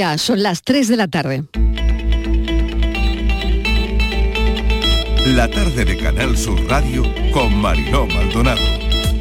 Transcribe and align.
Ya 0.00 0.16
son 0.16 0.42
las 0.42 0.62
3 0.62 0.88
de 0.88 0.96
la 0.96 1.08
tarde. 1.08 1.44
La 5.26 5.46
tarde 5.50 5.84
de 5.84 5.98
Canal 5.98 6.38
Sur 6.38 6.58
Radio 6.70 7.04
con 7.32 7.54
Mariló 7.60 8.06
Maldonado. 8.06 8.62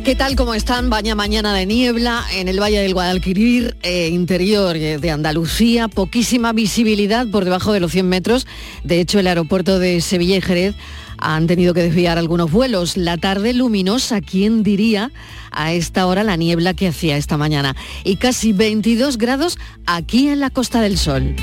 ¿Qué 0.05 0.15
tal? 0.15 0.37
¿Cómo 0.37 0.53
están? 0.53 0.89
Baña 0.89 1.15
mañana 1.15 1.53
de 1.53 1.65
niebla 1.65 2.23
en 2.31 2.47
el 2.47 2.61
Valle 2.61 2.79
del 2.79 2.93
Guadalquivir, 2.93 3.75
eh, 3.83 4.07
interior 4.07 4.77
de 4.77 5.11
Andalucía, 5.11 5.89
poquísima 5.89 6.53
visibilidad 6.53 7.27
por 7.27 7.43
debajo 7.43 7.73
de 7.73 7.81
los 7.81 7.91
100 7.91 8.07
metros. 8.07 8.47
De 8.85 9.01
hecho, 9.01 9.19
el 9.19 9.27
aeropuerto 9.27 9.79
de 9.79 9.99
Sevilla 9.99 10.37
y 10.37 10.41
Jerez 10.41 10.75
han 11.21 11.47
tenido 11.47 11.73
que 11.73 11.83
desviar 11.83 12.17
algunos 12.17 12.51
vuelos. 12.51 12.97
La 12.97 13.17
tarde 13.17 13.53
luminosa, 13.53 14.21
¿quién 14.21 14.63
diría 14.63 15.11
a 15.51 15.73
esta 15.73 16.05
hora 16.05 16.23
la 16.23 16.35
niebla 16.35 16.73
que 16.73 16.87
hacía 16.87 17.17
esta 17.17 17.37
mañana? 17.37 17.75
Y 18.03 18.17
casi 18.17 18.53
22 18.53 19.17
grados 19.17 19.57
aquí 19.85 20.29
en 20.29 20.39
la 20.39 20.49
Costa 20.49 20.81
del 20.81 20.97
Sol. 20.97 21.35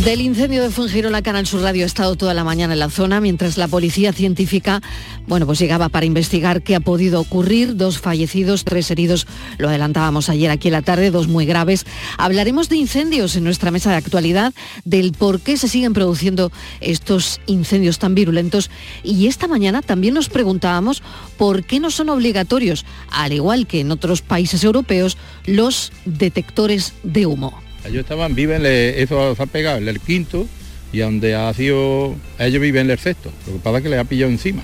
Del 0.00 0.20
incendio 0.20 0.62
de 0.62 0.70
Fuengirola, 0.70 1.22
Canal 1.22 1.46
Sur 1.46 1.60
Radio 1.60 1.84
ha 1.84 1.86
estado 1.86 2.16
toda 2.16 2.34
la 2.34 2.42
mañana 2.42 2.72
en 2.72 2.80
la 2.80 2.90
zona, 2.90 3.20
mientras 3.20 3.56
la 3.56 3.68
policía 3.68 4.12
científica, 4.12 4.82
bueno, 5.28 5.46
pues 5.46 5.60
llegaba 5.60 5.90
para 5.90 6.06
investigar 6.06 6.62
qué 6.62 6.74
ha 6.74 6.80
podido 6.80 7.20
ocurrir. 7.20 7.76
Dos 7.76 8.00
fallecidos, 8.00 8.64
tres 8.64 8.90
heridos, 8.90 9.28
lo 9.58 9.68
adelantábamos 9.68 10.28
ayer 10.28 10.50
aquí 10.50 10.68
en 10.68 10.72
la 10.72 10.82
tarde, 10.82 11.12
dos 11.12 11.28
muy 11.28 11.46
graves. 11.46 11.86
Hablaremos 12.18 12.68
de 12.68 12.78
incendios 12.78 13.36
en 13.36 13.44
nuestra 13.44 13.70
mesa 13.70 13.90
de 13.90 13.96
actualidad, 13.96 14.52
del 14.84 15.12
por 15.12 15.38
qué 15.38 15.56
se 15.56 15.68
siguen 15.68 15.92
produciendo 15.92 16.50
estos 16.80 17.40
incendios 17.46 18.00
tan 18.00 18.16
virulentos. 18.16 18.70
Y 19.04 19.28
esta 19.28 19.46
mañana 19.46 19.82
también 19.82 20.14
nos 20.14 20.28
preguntábamos 20.28 21.00
por 21.36 21.62
qué 21.62 21.78
no 21.78 21.92
son 21.92 22.08
obligatorios, 22.08 22.84
al 23.12 23.32
igual 23.32 23.68
que 23.68 23.78
en 23.78 23.92
otros 23.92 24.20
países 24.20 24.64
europeos, 24.64 25.16
los 25.46 25.92
detectores 26.06 26.94
de 27.04 27.26
humo. 27.26 27.61
Ellos 27.84 28.00
estaban, 28.00 28.34
viven, 28.34 28.64
eso 28.64 29.34
se 29.34 29.42
ha 29.42 29.46
pegado 29.46 29.78
en 29.78 29.88
el 29.88 30.00
quinto 30.00 30.46
y 30.92 30.98
donde 30.98 31.34
ha 31.34 31.52
sido, 31.54 32.14
ellos 32.38 32.60
viven 32.60 32.86
en 32.86 32.90
el 32.92 32.98
sexto. 32.98 33.32
Lo 33.46 33.54
que 33.54 33.58
pasa 33.58 33.78
es 33.78 33.82
que 33.82 33.88
les 33.88 33.98
ha 33.98 34.04
pillado 34.04 34.30
encima. 34.30 34.62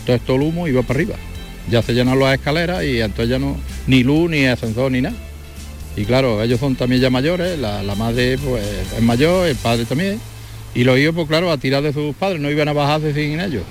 Entonces 0.00 0.24
todo 0.26 0.36
el 0.36 0.42
humo 0.42 0.68
iba 0.68 0.82
para 0.82 0.98
arriba. 0.98 1.16
Ya 1.70 1.82
se 1.82 1.92
llenan 1.92 2.18
las 2.18 2.34
escaleras 2.34 2.84
y 2.84 3.00
entonces 3.00 3.28
ya 3.28 3.38
no, 3.38 3.56
ni 3.86 4.02
luz, 4.02 4.30
ni 4.30 4.46
ascensor, 4.46 4.90
ni 4.90 5.02
nada. 5.02 5.16
Y 5.96 6.04
claro, 6.04 6.42
ellos 6.42 6.60
son 6.60 6.76
también 6.76 7.02
ya 7.02 7.10
mayores, 7.10 7.58
la, 7.58 7.82
madre 7.96 8.38
pues, 8.38 8.64
es 8.96 9.02
mayor, 9.02 9.48
el 9.48 9.56
padre 9.56 9.84
también. 9.84 10.20
Y 10.74 10.84
los 10.84 10.98
hijos, 10.98 11.14
pues 11.14 11.28
claro, 11.28 11.50
a 11.50 11.58
tirar 11.58 11.82
de 11.82 11.92
sus 11.92 12.14
padres, 12.14 12.40
no 12.40 12.50
iban 12.50 12.68
a 12.68 12.72
bajarse 12.72 13.12
sin 13.12 13.40
ellos. 13.40 13.64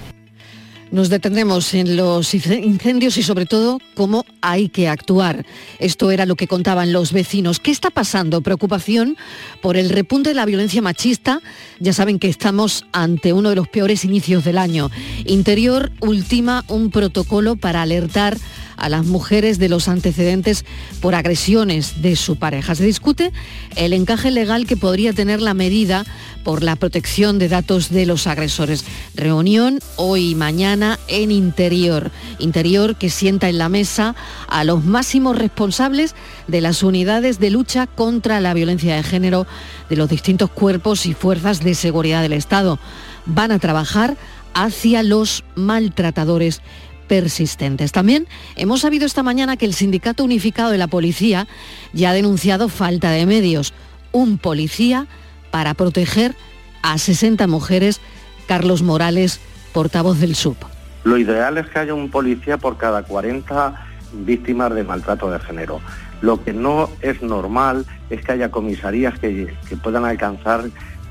Nos 0.92 1.10
detendremos 1.10 1.74
en 1.74 1.98
los 1.98 2.34
incendios 2.34 3.18
y 3.18 3.24
sobre 3.24 3.46
todo 3.46 3.80
cómo 3.94 4.26
hay 4.42 4.70
que 4.70 4.88
actuar. 4.88 5.46
Esto 5.80 6.12
era 6.12 6.26
lo 6.26 6.36
que 6.36 6.48
contaban 6.48 6.94
los 6.94 7.12
vecinos. 7.12 7.60
¿Qué 7.60 7.72
está 7.72 7.90
pasando? 7.90 8.42
Preocupación 8.42 9.18
por 9.62 9.76
el 9.76 9.90
repunte 9.90 10.30
de 10.30 10.36
la 10.36 10.46
violencia 10.46 10.82
machista. 10.82 11.42
Ya 11.80 11.92
saben 11.92 12.20
que 12.20 12.30
estamos 12.30 12.86
ante 12.94 13.34
uno 13.34 13.50
de 13.50 13.58
los 13.58 13.68
peores 13.68 14.06
inicios 14.06 14.46
del 14.46 14.58
año. 14.58 14.90
Interior 15.26 15.92
ultima 16.00 16.64
un 16.70 16.90
protocolo 16.90 17.58
para 17.58 17.82
alertar 17.82 18.38
a 18.78 18.90
las 18.90 19.06
mujeres 19.06 19.60
de 19.60 19.70
los 19.70 19.88
antecedentes 19.88 20.66
por 21.02 21.16
agresiones 21.16 22.02
de 22.02 22.16
su 22.16 22.38
pareja. 22.38 22.76
Se 22.76 22.86
discute 22.86 23.34
el 23.76 23.94
encaje 23.94 24.32
legal 24.32 24.66
que 24.66 24.78
podría 24.78 25.14
tener 25.14 25.42
la 25.42 25.54
medida 25.54 26.06
por 26.44 26.64
la 26.64 26.78
protección 26.78 27.40
de 27.40 27.50
datos 27.50 27.90
de 27.90 28.06
los 28.06 28.26
agresores. 28.26 28.86
Reunión 29.16 29.80
hoy 29.98 30.32
y 30.32 30.36
mañana 30.36 30.98
en 31.08 31.32
Interior. 31.32 32.12
Interior 32.40 32.96
que 32.96 33.10
sienta 33.10 33.50
en 33.50 33.58
la 33.58 33.68
mesa 33.68 34.16
a 34.48 34.64
los 34.64 34.86
máximos 34.86 35.38
responsables 35.38 36.16
de 36.48 36.62
las 36.62 36.84
unidades 36.84 37.40
de 37.40 37.50
lucha 37.50 37.88
contra 37.88 38.40
la 38.40 38.54
violencia 38.54 38.96
de 38.96 39.04
género 39.04 39.46
de 39.90 39.98
los 39.98 40.10
distintos 40.10 40.50
cuerpos 40.50 41.06
y 41.06 41.14
fuerzas 41.14 41.64
de 41.64 41.76
seguridad 41.76 42.22
del 42.22 42.34
Estado. 42.34 42.80
Van 43.26 43.52
a 43.52 43.60
trabajar 43.60 44.16
hacia 44.54 45.04
los 45.04 45.44
maltratadores 45.56 46.62
persistentes. 47.08 47.92
También 47.92 48.28
hemos 48.56 48.82
sabido 48.82 49.06
esta 49.06 49.24
mañana 49.24 49.58
que 49.58 49.66
el 49.66 49.74
Sindicato 49.74 50.24
Unificado 50.24 50.72
de 50.72 50.78
la 50.78 50.88
Policía 50.88 51.48
ya 51.94 52.12
ha 52.12 52.14
denunciado 52.14 52.70
falta 52.70 53.12
de 53.12 53.26
medios. 53.26 53.74
Un 54.12 54.38
policía 54.38 55.08
para 55.52 55.74
proteger 55.74 56.36
a 56.82 56.98
60 56.98 57.48
mujeres. 57.48 58.02
Carlos 58.48 58.82
Morales, 58.82 59.40
portavoz 59.74 60.20
del 60.20 60.36
SUB. 60.36 60.56
Lo 61.04 61.18
ideal 61.18 61.58
es 61.58 61.68
que 61.68 61.80
haya 61.80 61.94
un 61.94 62.10
policía 62.10 62.58
por 62.58 62.78
cada 62.78 63.04
40 63.04 63.88
víctimas 64.14 64.74
de 64.74 64.84
maltrato 64.84 65.30
de 65.30 65.40
género. 65.40 65.82
Lo 66.22 66.44
que 66.44 66.54
no 66.54 66.90
es 67.02 67.22
normal 67.22 67.86
es 68.10 68.24
que 68.24 68.32
haya 68.32 68.50
comisarías 68.50 69.20
que, 69.20 69.56
puedan 69.84 70.06
alcanzar 70.06 70.66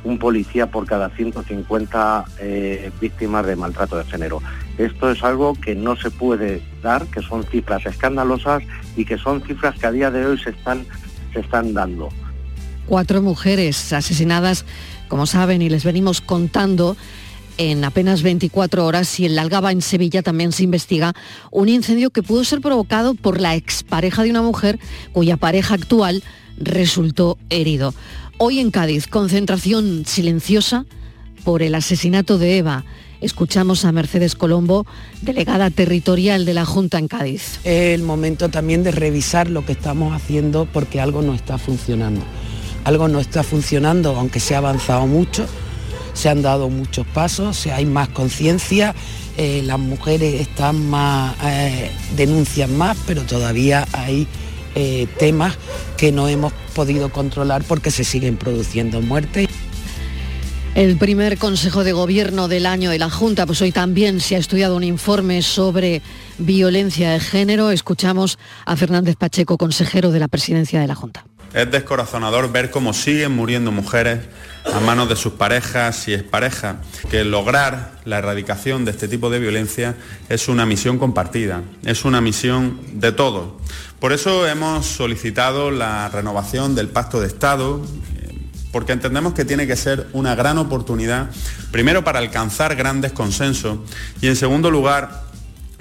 un 0.07 0.19
policía 0.19 0.71
por 0.71 0.87
cada 0.87 1.11
150 1.11 2.25
eh, 2.41 2.91
víctimas 3.01 3.45
de 3.45 3.57
maltrato 3.57 3.99
de 3.99 4.05
género. 4.05 4.41
Esto 4.79 5.11
es 5.11 5.23
algo 5.25 5.55
que 5.55 5.75
no 5.75 5.97
se 5.97 6.11
puede 6.11 6.63
dar, 6.83 7.07
que 7.07 7.23
son 7.23 7.43
cifras 7.45 7.85
escandalosas 7.87 8.63
y 8.97 9.05
que 9.05 9.19
son 9.19 9.43
cifras 9.43 9.77
que 9.79 9.87
a 9.87 9.91
día 9.91 10.11
de 10.11 10.25
hoy 10.25 10.39
se 10.39 10.51
están, 10.51 10.87
se 11.33 11.41
están 11.41 11.75
dando. 11.75 12.09
Cuatro 12.87 13.21
mujeres 13.21 13.93
asesinadas, 13.93 14.65
como 15.09 15.27
saben, 15.27 15.61
y 15.61 15.69
les 15.69 15.83
venimos 15.83 16.21
contando 16.21 16.97
en 17.59 17.85
apenas 17.85 18.23
24 18.23 18.87
horas 18.87 19.19
y 19.19 19.27
en 19.27 19.35
la 19.35 19.43
Algaba, 19.43 19.73
en 19.73 19.83
Sevilla, 19.83 20.23
también 20.23 20.53
se 20.53 20.63
investiga 20.63 21.15
un 21.51 21.69
incendio 21.69 22.11
que 22.11 22.23
pudo 22.23 22.45
ser 22.45 22.61
provocado 22.61 23.15
por 23.15 23.41
la 23.41 23.57
expareja 23.57 24.23
de 24.23 24.31
una 24.31 24.43
mujer 24.43 24.79
cuya 25.13 25.37
pareja 25.37 25.75
actual 25.75 26.23
resultó 26.59 27.39
herido. 27.51 27.95
Hoy 28.39 28.61
en 28.61 28.71
Cádiz, 28.71 29.07
concentración 29.07 30.05
silenciosa 30.05 30.85
por 31.43 31.63
el 31.63 31.75
asesinato 31.75 32.37
de 32.37 32.59
Eva. 32.59 32.85
Escuchamos 33.23 33.87
a 33.87 33.93
Mercedes 33.93 34.35
Colombo, 34.35 34.85
delegada 35.23 35.71
territorial 35.71 36.45
de 36.45 36.53
la 36.53 36.67
Junta 36.67 36.99
en 36.99 37.09
Cádiz. 37.09 37.61
Es 37.65 37.95
el 37.95 38.03
momento 38.03 38.51
también 38.51 38.83
de 38.83 38.91
revisar 38.91 39.49
lo 39.49 39.65
que 39.65 39.73
estamos 39.73 40.15
haciendo 40.15 40.69
porque 40.71 41.01
algo 41.01 41.23
no 41.23 41.33
está 41.33 41.57
funcionando. 41.57 42.21
Algo 42.85 43.09
no 43.09 43.21
está 43.21 43.43
funcionando, 43.43 44.15
aunque 44.17 44.39
se 44.39 44.55
ha 44.55 44.59
avanzado 44.59 45.07
mucho, 45.07 45.47
se 46.13 46.29
han 46.29 46.43
dado 46.43 46.69
muchos 46.69 47.07
pasos, 47.07 47.67
hay 47.69 47.87
más 47.87 48.11
conciencia, 48.11 48.95
eh, 49.39 49.63
las 49.65 49.79
mujeres 49.79 50.43
están 50.43 50.91
más, 50.91 51.35
eh, 51.43 51.91
denuncian 52.17 52.77
más, 52.77 52.99
pero 53.07 53.23
todavía 53.23 53.89
hay 53.93 54.29
eh, 54.77 55.09
temas 55.19 55.57
que 55.97 56.13
no 56.13 56.29
hemos 56.29 56.53
podido 56.75 57.09
controlar 57.09 57.65
porque 57.65 57.91
se 57.91 58.05
siguen 58.05 58.37
produciendo 58.37 59.01
muertes. 59.01 59.49
El 60.75 60.99
primer 60.99 61.39
Consejo 61.39 61.85
de 61.85 61.93
Gobierno 61.93 62.49
del 62.49 62.67
año 62.67 62.91
de 62.91 62.99
la 62.99 63.09
Junta, 63.09 63.47
pues 63.47 63.63
hoy 63.63 63.73
también 63.73 64.21
se 64.21 64.37
ha 64.37 64.39
estudiado 64.39 64.77
un 64.77 64.85
informe 64.85 65.41
sobre 65.41 66.03
violencia 66.37 67.13
de 67.13 67.21
género. 67.21 67.71
Escuchamos 67.71 68.39
a 68.67 68.77
Fernández 68.77 69.17
Pacheco, 69.17 69.57
consejero 69.57 70.11
de 70.11 70.21
la 70.21 70.29
presidencia 70.29 70.79
de 70.79 70.87
la 70.87 70.95
Junta. 70.95 71.25
Es 71.55 71.71
descorazonador 71.71 72.53
ver 72.53 72.71
cómo 72.71 72.93
siguen 72.93 73.33
muriendo 73.33 73.73
mujeres 73.73 74.21
a 74.73 74.81
manos 74.81 75.09
de 75.09 75.17
sus 75.17 75.35
parejas 75.35 76.09
y 76.09 76.15
exparejas, 76.15 76.77
que 77.11 77.25
lograr 77.25 78.01
la 78.05 78.19
erradicación 78.19 78.85
de 78.85 78.91
este 78.91 79.09
tipo 79.09 79.31
de 79.31 79.39
violencia 79.39 79.95
es 80.29 80.49
una 80.49 80.67
misión 80.67 80.99
compartida, 80.99 81.63
es 81.85 82.05
una 82.05 82.21
misión 82.21 82.81
de 82.95 83.13
todos. 83.13 83.53
Por 84.01 84.13
eso 84.13 84.47
hemos 84.47 84.87
solicitado 84.87 85.71
la 85.71 86.09
renovación 86.09 86.75
del 86.75 86.89
Pacto 86.89 87.21
de 87.21 87.29
Estado 87.29 87.81
porque 88.73 88.93
entendemos 88.93 89.33
que 89.33 89.45
tiene 89.45 89.67
que 89.67 89.77
ser 89.77 90.07
una 90.13 90.35
gran 90.35 90.59
oportunidad, 90.59 91.31
primero 91.71 92.05
para 92.05 92.19
alcanzar 92.19 92.77
grandes 92.77 93.13
consensos 93.13 93.79
y 94.21 94.27
en 94.27 94.37
segundo 94.37 94.71
lugar 94.71 95.25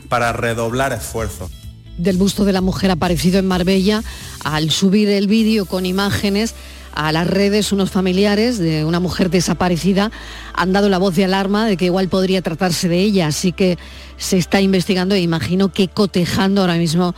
para 0.07 0.31
redoblar 0.31 0.93
esfuerzos. 0.93 1.51
Del 1.97 2.17
busto 2.17 2.43
de 2.43 2.51
la 2.51 2.61
mujer 2.61 2.91
aparecido 2.91 3.39
en 3.39 3.47
Marbella, 3.47 4.03
al 4.43 4.69
subir 4.69 5.09
el 5.09 5.27
vídeo 5.27 5.65
con 5.65 5.85
imágenes 5.85 6.53
a 6.93 7.11
las 7.11 7.27
redes, 7.27 7.71
unos 7.71 7.91
familiares 7.91 8.57
de 8.57 8.85
una 8.85 8.99
mujer 8.99 9.29
desaparecida 9.29 10.11
han 10.53 10.73
dado 10.73 10.89
la 10.89 10.97
voz 10.97 11.15
de 11.15 11.25
alarma 11.25 11.65
de 11.65 11.77
que 11.77 11.85
igual 11.85 12.07
podría 12.07 12.41
tratarse 12.41 12.87
de 12.87 12.99
ella, 12.99 13.27
así 13.27 13.51
que 13.51 13.77
se 14.17 14.37
está 14.37 14.61
investigando 14.61 15.13
e 15.15 15.21
imagino 15.21 15.69
que 15.71 15.89
cotejando 15.89 16.61
ahora 16.61 16.75
mismo 16.75 17.13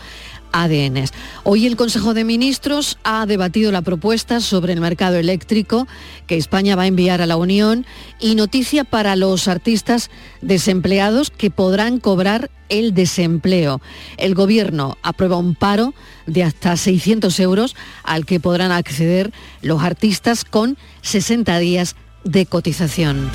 Hoy 1.44 1.68
el 1.68 1.75
Consejo 1.75 2.15
de 2.15 2.24
Ministros 2.24 2.98
ha 3.04 3.27
debatido 3.27 3.71
la 3.71 3.83
propuesta 3.83 4.42
sobre 4.42 4.74
el 4.74 4.81
mercado 4.81 5.18
eléctrico 5.18 5.88
que 6.25 6.36
España 6.36 6.75
va 6.75 6.83
a 6.83 6.88
enviar 6.88 7.21
a 7.21 7.27
la 7.27 7.38
Unión 7.38 7.86
y 8.19 8.33
noticia 8.33 8.83
para 8.83 9.15
los 9.15 9.48
artistas 9.48 10.09
desempleados 10.42 11.30
que 11.30 11.51
podrán 11.51 12.00
cobrar 12.00 12.50
el 12.69 12.95
desempleo. 12.95 13.81
El 14.18 14.33
Gobierno 14.33 14.98
aprueba 15.04 15.38
un 15.38 15.54
paro 15.54 15.94
de 16.25 16.44
hasta 16.44 16.75
600 16.75 17.39
euros 17.39 17.75
al 18.04 18.25
que 18.25 18.39
podrán 18.39 18.71
acceder 18.71 19.31
los 19.62 19.83
artistas 19.83 20.44
con 20.44 20.75
60 21.04 21.59
días 21.59 21.95
de 22.24 22.48
cotización. 22.48 23.30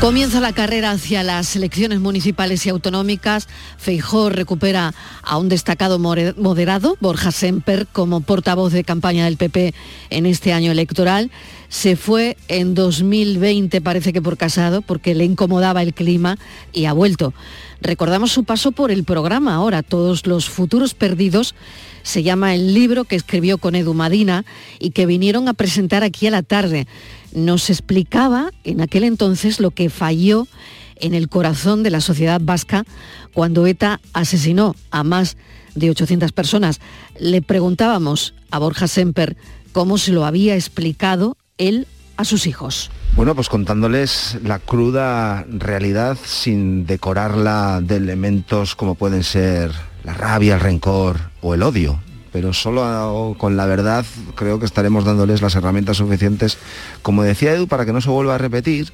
Comienza 0.00 0.40
la 0.40 0.54
carrera 0.54 0.92
hacia 0.92 1.22
las 1.22 1.54
elecciones 1.56 2.00
municipales 2.00 2.64
y 2.64 2.70
autonómicas. 2.70 3.48
Feijó 3.76 4.30
recupera 4.30 4.94
a 5.22 5.36
un 5.36 5.50
destacado 5.50 5.98
moderado, 5.98 6.96
Borja 7.00 7.30
Semper, 7.30 7.86
como 7.86 8.22
portavoz 8.22 8.72
de 8.72 8.82
campaña 8.82 9.26
del 9.26 9.36
PP 9.36 9.74
en 10.08 10.24
este 10.24 10.54
año 10.54 10.72
electoral. 10.72 11.30
Se 11.68 11.96
fue 11.96 12.38
en 12.48 12.74
2020, 12.74 13.82
parece 13.82 14.14
que 14.14 14.22
por 14.22 14.38
casado, 14.38 14.80
porque 14.80 15.14
le 15.14 15.24
incomodaba 15.24 15.82
el 15.82 15.92
clima 15.92 16.38
y 16.72 16.86
ha 16.86 16.94
vuelto. 16.94 17.34
Recordamos 17.82 18.32
su 18.32 18.44
paso 18.44 18.72
por 18.72 18.90
el 18.90 19.04
programa 19.04 19.54
ahora, 19.54 19.82
Todos 19.82 20.26
los 20.26 20.48
futuros 20.48 20.94
perdidos. 20.94 21.54
Se 22.02 22.22
llama 22.22 22.54
el 22.54 22.74
libro 22.74 23.04
que 23.04 23.16
escribió 23.16 23.58
con 23.58 23.74
Edu 23.74 23.94
Madina 23.94 24.44
y 24.78 24.90
que 24.90 25.06
vinieron 25.06 25.48
a 25.48 25.54
presentar 25.54 26.02
aquí 26.02 26.26
a 26.26 26.30
la 26.30 26.42
tarde 26.42 26.86
nos 27.32 27.70
explicaba 27.70 28.50
en 28.64 28.80
aquel 28.80 29.04
entonces 29.04 29.60
lo 29.60 29.70
que 29.70 29.90
falló 29.90 30.48
en 30.96 31.14
el 31.14 31.28
corazón 31.28 31.82
de 31.82 31.90
la 31.90 32.00
sociedad 32.00 32.40
vasca 32.42 32.84
cuando 33.32 33.66
ETA 33.66 34.00
asesinó 34.12 34.74
a 34.90 35.02
más 35.04 35.36
de 35.74 35.90
800 35.90 36.32
personas. 36.32 36.80
Le 37.18 37.42
preguntábamos 37.42 38.34
a 38.50 38.58
Borja 38.58 38.88
Semper 38.88 39.36
cómo 39.72 39.98
se 39.98 40.12
lo 40.12 40.24
había 40.24 40.56
explicado 40.56 41.36
él 41.58 41.86
a 42.16 42.24
sus 42.24 42.46
hijos. 42.46 42.90
Bueno, 43.16 43.34
pues 43.34 43.48
contándoles 43.48 44.38
la 44.44 44.58
cruda 44.58 45.44
realidad 45.50 46.16
sin 46.24 46.86
decorarla 46.86 47.80
de 47.82 47.96
elementos 47.96 48.74
como 48.74 48.94
pueden 48.94 49.24
ser 49.24 49.72
la 50.04 50.14
rabia, 50.14 50.54
el 50.54 50.60
rencor 50.60 51.18
o 51.42 51.54
el 51.54 51.62
odio. 51.62 52.00
Pero 52.32 52.52
solo 52.52 53.34
con 53.36 53.56
la 53.56 53.66
verdad 53.66 54.06
creo 54.36 54.58
que 54.58 54.64
estaremos 54.64 55.04
dándoles 55.04 55.42
las 55.42 55.56
herramientas 55.56 55.96
suficientes, 55.96 56.58
como 57.02 57.22
decía 57.22 57.52
Edu, 57.52 57.66
para 57.66 57.84
que 57.84 57.92
no 57.92 58.00
se 58.00 58.08
vuelva 58.08 58.36
a 58.36 58.38
repetir 58.38 58.92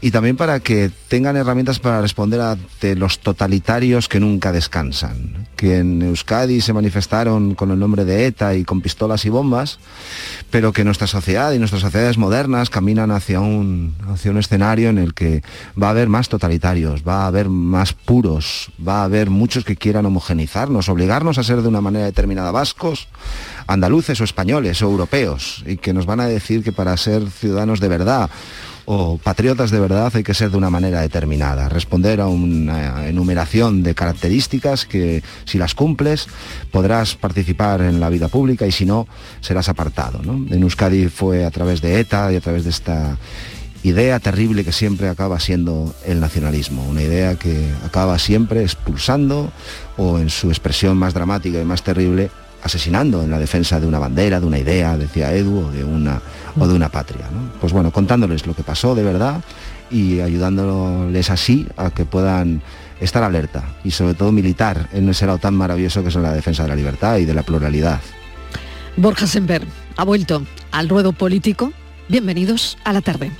y 0.00 0.12
también 0.12 0.36
para 0.36 0.60
que 0.60 0.90
tengan 1.08 1.36
herramientas 1.36 1.80
para 1.80 2.00
responder 2.00 2.40
ante 2.40 2.94
los 2.94 3.18
totalitarios 3.18 4.08
que 4.08 4.20
nunca 4.20 4.52
descansan, 4.52 5.48
que 5.56 5.78
en 5.78 6.02
Euskadi 6.02 6.60
se 6.60 6.72
manifestaron 6.72 7.54
con 7.54 7.72
el 7.72 7.78
nombre 7.78 8.04
de 8.04 8.26
ETA 8.26 8.54
y 8.54 8.64
con 8.64 8.80
pistolas 8.80 9.24
y 9.24 9.28
bombas, 9.28 9.80
pero 10.50 10.72
que 10.72 10.84
nuestra 10.84 11.08
sociedad 11.08 11.52
y 11.52 11.58
nuestras 11.58 11.82
sociedades 11.82 12.16
modernas 12.16 12.70
caminan 12.70 13.10
hacia 13.10 13.40
un, 13.40 13.96
hacia 14.08 14.30
un 14.30 14.38
escenario 14.38 14.88
en 14.88 14.98
el 14.98 15.14
que 15.14 15.42
va 15.80 15.88
a 15.88 15.90
haber 15.90 16.08
más 16.08 16.28
totalitarios, 16.28 17.02
va 17.06 17.24
a 17.24 17.26
haber 17.26 17.48
más 17.48 17.92
puros, 17.92 18.70
va 18.86 19.00
a 19.00 19.04
haber 19.04 19.30
muchos 19.30 19.64
que 19.64 19.76
quieran 19.76 20.06
homogenizarnos, 20.06 20.88
obligarnos 20.88 21.38
a 21.38 21.42
ser 21.42 21.62
de 21.62 21.68
una 21.68 21.80
manera 21.80 22.04
determinada 22.04 22.52
vascos, 22.52 23.08
andaluces 23.66 24.20
o 24.20 24.24
españoles 24.24 24.80
o 24.80 24.86
europeos, 24.86 25.64
y 25.66 25.76
que 25.76 25.92
nos 25.92 26.06
van 26.06 26.20
a 26.20 26.26
decir 26.26 26.62
que 26.62 26.72
para 26.72 26.96
ser 26.96 27.28
ciudadanos 27.30 27.80
de 27.80 27.88
verdad 27.88 28.30
o 28.90 29.18
patriotas 29.18 29.70
de 29.70 29.80
verdad 29.80 30.10
hay 30.14 30.22
que 30.22 30.32
ser 30.32 30.50
de 30.50 30.56
una 30.56 30.70
manera 30.70 31.02
determinada, 31.02 31.68
responder 31.68 32.22
a 32.22 32.26
una 32.26 33.06
enumeración 33.06 33.82
de 33.82 33.94
características 33.94 34.86
que 34.86 35.22
si 35.44 35.58
las 35.58 35.74
cumples 35.74 36.26
podrás 36.72 37.14
participar 37.14 37.82
en 37.82 38.00
la 38.00 38.08
vida 38.08 38.28
pública 38.28 38.66
y 38.66 38.72
si 38.72 38.86
no 38.86 39.06
serás 39.42 39.68
apartado. 39.68 40.22
En 40.22 40.62
Euskadi 40.62 41.08
fue 41.08 41.44
a 41.44 41.50
través 41.50 41.82
de 41.82 42.00
ETA 42.00 42.32
y 42.32 42.36
a 42.36 42.40
través 42.40 42.64
de 42.64 42.70
esta 42.70 43.18
idea 43.82 44.20
terrible 44.20 44.64
que 44.64 44.72
siempre 44.72 45.10
acaba 45.10 45.38
siendo 45.38 45.94
el 46.06 46.18
nacionalismo, 46.18 46.82
una 46.88 47.02
idea 47.02 47.34
que 47.34 47.70
acaba 47.84 48.18
siempre 48.18 48.62
expulsando 48.62 49.52
o 49.98 50.18
en 50.18 50.30
su 50.30 50.48
expresión 50.48 50.96
más 50.96 51.12
dramática 51.12 51.60
y 51.60 51.64
más 51.66 51.82
terrible 51.82 52.30
asesinando 52.62 53.22
en 53.22 53.30
la 53.30 53.38
defensa 53.38 53.78
de 53.78 53.86
una 53.86 53.98
bandera, 53.98 54.40
de 54.40 54.46
una 54.46 54.58
idea, 54.58 54.96
decía 54.96 55.32
Edu, 55.32 55.70
de 55.70 55.84
una, 55.84 56.20
o 56.58 56.66
de 56.66 56.74
una 56.74 56.88
patria. 56.88 57.26
Pues 57.60 57.72
bueno, 57.72 57.90
contándoles 57.90 58.46
lo 58.46 58.54
que 58.54 58.62
pasó 58.62 58.94
de 58.94 59.02
verdad 59.02 59.42
y 59.90 60.20
ayudándoles 60.20 61.30
así 61.30 61.66
a 61.76 61.90
que 61.90 62.04
puedan 62.04 62.62
estar 63.00 63.22
alerta 63.22 63.64
y 63.84 63.90
sobre 63.90 64.14
todo 64.14 64.32
militar 64.32 64.88
en 64.92 65.08
ese 65.08 65.26
lado 65.26 65.38
tan 65.38 65.54
maravilloso 65.54 66.02
que 66.02 66.08
es 66.08 66.16
la 66.16 66.32
defensa 66.32 66.64
de 66.64 66.68
la 66.68 66.76
libertad 66.76 67.16
y 67.18 67.24
de 67.24 67.34
la 67.34 67.42
pluralidad. 67.42 68.00
Borja 68.96 69.26
Semper 69.26 69.64
ha 69.96 70.04
vuelto 70.04 70.44
al 70.72 70.88
ruedo 70.88 71.12
político. 71.12 71.72
Bienvenidos 72.08 72.78
a 72.84 72.92
la 72.92 73.00
tarde. 73.00 73.30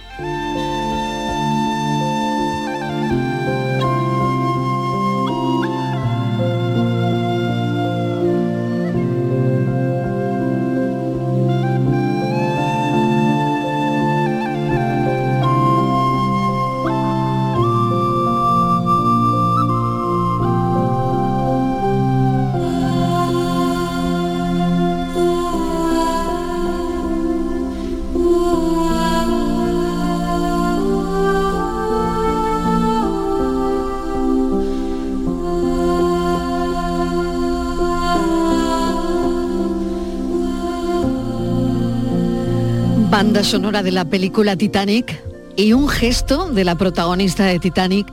Banda 43.19 43.43
sonora 43.43 43.83
de 43.83 43.91
la 43.91 44.05
película 44.05 44.55
Titanic 44.55 45.21
y 45.57 45.73
un 45.73 45.89
gesto 45.89 46.51
de 46.51 46.63
la 46.63 46.77
protagonista 46.77 47.47
de 47.47 47.59
Titanic 47.59 48.07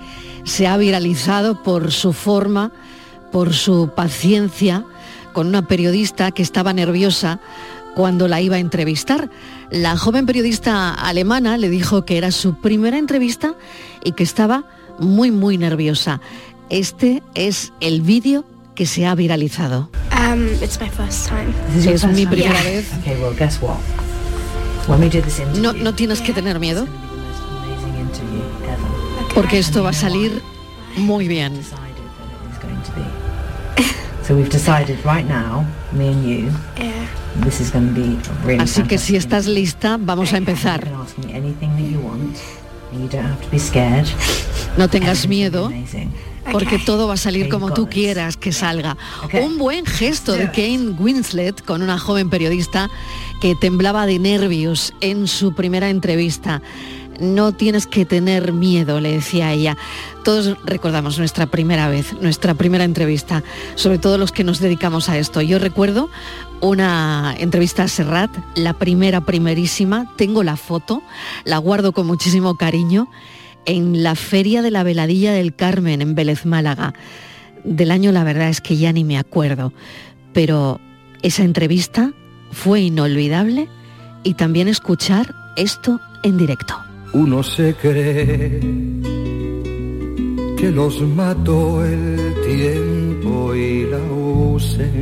se 0.45 0.65
ha 0.65 0.77
viralizado 0.77 1.61
por 1.61 1.91
su 1.91 2.11
forma, 2.11 2.71
por 3.31 3.53
su 3.53 3.91
paciencia 3.95 4.83
con 5.31 5.45
una 5.45 5.67
periodista 5.67 6.31
que 6.31 6.41
estaba 6.41 6.73
nerviosa 6.73 7.39
cuando 7.93 8.27
la 8.27 8.41
iba 8.41 8.55
a 8.55 8.59
entrevistar. 8.59 9.29
La 9.69 9.95
joven 9.95 10.25
periodista 10.25 10.91
alemana 10.95 11.59
le 11.59 11.69
dijo 11.69 12.03
que 12.03 12.17
era 12.17 12.31
su 12.31 12.55
primera 12.55 12.97
entrevista 12.97 13.53
y 14.03 14.13
que 14.13 14.23
estaba 14.23 14.65
muy, 14.97 15.29
muy 15.29 15.59
nerviosa. 15.59 16.19
Este 16.71 17.21
es 17.35 17.73
el 17.79 18.01
vídeo 18.01 18.43
que 18.73 18.87
se 18.87 19.05
ha 19.05 19.13
viralizado. 19.13 19.91
Um, 20.11 20.47
es 20.63 22.07
mi 22.07 22.25
primera 22.25 22.63
vez. 22.63 22.87
No, 25.61 25.73
no 25.73 25.93
tienes 25.93 26.21
que 26.21 26.33
tener 26.33 26.59
miedo. 26.59 26.87
Porque 29.33 29.59
esto 29.59 29.83
va 29.83 29.89
a 29.89 29.93
salir 29.93 30.41
muy 30.97 31.27
bien. 31.27 31.59
Así 38.59 38.83
que 38.83 38.97
si 38.97 39.15
estás 39.15 39.45
lista, 39.45 39.97
vamos 39.99 40.33
a 40.33 40.37
empezar. 40.37 40.87
No 44.77 44.87
tengas 44.87 45.27
miedo 45.27 45.71
porque 46.51 46.79
todo 46.79 47.07
va 47.07 47.15
a 47.15 47.17
salir 47.17 47.49
como 47.49 47.73
tú 47.73 47.87
quieras 47.89 48.37
que 48.37 48.51
salga. 48.51 48.97
Un 49.33 49.57
buen 49.57 49.85
gesto 49.85 50.33
de 50.33 50.51
Kane 50.51 50.95
Winslet 50.99 51.63
con 51.63 51.81
una 51.81 51.97
joven 51.97 52.29
periodista 52.29 52.89
que 53.41 53.55
temblaba 53.55 54.05
de 54.05 54.19
nervios 54.19 54.93
en 55.01 55.27
su 55.27 55.53
primera 55.53 55.89
entrevista. 55.89 56.61
No 57.19 57.53
tienes 57.53 57.87
que 57.87 58.05
tener 58.05 58.51
miedo, 58.51 58.99
le 58.99 59.13
decía 59.13 59.53
ella. 59.53 59.77
Todos 60.23 60.57
recordamos 60.65 61.17
nuestra 61.17 61.45
primera 61.45 61.87
vez, 61.87 62.13
nuestra 62.19 62.55
primera 62.55 62.83
entrevista, 62.83 63.41
sobre 63.75 63.99
todo 63.99 64.17
los 64.17 64.31
que 64.33 64.43
nos 64.43 64.59
dedicamos 64.59 65.07
a 65.07 65.17
esto. 65.17 65.41
Yo 65.41 65.57
recuerdo 65.57 66.09
una 66.59 67.33
entrevista 67.37 67.83
a 67.83 67.87
Serrat, 67.87 68.31
la 68.55 68.73
primera, 68.73 69.21
primerísima, 69.21 70.11
tengo 70.17 70.43
la 70.43 70.57
foto, 70.57 71.01
la 71.45 71.57
guardo 71.57 71.93
con 71.93 72.05
muchísimo 72.07 72.55
cariño 72.55 73.07
en 73.65 74.03
la 74.03 74.15
Feria 74.15 74.61
de 74.61 74.71
la 74.71 74.83
Veladilla 74.83 75.33
del 75.33 75.55
Carmen 75.55 76.01
en 76.01 76.15
Vélez 76.15 76.45
Málaga. 76.45 76.93
Del 77.63 77.91
año 77.91 78.11
la 78.11 78.23
verdad 78.23 78.49
es 78.49 78.61
que 78.61 78.77
ya 78.77 78.91
ni 78.93 79.03
me 79.03 79.17
acuerdo, 79.17 79.73
pero 80.33 80.79
esa 81.21 81.43
entrevista 81.43 82.13
fue 82.51 82.81
inolvidable 82.81 83.67
y 84.23 84.35
también 84.35 84.67
escuchar 84.67 85.33
esto 85.55 85.99
en 86.23 86.37
directo. 86.37 86.75
Uno 87.13 87.41
se 87.43 87.73
cree 87.75 88.59
que 90.57 90.71
los 90.71 91.01
mató 91.01 91.83
el 91.85 92.33
tiempo 92.45 93.55
y 93.55 93.85
la 93.85 93.97
ausencia, 93.97 94.99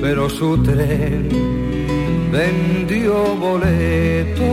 pero 0.00 0.30
su 0.30 0.56
tren 0.62 1.63
vendió 2.34 3.14
boleto 3.36 4.50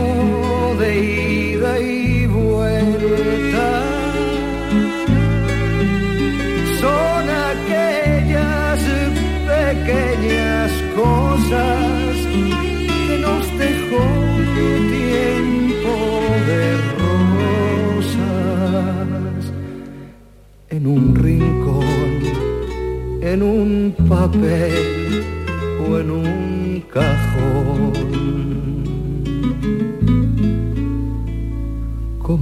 de 0.78 0.90
ida 1.00 1.80
y 1.80 2.26
vuelta. 2.26 3.68
Son 6.80 7.24
aquellas 7.50 8.80
pequeñas 9.54 10.70
cosas 10.94 12.14
que 13.08 13.16
nos 13.20 13.44
dejó 13.58 14.04
tiempo 15.00 15.94
de 16.48 16.62
rosas 18.12 18.62
en 20.70 20.82
un 20.86 21.16
rincón, 21.16 22.12
en 23.22 23.42
un 23.42 23.94
papel 24.08 25.24
o 25.84 25.98
en 25.98 26.10
un 26.10 26.51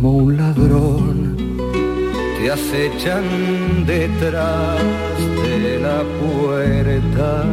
Como 0.00 0.16
un 0.16 0.37
ladrón 0.38 1.37
te 2.38 2.50
acechan 2.50 3.85
detrás 3.85 4.80
de 5.42 5.78
la 5.78 6.02
puerta. 6.23 7.45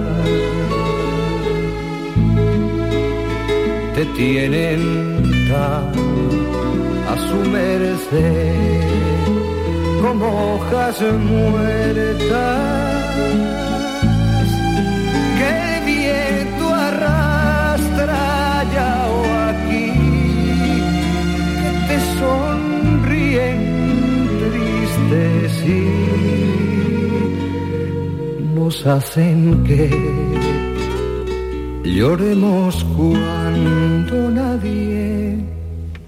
Te 3.96 4.06
tienen 4.16 4.82
tan 5.50 5.92
a 7.12 7.18
su 7.28 7.50
merced 7.50 8.82
como 10.02 10.56
hojas 10.56 11.02
muertas 11.02 12.78
nos 28.78 28.86
hacen 28.86 29.64
que 29.64 29.90
lloremos 31.84 32.84
cuando 32.96 34.30
nadie 34.30 35.38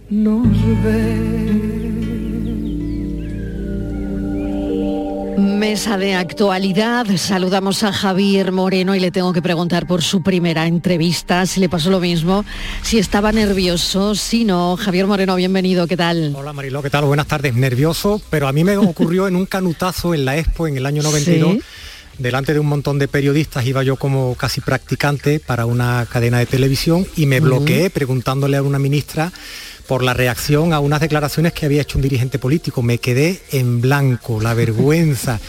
nos 0.10 0.48
ve. 0.84 1.40
Mesa 5.38 5.98
de 5.98 6.16
actualidad. 6.16 7.06
Saludamos 7.18 7.84
a 7.84 7.92
Javier 7.92 8.52
Moreno 8.52 8.96
y 8.96 9.00
le 9.00 9.12
tengo 9.12 9.34
que 9.34 9.42
preguntar 9.42 9.88
por 9.88 10.02
su 10.02 10.22
primera 10.22 10.68
entrevista, 10.68 11.46
si 11.46 11.60
le 11.60 11.70
pasó 11.70 11.90
lo 11.90 12.00
mismo, 12.00 12.46
si 12.82 13.00
estaba 13.00 13.32
nervioso, 13.32 14.16
si 14.16 14.46
no. 14.46 14.78
Javier 14.78 15.08
Moreno, 15.08 15.36
bienvenido, 15.36 15.88
¿qué 15.88 15.98
tal? 15.98 16.34
Hola 16.36 16.54
Mariló, 16.54 16.82
¿qué 16.82 16.90
tal? 16.90 17.06
Buenas 17.06 17.28
tardes. 17.28 17.56
Nervioso, 17.56 18.22
pero 18.30 18.48
a 18.48 18.54
mí 18.54 18.64
me 18.64 18.78
ocurrió 18.78 19.28
en 19.28 19.36
un 19.36 19.46
canutazo 19.46 20.14
en 20.14 20.26
la 20.26 20.38
Expo 20.38 20.68
en 20.68 20.78
el 20.78 20.86
año 20.86 21.04
92. 21.04 21.54
Sí. 21.54 21.62
Delante 22.20 22.54
de 22.54 22.60
un 22.60 22.68
montón 22.68 23.00
de 23.00 23.08
periodistas 23.08 23.66
iba 23.66 23.82
yo 23.82 23.96
como 23.96 24.36
casi 24.36 24.60
practicante 24.60 25.40
para 25.40 25.66
una 25.66 26.06
cadena 26.12 26.40
de 26.40 26.46
televisión 26.46 27.08
y 27.16 27.26
me 27.26 27.40
bloqueé 27.40 27.90
preguntándole 27.90 28.58
a 28.58 28.62
una 28.62 28.78
ministra 28.78 29.32
por 29.90 30.04
la 30.04 30.14
reacción 30.14 30.72
a 30.72 30.80
unas 30.80 31.02
declaraciones 31.02 31.52
que 31.52 31.66
había 31.66 31.82
hecho 31.82 31.98
un 31.98 32.04
dirigente 32.04 32.38
político. 32.38 32.84
Me 32.84 33.00
quedé 33.00 33.42
en 33.52 33.82
blanco, 33.82 34.40
la 34.40 34.54
vergüenza. 34.54 35.40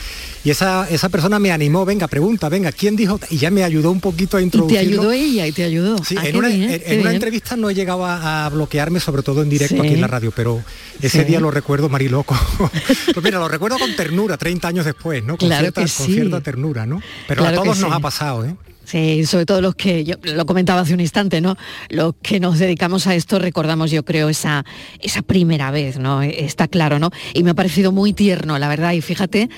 Y 0.42 0.48
esa, 0.48 0.88
esa 0.88 1.10
persona 1.10 1.38
me 1.38 1.52
animó, 1.52 1.84
venga, 1.84 2.08
pregunta, 2.08 2.48
venga, 2.48 2.72
¿quién 2.72 2.96
dijo? 2.96 3.20
Y 3.28 3.36
ya 3.36 3.50
me 3.50 3.62
ayudó 3.64 3.90
un 3.90 4.00
poquito 4.00 4.38
a 4.38 4.40
Y 4.40 4.44
introducirlo. 4.44 4.80
te 4.82 4.88
ayudó 4.88 5.12
ella 5.12 5.46
y 5.46 5.52
te 5.52 5.62
ayudó. 5.64 6.02
Sí, 6.02 6.16
Ah, 6.18 6.26
en 6.26 6.36
una, 6.36 6.48
bien, 6.48 6.62
en- 6.62 6.68
qué 6.80 6.86
en 6.86 7.00
una 7.00 7.10
bien. 7.10 7.14
entrevista 7.16 7.54
no 7.56 7.68
he 7.68 7.74
llegado 7.74 8.06
a, 8.06 8.46
a 8.46 8.48
bloquearme, 8.48 8.98
sobre 8.98 9.22
todo 9.22 9.42
en 9.42 9.50
directo 9.50 9.74
Sí. 9.74 9.80
aquí 9.82 9.92
en 9.92 10.00
la 10.00 10.06
radio, 10.06 10.32
pero 10.34 10.62
ese 11.02 11.18
Sí. 11.20 11.24
día 11.26 11.38
lo 11.40 11.50
recuerdo, 11.50 11.90
Mariloco. 11.90 12.34
pues 13.12 13.22
mira, 13.22 13.38
lo 13.38 13.48
recuerdo 13.48 13.78
con 13.78 13.94
ternura, 13.94 14.38
30 14.38 14.68
años 14.68 14.86
después, 14.86 15.22
¿no? 15.22 15.36
Con, 15.36 15.48
Claro 15.50 15.64
cierta, 15.64 15.84
que 15.84 15.90
con 15.92 16.06
cierta 16.06 16.40
ternura, 16.40 16.86
¿no? 16.86 17.02
Pero 17.28 17.42
Claro 17.42 17.60
a 17.60 17.62
todos 17.64 17.78
nos 17.80 17.92
ha 17.92 18.00
pasado, 18.00 18.46
¿eh? 18.46 18.54
Sí, 18.90 19.24
sobre 19.24 19.46
todo 19.46 19.60
los 19.60 19.76
que, 19.76 20.02
yo 20.02 20.16
lo 20.24 20.44
comentaba 20.46 20.80
hace 20.80 20.94
un 20.94 21.00
instante, 21.00 21.40
¿no? 21.40 21.56
Los 21.90 22.14
que 22.20 22.40
nos 22.40 22.58
dedicamos 22.58 23.06
a 23.06 23.14
esto 23.14 23.38
recordamos, 23.38 23.92
yo 23.92 24.04
creo, 24.04 24.28
esa, 24.28 24.64
esa 25.00 25.22
primera 25.22 25.70
vez, 25.70 25.96
¿no? 25.96 26.22
Está 26.22 26.66
claro, 26.66 26.98
¿no? 26.98 27.10
Y 27.32 27.44
me 27.44 27.52
ha 27.52 27.54
parecido 27.54 27.92
muy 27.92 28.12
tierno, 28.12 28.58
la 28.58 28.66
verdad. 28.66 28.90
Y 28.94 29.00
fíjate 29.00 29.48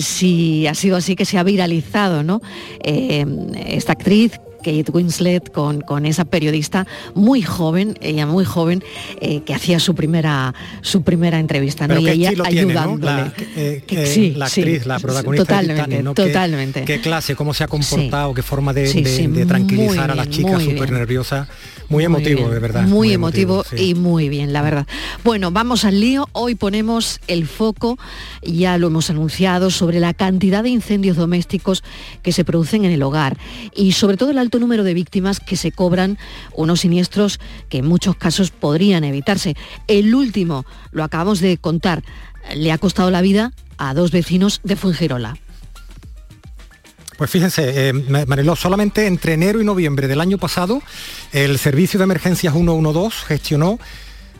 si 0.00 0.66
ha 0.66 0.74
sido 0.74 0.96
así 0.96 1.16
que 1.16 1.26
se 1.26 1.36
ha 1.36 1.42
viralizado, 1.42 2.22
¿no? 2.22 2.40
Eh, 2.82 3.26
esta 3.66 3.92
actriz 3.92 4.40
Kate 4.68 4.92
Winslet 4.92 5.50
con, 5.50 5.80
con 5.80 6.04
esa 6.04 6.26
periodista 6.26 6.86
muy 7.14 7.40
joven, 7.40 7.96
ella 8.02 8.26
muy 8.26 8.44
joven, 8.44 8.84
eh, 9.20 9.40
que 9.44 9.54
hacía 9.54 9.80
su 9.80 9.94
primera, 9.94 10.54
su 10.82 11.02
primera 11.02 11.38
entrevista, 11.38 11.86
¿no? 11.88 11.94
Pero 11.94 12.00
y 12.00 12.04
qué 12.04 12.12
ella 12.12 12.30
tiene, 12.50 12.74
¿no? 12.74 12.80
ayudándole. 12.80 13.12
La, 13.12 13.32
eh, 13.56 13.82
Que- 13.86 14.06
sí, 14.06 14.34
la 14.36 14.48
sí, 14.48 14.60
actriz, 14.60 14.84
la 14.86 14.98
sí, 14.98 15.02
protagonista 15.04 15.42
de 15.42 15.46
totalmente, 15.46 15.82
Titanic, 15.84 16.04
¿no? 16.04 16.14
Qué- 16.14 16.26
totalmente. 16.26 16.84
Qué, 16.84 17.00
clase, 17.00 17.34
cómo 17.34 17.54
se 17.54 17.64
ha 17.64 17.68
comportado, 17.68 18.34
qué 18.34 18.42
forma 18.42 18.74
de, 18.74 18.86
Sí, 18.88 19.02
de- 19.02 19.16
sí, 19.16 19.26
de 19.26 19.46
tranquilizar 19.46 20.10
a 20.10 20.14
las 20.14 20.28
chicas 20.28 20.62
súper 20.62 20.92
nerviosas. 20.92 21.48
Muy 21.88 22.04
emotivo, 22.04 22.50
de 22.50 22.58
verdad. 22.58 22.86
Muy, 22.86 23.12
emotivo, 23.12 23.64
sí. 23.64 23.90
y 23.90 23.94
muy 23.94 24.28
bien, 24.28 24.52
la 24.52 24.60
verdad. 24.60 24.86
Bueno, 25.24 25.50
vamos 25.50 25.84
al 25.84 26.00
lío. 26.00 26.28
Hoy 26.32 26.54
ponemos 26.54 27.20
el 27.28 27.46
foco, 27.46 27.98
ya 28.42 28.76
lo 28.76 28.88
hemos 28.88 29.08
anunciado, 29.08 29.70
sobre 29.70 29.98
la 29.98 30.12
cantidad 30.12 30.62
de 30.62 30.68
incendios 30.68 31.16
domésticos 31.16 31.82
que 32.22 32.32
se 32.32 32.44
producen 32.44 32.84
en 32.84 32.92
el 32.92 33.02
hogar 33.02 33.38
y 33.74 33.92
sobre 33.92 34.18
todo 34.18 34.30
el 34.30 34.38
alto 34.38 34.58
número 34.58 34.84
de 34.84 34.92
víctimas 34.92 35.40
que 35.40 35.56
se 35.56 35.72
cobran 35.72 36.18
unos 36.54 36.80
siniestros 36.80 37.40
que 37.70 37.78
en 37.78 37.86
muchos 37.86 38.16
casos 38.16 38.50
podrían 38.50 39.04
evitarse. 39.04 39.56
El 39.86 40.14
último, 40.14 40.66
lo 40.92 41.04
acabamos 41.04 41.40
de 41.40 41.56
contar, 41.56 42.02
le 42.54 42.70
ha 42.70 42.78
costado 42.78 43.10
la 43.10 43.22
vida 43.22 43.52
a 43.78 43.94
dos 43.94 44.10
vecinos 44.10 44.60
de 44.62 44.76
Fuengirola. 44.76 45.38
Pues 47.18 47.30
fíjense, 47.30 47.88
eh, 47.88 47.92
Ma- 47.92 48.24
Mariló, 48.26 48.54
solamente 48.54 49.06
entre 49.06 49.32
enero 49.34 49.60
y 49.60 49.64
noviembre 49.64 50.06
del 50.06 50.20
año 50.20 50.38
pasado, 50.38 50.80
el 51.32 51.58
Servicio 51.58 51.98
de 51.98 52.04
Emergencias 52.04 52.54
112 52.54 53.26
gestionó 53.26 53.80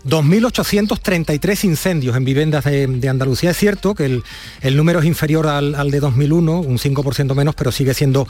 2.833 0.04 1.64
incendios 1.64 2.16
en 2.16 2.24
viviendas 2.24 2.64
de, 2.64 2.86
de 2.86 3.08
Andalucía. 3.08 3.50
Es 3.50 3.56
cierto 3.56 3.94
que 3.94 4.04
el, 4.06 4.22
el 4.60 4.76
número 4.76 5.00
es 5.00 5.04
inferior 5.04 5.46
al, 5.46 5.74
al 5.74 5.90
de 5.90 6.00
2001, 6.00 6.60
un 6.60 6.78
5% 6.78 7.34
menos, 7.34 7.54
pero 7.54 7.72
sigue 7.72 7.94
siendo 7.94 8.26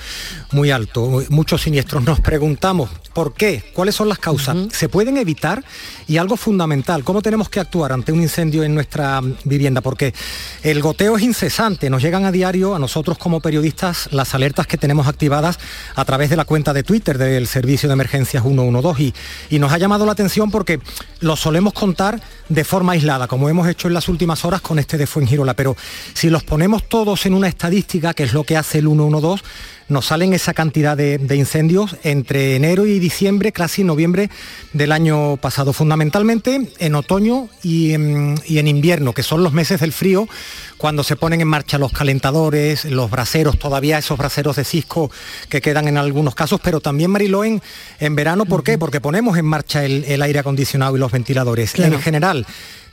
muy 0.52 0.70
alto. 0.70 1.22
Muchos 1.28 1.62
siniestros. 1.62 2.04
Nos 2.04 2.20
preguntamos, 2.20 2.90
¿por 3.12 3.34
qué? 3.34 3.64
¿Cuáles 3.74 3.94
son 3.94 4.08
las 4.08 4.18
causas? 4.18 4.56
¿Se 4.72 4.88
pueden 4.88 5.16
evitar? 5.16 5.64
Y 6.06 6.16
algo 6.16 6.36
fundamental, 6.36 7.04
¿cómo 7.04 7.22
tenemos 7.22 7.48
que 7.48 7.60
actuar 7.60 7.92
ante 7.92 8.12
un 8.12 8.22
incendio 8.22 8.62
en 8.64 8.74
nuestra 8.74 9.20
vivienda? 9.44 9.80
Porque 9.80 10.14
el 10.62 10.80
goteo 10.80 11.16
es 11.16 11.22
incesante, 11.22 11.90
nos 11.90 12.02
llegan 12.02 12.24
a 12.24 12.32
diario 12.32 12.74
a 12.74 12.78
nosotros 12.78 13.18
como 13.18 13.40
periodistas 13.40 14.08
las 14.12 14.34
alertas 14.34 14.66
que 14.66 14.78
tenemos 14.78 15.06
activadas 15.06 15.58
a 15.94 16.04
través 16.04 16.30
de 16.30 16.36
la 16.36 16.44
cuenta 16.44 16.72
de 16.72 16.82
Twitter 16.82 17.18
del 17.18 17.46
Servicio 17.46 17.88
de 17.88 17.92
Emergencias 17.92 18.42
112 18.42 19.02
y, 19.02 19.14
y 19.50 19.58
nos 19.58 19.72
ha 19.72 19.78
llamado 19.78 20.06
la 20.06 20.12
atención 20.12 20.50
porque 20.50 20.80
lo 21.20 21.36
solemos 21.36 21.67
contar 21.72 22.20
de 22.48 22.64
forma 22.64 22.92
aislada, 22.92 23.26
como 23.26 23.48
hemos 23.48 23.68
hecho 23.68 23.88
en 23.88 23.94
las 23.94 24.08
últimas 24.08 24.44
horas 24.44 24.60
con 24.60 24.78
este 24.78 24.96
de 24.96 25.06
Fuengirola, 25.06 25.54
pero 25.54 25.76
si 26.14 26.30
los 26.30 26.44
ponemos 26.44 26.88
todos 26.88 27.26
en 27.26 27.34
una 27.34 27.48
estadística, 27.48 28.14
que 28.14 28.24
es 28.24 28.32
lo 28.32 28.44
que 28.44 28.56
hace 28.56 28.78
el 28.78 28.86
112, 28.86 29.42
nos 29.88 30.06
salen 30.06 30.32
esa 30.34 30.54
cantidad 30.54 30.96
de, 30.96 31.18
de 31.18 31.36
incendios 31.36 31.96
entre 32.02 32.56
enero 32.56 32.86
y 32.86 32.98
diciembre, 32.98 33.52
casi 33.52 33.84
noviembre 33.84 34.30
del 34.72 34.92
año 34.92 35.36
pasado, 35.38 35.72
fundamentalmente 35.72 36.70
en 36.78 36.94
otoño 36.94 37.48
y 37.62 37.92
en, 37.92 38.40
y 38.46 38.58
en 38.58 38.68
invierno, 38.68 39.12
que 39.12 39.22
son 39.22 39.42
los 39.42 39.52
meses 39.52 39.80
del 39.80 39.92
frío, 39.92 40.28
cuando 40.76 41.02
se 41.02 41.16
ponen 41.16 41.40
en 41.40 41.48
marcha 41.48 41.78
los 41.78 41.92
calentadores, 41.92 42.84
los 42.84 43.10
braseros, 43.10 43.58
todavía 43.58 43.98
esos 43.98 44.16
braseros 44.16 44.56
de 44.56 44.64
cisco 44.64 45.10
que 45.48 45.60
quedan 45.60 45.88
en 45.88 45.98
algunos 45.98 46.34
casos, 46.34 46.60
pero 46.62 46.80
también 46.80 47.10
Mariló 47.10 47.44
en, 47.44 47.60
en 47.98 48.14
verano, 48.14 48.44
¿por 48.44 48.62
qué? 48.62 48.78
Porque 48.78 49.00
ponemos 49.00 49.36
en 49.38 49.44
marcha 49.44 49.84
el, 49.84 50.04
el 50.04 50.22
aire 50.22 50.38
acondicionado 50.38 50.96
y 50.96 51.00
los 51.00 51.10
ventiladores. 51.10 51.72
Claro. 51.72 51.96
En 51.96 52.00
general, 52.00 52.46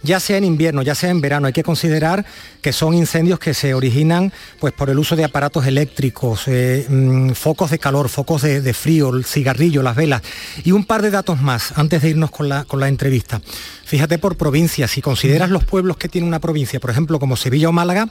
ya 0.06 0.20
sea 0.20 0.38
en 0.38 0.46
invierno, 0.46 0.82
ya 0.82 0.96
sea 0.96 1.10
en 1.10 1.20
verano, 1.20 1.48
hay 1.48 1.54
que 1.54 1.64
considerar 1.64 2.26
que 2.62 2.72
son 2.72 2.94
incendios 2.94 3.40
que 3.40 3.54
se 3.54 3.74
originan 3.74 4.32
pues, 4.60 4.74
por 4.74 4.90
el 4.90 4.98
uso 4.98 5.16
de 5.16 5.26
aparatos 5.26 5.66
eléctricos, 5.66 6.44
eh, 6.48 6.86
mm, 6.88 7.32
focos 7.32 7.72
de 7.72 7.80
calor, 7.80 8.08
focos 8.08 8.44
de, 8.44 8.74
frío, 8.74 9.10
el 9.10 9.26
cigarrillo, 9.26 9.84
las 9.84 9.96
velas. 9.96 10.22
Y 10.64 10.72
un 10.72 10.86
par 10.86 11.02
de 11.02 11.12
datos 11.12 11.42
más 11.42 11.78
antes 11.78 12.02
de 12.02 12.10
irnos 12.10 12.32
con 12.32 12.48
la, 12.48 12.64
con 12.64 12.80
la 12.80 12.88
entrevista. 12.88 13.42
Fíjate 13.84 14.18
por 14.18 14.38
provincias, 14.38 14.92
si 14.92 15.02
consideras 15.02 15.50
los 15.50 15.64
pueblos 15.64 15.98
que 15.98 16.08
tiene 16.08 16.28
una 16.28 16.40
provincia, 16.40 16.80
por 16.80 16.92
ejemplo, 16.92 17.20
como 17.20 17.36
Sevilla 17.36 17.70
o 17.70 17.72
Málaga, 17.72 18.10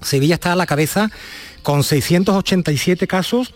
Sevilla 0.00 0.34
está 0.34 0.52
a 0.52 0.56
la 0.56 0.66
cabeza 0.66 1.10
con 1.62 1.84
687 1.84 3.06
casos 3.06 3.54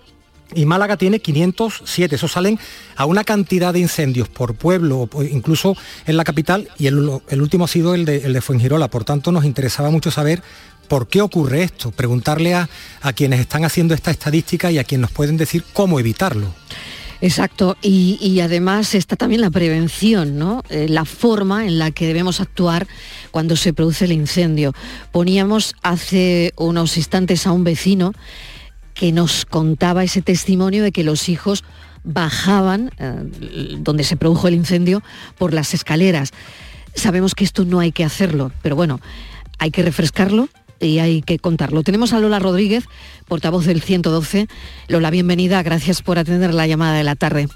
y 0.54 0.64
Málaga 0.66 0.96
tiene 0.96 1.20
507. 1.20 2.14
Eso 2.14 2.28
salen 2.28 2.58
a 2.96 3.04
una 3.04 3.24
cantidad 3.24 3.72
de 3.72 3.80
incendios 3.80 4.28
por 4.28 4.54
pueblo, 4.54 5.08
incluso 5.30 5.76
en 6.06 6.16
la 6.16 6.24
capital, 6.24 6.68
y 6.78 6.86
el, 6.86 6.98
último 6.98 7.64
ha 7.64 7.68
sido 7.68 7.94
el 7.94 8.04
de, 8.04 8.18
el 8.18 8.40
Fuengirola. 8.42 8.88
Por 8.88 9.04
tanto, 9.04 9.32
nos 9.32 9.44
interesaba 9.44 9.90
mucho 9.90 10.10
saber 10.10 10.42
por 10.88 11.08
qué 11.08 11.20
ocurre 11.20 11.64
esto, 11.64 11.90
preguntarle 11.90 12.54
a, 12.54 12.68
a 13.02 13.12
quienes 13.12 13.40
están 13.40 13.64
haciendo 13.64 13.94
esta 13.94 14.10
estadística 14.10 14.70
y 14.70 14.78
a 14.78 14.84
quienes 14.84 15.02
nos 15.02 15.10
pueden 15.10 15.36
decir 15.36 15.64
cómo 15.72 15.98
evitarlo. 15.98 16.54
Exacto, 17.20 17.76
y, 17.80 18.18
y 18.20 18.40
además 18.40 18.94
está 18.94 19.16
también 19.16 19.40
la 19.40 19.50
prevención, 19.50 20.38
¿no? 20.38 20.62
Eh, 20.68 20.86
la 20.88 21.04
forma 21.06 21.66
en 21.66 21.78
la 21.78 21.90
que 21.90 22.06
debemos 22.06 22.40
actuar 22.40 22.86
cuando 23.30 23.56
se 23.56 23.72
produce 23.72 24.04
el 24.04 24.12
incendio. 24.12 24.74
Poníamos 25.12 25.74
hace 25.82 26.52
unos 26.56 26.96
instantes 26.96 27.46
a 27.46 27.52
un 27.52 27.64
vecino 27.64 28.12
que 28.96 29.12
nos 29.12 29.44
contaba 29.44 30.02
ese 30.02 30.22
testimonio 30.22 30.82
de 30.82 30.90
que 30.90 31.04
los 31.04 31.28
hijos 31.28 31.64
bajaban 32.02 32.90
eh, 32.98 33.76
donde 33.78 34.04
se 34.04 34.16
produjo 34.16 34.48
el 34.48 34.54
incendio 34.54 35.02
por 35.38 35.52
las 35.52 35.74
escaleras. 35.74 36.32
Sabemos 36.94 37.34
que 37.34 37.44
esto 37.44 37.64
no 37.64 37.78
hay 37.78 37.92
que 37.92 38.04
hacerlo, 38.04 38.52
pero 38.62 38.74
bueno, 38.74 39.00
hay 39.58 39.70
que 39.70 39.82
refrescarlo 39.82 40.48
y 40.80 40.98
hay 40.98 41.20
que 41.20 41.38
contarlo. 41.38 41.82
Tenemos 41.82 42.14
a 42.14 42.20
Lola 42.20 42.38
Rodríguez, 42.38 42.84
portavoz 43.28 43.66
del 43.66 43.82
112. 43.82 44.48
Lola, 44.88 45.10
bienvenida, 45.10 45.62
gracias 45.62 46.00
por 46.00 46.18
atender 46.18 46.54
la 46.54 46.66
llamada 46.66 46.94
de 46.94 47.04
la 47.04 47.16
tarde. 47.16 47.48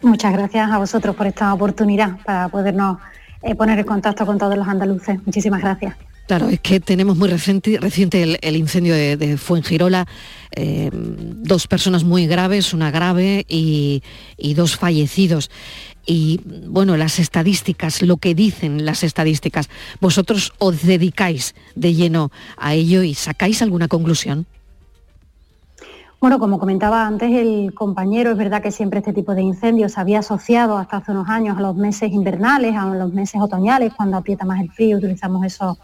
Muchas 0.00 0.32
gracias 0.32 0.70
a 0.70 0.78
vosotros 0.78 1.14
por 1.16 1.26
esta 1.26 1.52
oportunidad 1.52 2.18
para 2.24 2.48
podernos 2.48 2.98
eh, 3.42 3.54
poner 3.54 3.78
en 3.78 3.84
contacto 3.84 4.24
con 4.24 4.38
todos 4.38 4.56
los 4.56 4.68
andaluces. 4.68 5.18
Muchísimas 5.26 5.60
gracias. 5.60 5.96
Claro, 6.26 6.48
es 6.48 6.60
que 6.60 6.80
tenemos 6.80 7.18
muy 7.18 7.28
reciente, 7.28 7.78
el, 8.40 8.56
incendio 8.56 8.94
de, 8.94 9.36
Fuengirola, 9.36 10.06
eh, 10.56 10.90
dos 10.92 11.66
personas 11.66 12.02
muy 12.02 12.26
graves, 12.26 12.72
una 12.72 12.90
grave 12.90 13.44
y, 13.46 14.02
dos 14.54 14.76
fallecidos. 14.76 15.50
Y 16.06 16.40
bueno, 16.66 16.96
las 16.96 17.18
estadísticas, 17.18 18.00
lo 18.00 18.16
que 18.16 18.34
dicen 18.34 18.86
las 18.86 19.04
estadísticas, 19.04 19.68
vosotros 20.00 20.54
os 20.58 20.82
dedicáis 20.82 21.54
de 21.74 21.92
lleno 21.92 22.30
a 22.56 22.72
ello 22.72 23.02
y 23.02 23.12
sacáis 23.12 23.60
alguna 23.60 23.88
conclusión. 23.88 24.46
Bueno, 26.20 26.38
como 26.38 26.58
comentaba 26.58 27.06
antes 27.06 27.30
el 27.32 27.74
compañero, 27.74 28.30
es 28.30 28.38
verdad 28.38 28.62
que 28.62 28.70
siempre 28.70 29.00
este 29.00 29.12
tipo 29.12 29.34
de 29.34 29.42
incendios 29.42 29.92
se 29.92 30.00
había 30.00 30.20
asociado 30.20 30.78
hasta 30.78 30.96
hace 30.96 31.10
unos 31.10 31.28
años 31.28 31.58
a 31.58 31.60
los 31.60 31.76
meses 31.76 32.10
invernales, 32.12 32.74
a 32.76 32.86
los 32.86 33.12
meses 33.12 33.42
otoñales, 33.42 33.92
cuando 33.92 34.16
aprieta 34.16 34.46
más 34.46 34.58
el 34.62 34.70
frío, 34.70 34.96
utilizamos 34.96 35.44
esos 35.44 35.76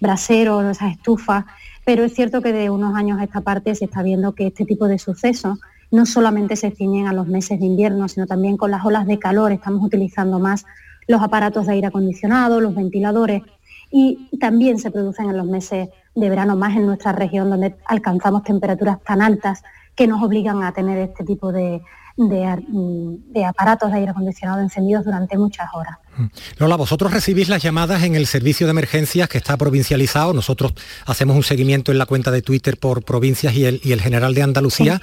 braseros, 0.00 0.64
esas 0.64 0.92
estufas, 0.92 1.44
pero 1.84 2.04
es 2.04 2.14
cierto 2.14 2.42
que 2.42 2.52
de 2.52 2.70
unos 2.70 2.94
años 2.96 3.20
a 3.20 3.24
esta 3.24 3.40
parte 3.40 3.74
se 3.74 3.84
está 3.84 4.02
viendo 4.02 4.34
que 4.34 4.48
este 4.48 4.64
tipo 4.64 4.88
de 4.88 4.98
sucesos 4.98 5.58
no 5.90 6.04
solamente 6.04 6.56
se 6.56 6.70
ciñen 6.70 7.06
a 7.06 7.12
los 7.12 7.26
meses 7.28 7.60
de 7.60 7.66
invierno, 7.66 8.08
sino 8.08 8.26
también 8.26 8.56
con 8.56 8.70
las 8.70 8.84
olas 8.84 9.06
de 9.06 9.18
calor 9.18 9.52
estamos 9.52 9.84
utilizando 9.84 10.38
más 10.38 10.64
los 11.06 11.22
aparatos 11.22 11.66
de 11.66 11.74
aire 11.74 11.86
acondicionado, 11.86 12.60
los 12.60 12.74
ventiladores 12.74 13.42
y 13.90 14.28
también 14.40 14.78
se 14.78 14.90
producen 14.90 15.30
en 15.30 15.36
los 15.36 15.46
meses 15.46 15.88
de 16.16 16.30
verano 16.30 16.56
más 16.56 16.74
en 16.76 16.86
nuestra 16.86 17.12
región 17.12 17.50
donde 17.50 17.76
alcanzamos 17.84 18.42
temperaturas 18.42 18.98
tan 19.04 19.22
altas 19.22 19.62
que 19.94 20.06
nos 20.06 20.22
obligan 20.22 20.62
a 20.62 20.72
tener 20.72 20.98
este 20.98 21.24
tipo 21.24 21.52
de, 21.52 21.82
de, 22.16 23.44
aparatos 23.44 23.90
de 23.92 23.98
aire 23.98 24.10
acondicionado 24.10 24.60
encendidos 24.60 25.04
durante 25.04 25.36
muchas 25.36 25.68
horas. 25.74 25.96
Mm. 26.16 26.26
Lola, 26.58 26.76
vosotros 26.76 27.12
recibís 27.12 27.48
las 27.48 27.62
llamadas 27.62 28.02
en 28.02 28.14
el 28.14 28.26
servicio 28.26 28.66
de 28.66 28.72
emergencias 28.72 29.28
que 29.28 29.38
está 29.38 29.56
provincializado. 29.56 30.32
Nosotros 30.32 30.72
hacemos 31.04 31.36
un 31.36 31.42
seguimiento 31.42 31.92
en 31.92 31.98
la 31.98 32.06
cuenta 32.06 32.30
de 32.30 32.42
Twitter 32.42 32.78
por 32.78 33.04
provincias 33.04 33.54
y 33.54 33.64
el, 33.64 34.00
general 34.00 34.34
de 34.34 34.42
Andalucía. 34.42 35.00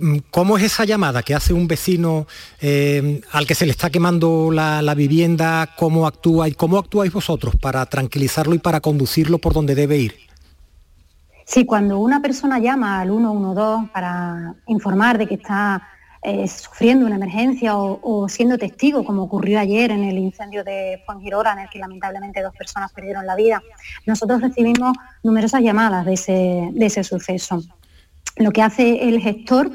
Mm, 0.00 0.18
¿Cómo 0.30 0.58
es 0.58 0.64
esa 0.64 0.84
llamada 0.84 1.22
que 1.22 1.34
hace 1.34 1.52
un 1.52 1.66
vecino 1.66 2.26
eh, 2.60 3.20
al 3.32 3.46
que 3.46 3.56
se 3.56 3.64
le 3.66 3.72
está 3.72 3.90
quemando 3.90 4.50
la, 4.52 4.82
la, 4.82 4.94
vivienda? 4.94 5.74
¿Cómo 5.76 6.06
actúa 6.06 6.48
y 6.48 6.52
cómo 6.52 6.78
actuáis 6.78 7.12
vosotros 7.12 7.56
para 7.56 7.84
tranquilizarlo 7.86 8.54
y 8.54 8.58
para 8.58 8.80
conducirlo 8.80 9.38
por 9.38 9.52
donde 9.52 9.74
debe 9.74 9.98
ir? 9.98 10.25
Sí, 11.48 11.64
cuando 11.64 12.00
una 12.00 12.20
persona 12.20 12.58
llama 12.58 13.00
al 13.00 13.08
112 13.08 13.90
para 13.92 14.56
informar 14.66 15.16
de 15.16 15.28
que 15.28 15.34
está 15.34 15.80
eh, 16.20 16.48
sufriendo 16.48 17.06
una 17.06 17.14
emergencia 17.14 17.76
o, 17.76 18.28
siendo 18.28 18.58
testigo, 18.58 19.04
como 19.04 19.22
ocurrió 19.22 19.60
ayer 19.60 19.92
en 19.92 20.02
el 20.02 20.18
incendio 20.18 20.64
de 20.64 21.00
Fuengirola, 21.06 21.52
en 21.52 21.60
el 21.60 21.68
que 21.68 21.78
lamentablemente 21.78 22.42
dos 22.42 22.52
personas 22.56 22.92
perdieron 22.92 23.24
la 23.24 23.36
vida, 23.36 23.62
nosotros 24.06 24.40
recibimos 24.40 24.96
numerosas 25.22 25.62
llamadas 25.62 26.04
de 26.04 26.14
ese, 26.14 26.70
de 26.72 26.86
ese 26.86 27.04
suceso. 27.04 27.62
Lo 28.38 28.50
que 28.50 28.62
hace 28.62 29.08
el 29.08 29.20
gestor 29.20 29.70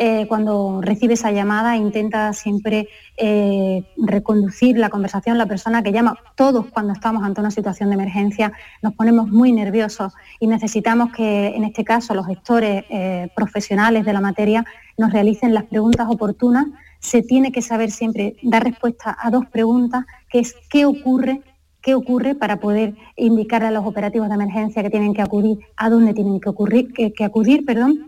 eh, 0.00 0.26
cuando 0.28 0.80
recibe 0.80 1.14
esa 1.14 1.32
llamada 1.32 1.76
intenta 1.76 2.32
siempre 2.32 2.88
eh, 3.16 3.82
reconducir 3.96 4.78
la 4.78 4.90
conversación, 4.90 5.36
la 5.38 5.46
persona 5.46 5.82
que 5.82 5.90
llama. 5.90 6.16
Todos 6.36 6.66
cuando 6.66 6.92
estamos 6.92 7.24
ante 7.24 7.40
una 7.40 7.50
situación 7.50 7.88
de 7.88 7.96
emergencia 7.96 8.52
nos 8.80 8.94
ponemos 8.94 9.26
muy 9.26 9.50
nerviosos 9.50 10.12
y 10.38 10.46
necesitamos 10.46 11.10
que 11.10 11.48
en 11.48 11.64
este 11.64 11.82
caso 11.82 12.14
los 12.14 12.28
gestores 12.28 12.84
eh, 12.90 13.28
profesionales 13.34 14.04
de 14.04 14.12
la 14.12 14.20
materia 14.20 14.64
nos 14.96 15.12
realicen 15.12 15.52
las 15.52 15.64
preguntas 15.64 16.06
oportunas. 16.08 16.66
Se 17.00 17.22
tiene 17.22 17.50
que 17.50 17.60
saber 17.60 17.90
siempre 17.90 18.36
dar 18.44 18.62
respuesta 18.62 19.16
a 19.20 19.32
dos 19.32 19.46
preguntas, 19.46 20.04
que 20.30 20.38
es 20.38 20.54
qué 20.70 20.86
ocurre 20.86 21.42
qué 21.80 21.94
ocurre 21.94 22.34
para 22.34 22.58
poder 22.60 22.94
indicar 23.16 23.64
a 23.64 23.70
los 23.70 23.86
operativos 23.86 24.28
de 24.28 24.34
emergencia 24.34 24.82
que 24.82 24.90
tienen 24.90 25.14
que 25.14 25.22
acudir, 25.22 25.58
a 25.76 25.88
dónde 25.88 26.12
tienen 26.12 26.38
que, 26.38 26.48
ocurrir, 26.48 26.92
que 26.92 27.24
acudir, 27.24 27.64
perdón, 27.64 28.07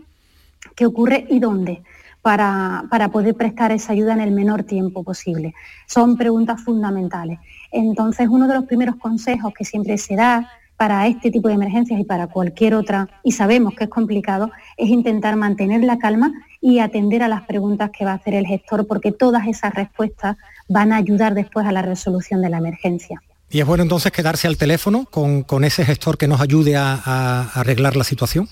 qué 0.75 0.85
ocurre 0.85 1.25
y 1.29 1.39
dónde. 1.39 1.83
Para, 2.21 3.09
poder 3.11 3.33
prestar 3.33 3.71
esa 3.71 3.93
ayuda 3.93 4.13
en 4.13 4.21
el 4.21 4.31
menor 4.31 4.61
tiempo 4.61 5.03
posible. 5.03 5.55
Son 5.87 6.17
preguntas 6.17 6.61
fundamentales. 6.61 7.39
Entonces, 7.71 8.27
uno 8.29 8.47
de 8.47 8.53
los 8.53 8.65
primeros 8.65 8.97
consejos 8.97 9.51
que 9.57 9.65
siempre 9.65 9.97
se 9.97 10.15
da 10.15 10.47
para 10.77 11.07
este 11.07 11.31
tipo 11.31 11.47
de 11.47 11.55
emergencias 11.55 11.99
y 11.99 12.03
para 12.03 12.27
cualquier 12.27 12.75
otra, 12.75 13.07
y 13.23 13.31
sabemos 13.31 13.73
que 13.73 13.85
es 13.85 13.89
complicado, 13.89 14.51
es 14.77 14.89
intentar 14.89 15.35
mantener 15.35 15.83
la 15.83 15.97
calma 15.97 16.31
y 16.59 16.77
atender 16.77 17.23
a 17.23 17.27
las 17.27 17.41
preguntas 17.43 17.89
que 17.89 18.05
va 18.05 18.11
a 18.11 18.15
hacer 18.15 18.35
el 18.35 18.45
gestor, 18.45 18.85
porque 18.85 19.11
todas 19.11 19.47
esas 19.47 19.73
respuestas 19.73 20.37
van 20.69 20.93
a 20.93 20.97
ayudar 20.97 21.33
después 21.33 21.65
a 21.65 21.71
la 21.71 21.81
resolución 21.81 22.41
de 22.41 22.49
la 22.49 22.57
emergencia. 22.57 23.19
¿Y 23.49 23.59
es 23.59 23.65
bueno 23.65 23.81
entonces 23.81 24.11
quedarse 24.11 24.47
al 24.47 24.57
teléfono 24.57 25.05
con, 25.05 25.63
ese 25.63 25.85
gestor 25.85 26.19
que 26.19 26.27
nos 26.27 26.39
ayude 26.39 26.77
a 26.77 27.49
arreglar 27.55 27.95
la 27.95 28.03
situación? 28.03 28.47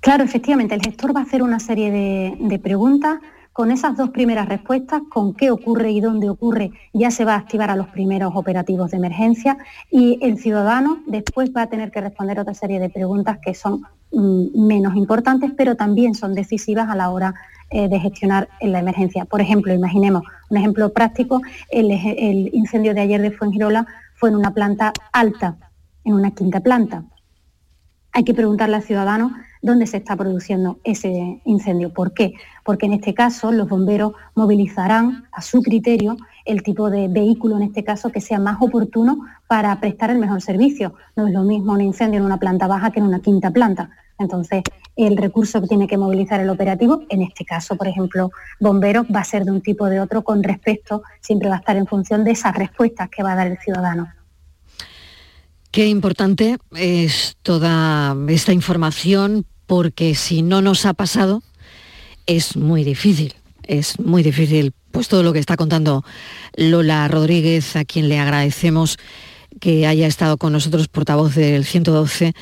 Claro, 0.00 0.22
efectivamente, 0.24 0.74
el 0.74 0.82
gestor 0.82 1.14
va 1.14 1.20
a 1.20 1.24
hacer 1.24 1.42
una 1.42 1.58
serie 1.58 1.90
de, 1.90 2.58
preguntas. 2.58 3.18
Con 3.52 3.72
esas 3.72 3.96
dos 3.96 4.10
primeras 4.10 4.48
respuestas, 4.48 5.02
con 5.10 5.34
qué 5.34 5.50
ocurre 5.50 5.90
y 5.90 6.00
dónde 6.00 6.30
ocurre, 6.30 6.70
ya 6.92 7.10
se 7.10 7.24
va 7.24 7.34
a 7.34 7.38
activar 7.38 7.70
a 7.70 7.76
los 7.76 7.88
primeros 7.88 8.30
operativos 8.36 8.92
de 8.92 8.98
emergencia 8.98 9.58
y 9.90 10.16
el 10.22 10.38
ciudadano 10.38 11.02
después 11.08 11.50
va 11.56 11.62
a 11.62 11.66
tener 11.66 11.90
que 11.90 12.00
responder 12.00 12.38
otra 12.38 12.54
serie 12.54 12.78
de 12.78 12.88
preguntas 12.88 13.38
que 13.44 13.54
son 13.54 13.82
mm, 14.12 14.64
menos 14.64 14.94
importantes, 14.94 15.50
pero 15.56 15.74
también 15.74 16.14
son 16.14 16.34
decisivas 16.34 16.88
a 16.88 16.94
la 16.94 17.10
hora 17.10 17.34
eh, 17.70 17.88
de 17.88 17.98
gestionar 17.98 18.48
la 18.60 18.78
emergencia. 18.78 19.24
Por 19.24 19.40
ejemplo, 19.40 19.74
imaginemos 19.74 20.22
un 20.50 20.56
ejemplo 20.56 20.92
práctico, 20.92 21.42
el, 21.68 21.90
el 21.90 22.54
incendio 22.54 22.94
de 22.94 23.00
ayer 23.00 23.20
de 23.20 23.32
Fuengirola 23.32 23.88
fue 24.14 24.28
en 24.28 24.36
una 24.36 24.54
planta 24.54 24.92
alta, 25.12 25.56
en 26.04 26.14
una 26.14 26.30
quinta 26.30 26.60
planta. 26.60 27.02
Hay 28.12 28.22
que 28.22 28.34
preguntarle 28.34 28.76
al 28.76 28.82
ciudadano 28.84 29.32
dónde 29.68 29.86
se 29.86 29.98
está 29.98 30.16
produciendo 30.16 30.78
ese 30.82 31.40
incendio. 31.44 31.92
¿Por 31.92 32.12
qué? 32.12 32.34
Porque 32.64 32.86
en 32.86 32.94
este 32.94 33.14
caso 33.14 33.52
los 33.52 33.68
bomberos 33.68 34.12
movilizarán 34.34 35.26
a 35.30 35.42
su 35.42 35.62
criterio 35.62 36.16
el 36.44 36.62
tipo 36.62 36.90
de 36.90 37.08
vehículo, 37.08 37.56
en 37.56 37.62
este 37.64 37.84
caso, 37.84 38.10
que 38.10 38.20
sea 38.20 38.38
más 38.38 38.56
oportuno 38.60 39.26
para 39.46 39.78
prestar 39.80 40.10
el 40.10 40.18
mejor 40.18 40.40
servicio. 40.40 40.94
No 41.14 41.26
es 41.26 41.34
lo 41.34 41.42
mismo 41.42 41.72
un 41.72 41.82
incendio 41.82 42.18
en 42.18 42.26
una 42.26 42.38
planta 42.38 42.66
baja 42.66 42.90
que 42.90 43.00
en 43.00 43.06
una 43.06 43.20
quinta 43.20 43.50
planta. 43.50 43.90
Entonces, 44.18 44.62
el 44.96 45.16
recurso 45.16 45.60
que 45.60 45.68
tiene 45.68 45.86
que 45.86 45.96
movilizar 45.96 46.40
el 46.40 46.50
operativo, 46.50 47.02
en 47.08 47.22
este 47.22 47.44
caso, 47.44 47.76
por 47.76 47.86
ejemplo, 47.86 48.30
bomberos, 48.58 49.06
va 49.14 49.20
a 49.20 49.24
ser 49.24 49.44
de 49.44 49.52
un 49.52 49.60
tipo 49.60 49.84
o 49.84 49.88
de 49.88 50.00
otro 50.00 50.24
con 50.24 50.42
respecto, 50.42 51.02
siempre 51.20 51.48
va 51.48 51.56
a 51.56 51.58
estar 51.58 51.76
en 51.76 51.86
función 51.86 52.24
de 52.24 52.32
esas 52.32 52.54
respuestas 52.56 53.08
que 53.10 53.22
va 53.22 53.32
a 53.32 53.36
dar 53.36 53.46
el 53.46 53.58
ciudadano. 53.58 54.08
Qué 55.70 55.86
importante 55.86 56.56
es 56.74 57.36
toda 57.42 58.16
esta 58.28 58.52
información 58.52 59.44
porque 59.68 60.14
si 60.16 60.40
no 60.42 60.62
nos 60.62 60.86
ha 60.86 60.94
pasado 60.94 61.42
es 62.26 62.56
muy 62.56 62.82
difícil, 62.84 63.34
es 63.62 64.00
muy 64.00 64.22
difícil. 64.24 64.72
Pues 64.90 65.08
todo 65.08 65.22
lo 65.22 65.34
que 65.34 65.38
está 65.38 65.56
contando 65.56 66.04
Lola 66.56 67.06
Rodríguez, 67.06 67.76
a 67.76 67.84
quien 67.84 68.08
le 68.08 68.18
agradecemos 68.18 68.96
que 69.60 69.86
haya 69.86 70.06
estado 70.06 70.36
con 70.36 70.52
nosotros 70.52 70.88
portavoz 70.88 71.34
del 71.34 71.64
112 71.64 72.34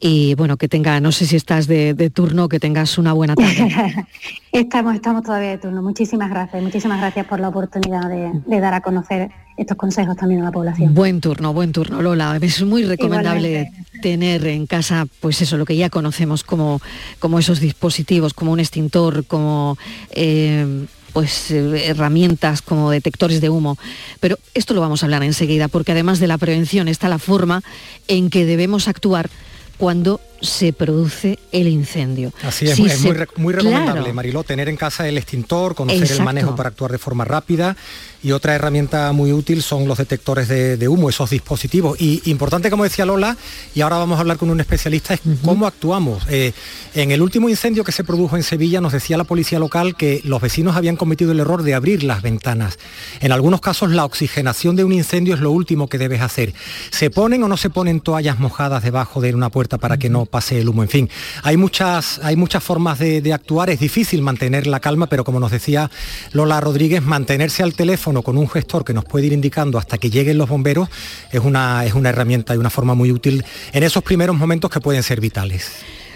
y 0.00 0.34
bueno, 0.34 0.56
que 0.56 0.68
tenga, 0.68 0.98
no 1.00 1.12
sé 1.12 1.26
si 1.26 1.36
estás 1.36 1.68
de, 1.68 2.10
turno, 2.12 2.48
que 2.48 2.58
tengas 2.58 2.98
una 2.98 3.12
buena 3.12 3.36
tarde. 3.36 4.06
estamos, 4.52 4.94
estamos 4.94 5.22
todavía 5.22 5.50
de 5.50 5.58
turno. 5.58 5.80
Muchísimas 5.80 6.28
gracias, 6.28 6.62
muchísimas 6.62 6.98
gracias 6.98 7.26
por 7.26 7.38
la 7.38 7.48
oportunidad 7.48 8.08
de, 8.08 8.60
dar 8.60 8.74
a 8.74 8.80
conocer 8.80 9.30
estos 9.56 9.76
consejos 9.76 10.16
también 10.16 10.40
a 10.40 10.44
la 10.44 10.52
población. 10.52 10.94
Buen 10.94 11.20
turno, 11.20 11.52
buen 11.52 11.72
turno, 11.72 12.02
Lola. 12.02 12.36
Es 12.40 12.62
muy 12.62 12.84
recomendable 12.84 13.70
tener 14.00 14.46
en 14.46 14.66
casa, 14.66 15.06
pues 15.20 15.40
eso, 15.40 15.56
lo 15.56 15.64
que 15.64 15.76
ya 15.76 15.88
conocemos 15.88 16.42
como, 16.42 16.80
como 17.20 17.38
esos 17.38 17.60
dispositivos, 17.60 18.34
como 18.34 18.50
un 18.52 18.60
extintor, 18.60 19.24
como 19.26 19.78
eh, 20.10 20.86
pues 21.12 21.50
eh, 21.50 21.86
herramientas 21.86 22.62
como 22.62 22.90
detectores 22.90 23.40
de 23.40 23.50
humo. 23.50 23.78
Pero 24.20 24.38
esto 24.54 24.74
lo 24.74 24.80
vamos 24.80 25.02
a 25.02 25.06
hablar 25.06 25.22
enseguida, 25.22 25.68
porque 25.68 25.92
además 25.92 26.18
de 26.20 26.26
la 26.26 26.38
prevención 26.38 26.88
está 26.88 27.08
la 27.08 27.18
forma 27.18 27.62
en 28.08 28.30
que 28.30 28.44
debemos 28.44 28.88
actuar 28.88 29.30
cuando 29.78 30.20
se 30.42 30.72
produce 30.72 31.38
el 31.52 31.68
incendio. 31.68 32.32
Así 32.42 32.66
es, 32.66 32.78
es 32.78 33.00
muy, 33.38 33.52
recomendable, 33.52 34.12
Mariló, 34.12 34.42
tener 34.42 34.68
en 34.68 34.76
casa 34.76 35.08
el 35.08 35.16
extintor, 35.16 35.74
conocer 35.74 36.10
el 36.10 36.22
manejo 36.22 36.54
para 36.56 36.68
actuar 36.68 36.92
de 36.92 36.98
forma 36.98 37.24
rápida 37.24 37.76
y 38.22 38.32
otra 38.32 38.54
herramienta 38.54 39.10
muy 39.12 39.32
útil 39.32 39.62
son 39.62 39.88
los 39.88 39.98
detectores 39.98 40.48
de, 40.48 40.88
humo, 40.88 41.08
esos 41.08 41.30
dispositivos. 41.30 42.00
Y 42.00 42.22
importante, 42.26 42.70
como 42.70 42.84
decía 42.84 43.04
Lola, 43.04 43.36
y 43.74 43.80
ahora 43.80 43.96
vamos 43.96 44.18
a 44.18 44.20
hablar 44.20 44.36
con 44.36 44.50
un 44.50 44.60
especialista, 44.60 45.14
es 45.14 45.20
cómo 45.44 45.66
actuamos. 45.66 46.24
Eh, 46.28 46.52
en 46.94 47.10
el 47.10 47.20
último 47.20 47.48
incendio 47.48 47.82
que 47.82 47.92
se 47.92 48.04
produjo 48.04 48.36
en 48.36 48.42
Sevilla 48.42 48.80
nos 48.80 48.92
decía 48.92 49.16
la 49.16 49.24
policía 49.24 49.58
local 49.58 49.96
que 49.96 50.20
los 50.24 50.40
vecinos 50.40 50.76
habían 50.76 50.96
cometido 50.96 51.32
el 51.32 51.40
error 51.40 51.62
de 51.62 51.74
abrir 51.74 52.04
las 52.04 52.22
ventanas. 52.22 52.78
En 53.20 53.32
algunos 53.32 53.60
casos 53.60 53.90
la 53.90 54.04
oxigenación 54.04 54.76
de 54.76 54.84
un 54.84 54.92
incendio 54.92 55.34
es 55.34 55.40
lo 55.40 55.50
último 55.50 55.88
que 55.88 55.98
debes 55.98 56.20
hacer. 56.20 56.54
¿Se 56.90 57.10
ponen 57.10 57.42
o 57.42 57.48
no 57.48 57.56
se 57.56 57.70
ponen 57.70 58.00
toallas 58.00 58.38
mojadas 58.38 58.84
debajo 58.84 59.20
de 59.20 59.34
una 59.34 59.50
puerta 59.50 59.78
para 59.78 59.96
que 59.96 60.10
no 60.10 60.26
pase 60.32 60.58
el 60.60 60.68
humo? 60.68 60.82
En 60.82 60.88
fin, 60.88 61.10
hay 61.44 61.56
muchas, 61.56 62.18
hay 62.24 62.34
muchas 62.34 62.64
formas 62.64 62.98
de, 62.98 63.32
actuar, 63.32 63.70
es 63.70 63.78
difícil 63.78 64.22
mantener 64.22 64.66
la 64.66 64.80
calma, 64.80 65.06
pero 65.06 65.22
como 65.22 65.38
nos 65.38 65.52
decía 65.52 65.88
Lola 66.32 66.60
Rodríguez, 66.60 67.02
mantenerse 67.02 67.62
al 67.62 67.74
teléfono 67.74 68.22
con 68.22 68.36
un 68.36 68.48
gestor 68.48 68.84
que 68.84 68.92
nos 68.94 69.04
puede 69.04 69.26
ir 69.26 69.32
indicando 69.32 69.78
hasta 69.78 69.98
que 69.98 70.10
lleguen 70.10 70.38
los 70.38 70.48
bomberos 70.48 70.88
es 71.30 71.40
una, 71.40 71.84
es 71.84 71.94
una 71.94 72.08
herramienta 72.08 72.54
y 72.54 72.58
una 72.58 72.70
forma 72.70 72.94
muy 72.94 73.12
útil 73.12 73.44
en 73.72 73.82
esos 73.84 74.02
primeros 74.02 74.36
momentos 74.36 74.70
que 74.70 74.80
pueden 74.80 75.04
ser 75.04 75.20
vitales. 75.20 75.70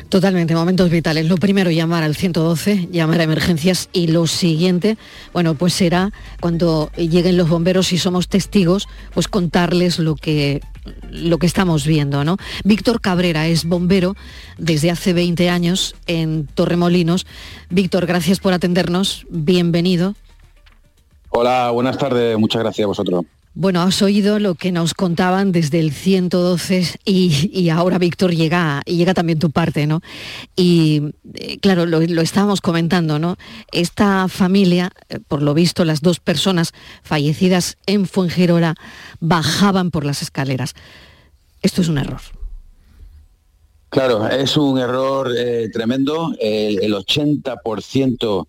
Totalmente, 0.09 0.55
momentos 0.55 0.89
vitales. 0.89 1.27
Lo 1.27 1.37
primero, 1.37 1.71
llamar 1.71 2.05
al 2.05 2.15
112, 2.15 2.89
llamar 2.93 3.21
a 3.21 3.25
emergencias 3.25 3.89
y 3.93 4.07
lo 4.07 4.29
siguiente, 4.29 4.97
bueno, 5.33 5.55
pues 5.55 5.75
será 5.75 6.13
cuando 6.41 6.93
lleguen 6.97 7.37
los 7.37 7.49
bomberos 7.49 7.93
y 7.93 7.99
somos 7.99 8.29
testigos, 8.29 8.89
pues 9.13 9.27
contarles 9.27 9.99
lo 9.99 10.15
que 10.15 10.61
lo 11.11 11.39
que 11.39 11.47
estamos 11.47 11.87
viendo, 11.87 12.25
¿no? 12.25 12.37
Víctor 12.65 13.01
Cabrera 13.01 13.47
es 13.47 13.65
bombero 13.65 14.17
desde 14.59 14.91
hace 14.91 15.13
20 15.13 15.49
años 15.49 15.95
en 16.07 16.47
Torremolinos. 16.47 17.27
Víctor, 17.71 18.07
gracias 18.07 18.41
por 18.41 18.53
atendernos. 18.53 19.27
Bienvenido. 19.31 20.15
Hola, 21.31 21.71
buenas 21.71 21.99
tardes, 21.99 22.39
muchas 22.39 22.63
gracias 22.63 22.85
a 22.85 22.89
vosotros. 22.89 23.25
Bueno, 23.59 23.81
has 23.81 24.03
oído 24.03 24.39
lo 24.39 24.55
que 24.55 24.71
nos 24.71 24.93
contaban 24.93 25.51
desde 25.51 25.81
el 25.81 25.91
112 25.91 26.99
y, 27.07 27.71
ahora, 27.71 27.97
Víctor, 27.97 28.35
llega, 28.35 28.83
llega 28.85 29.15
también 29.15 29.39
tu 29.39 29.51
parte, 29.51 29.87
¿no? 29.87 30.03
Y 30.55 31.15
eh, 31.33 31.57
claro, 31.61 31.87
lo, 31.87 32.03
estábamos 32.21 32.61
comentando, 32.61 33.19
¿no? 33.19 33.39
Esta 33.73 34.29
familia, 34.29 34.91
eh, 35.09 35.21
por 35.27 35.41
lo 35.41 35.55
visto, 35.55 35.87
las 35.87 36.03
dos 36.03 36.21
personas 36.21 36.75
fallecidas 37.03 37.79
en 37.87 38.05
Fuengirola 38.05 38.75
bajaban 39.21 39.91
por 39.91 40.05
las 40.05 40.21
escaleras. 40.21 40.75
Esto 41.63 41.81
es 41.81 41.89
un 41.89 41.97
error. 41.97 42.21
Claro, 43.89 44.29
es 44.29 44.59
un 44.59 44.79
error 44.79 45.33
eh, 45.35 45.71
tremendo. 45.73 46.35
el 46.39 46.93
80% 46.93 48.47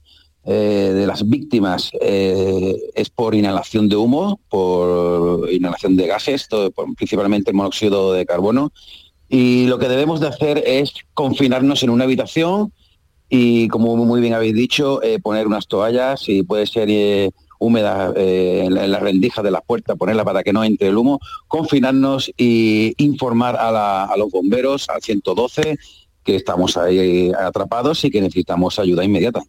eh, 0.49 0.93
de 0.95 1.05
las 1.05 1.27
víctimas 1.27 1.91
eh, 1.99 2.73
es 2.95 3.09
por 3.09 3.35
inhalación 3.35 3.89
de 3.89 3.97
humo, 3.97 4.39
por 4.47 5.51
inhalación 5.51 5.97
de 5.97 6.07
gases, 6.07 6.47
principalmente 6.95 7.51
el 7.51 7.57
monóxido 7.57 8.13
de 8.13 8.25
carbono. 8.25 8.71
Y 9.27 9.65
lo 9.65 9.77
que 9.77 9.89
debemos 9.89 10.21
de 10.21 10.27
hacer 10.27 10.63
es 10.65 10.93
confinarnos 11.13 11.83
en 11.83 11.89
una 11.89 12.05
habitación 12.05 12.71
y, 13.27 13.67
como 13.67 13.97
muy 13.97 14.21
bien 14.21 14.35
habéis 14.35 14.55
dicho, 14.55 15.03
eh, 15.03 15.19
poner 15.19 15.47
unas 15.47 15.67
toallas, 15.67 16.29
y 16.29 16.43
puede 16.43 16.65
ser 16.65 16.87
húmedas 17.59 18.13
en, 18.15 18.73
las 18.73 19.01
rendijas 19.01 19.43
de 19.43 19.51
la 19.51 19.59
puerta, 19.59 19.97
ponerla 19.97 20.23
para 20.23 20.43
que 20.43 20.53
no 20.53 20.63
entre 20.63 20.87
el 20.87 20.97
humo, 20.97 21.19
confinarnos 21.49 22.31
y 22.37 22.93
informar 23.03 23.57
a, 23.57 24.05
a 24.05 24.15
los 24.15 24.31
bomberos, 24.31 24.87
al 24.87 25.01
112, 25.01 25.77
que 26.27 26.35
estamos 26.35 26.77
atrapados 26.77 28.03
y 28.03 28.11
que 28.11 28.19
necesitamos 28.19 28.77
ayuda 28.79 29.05
inmediata. 29.05 29.41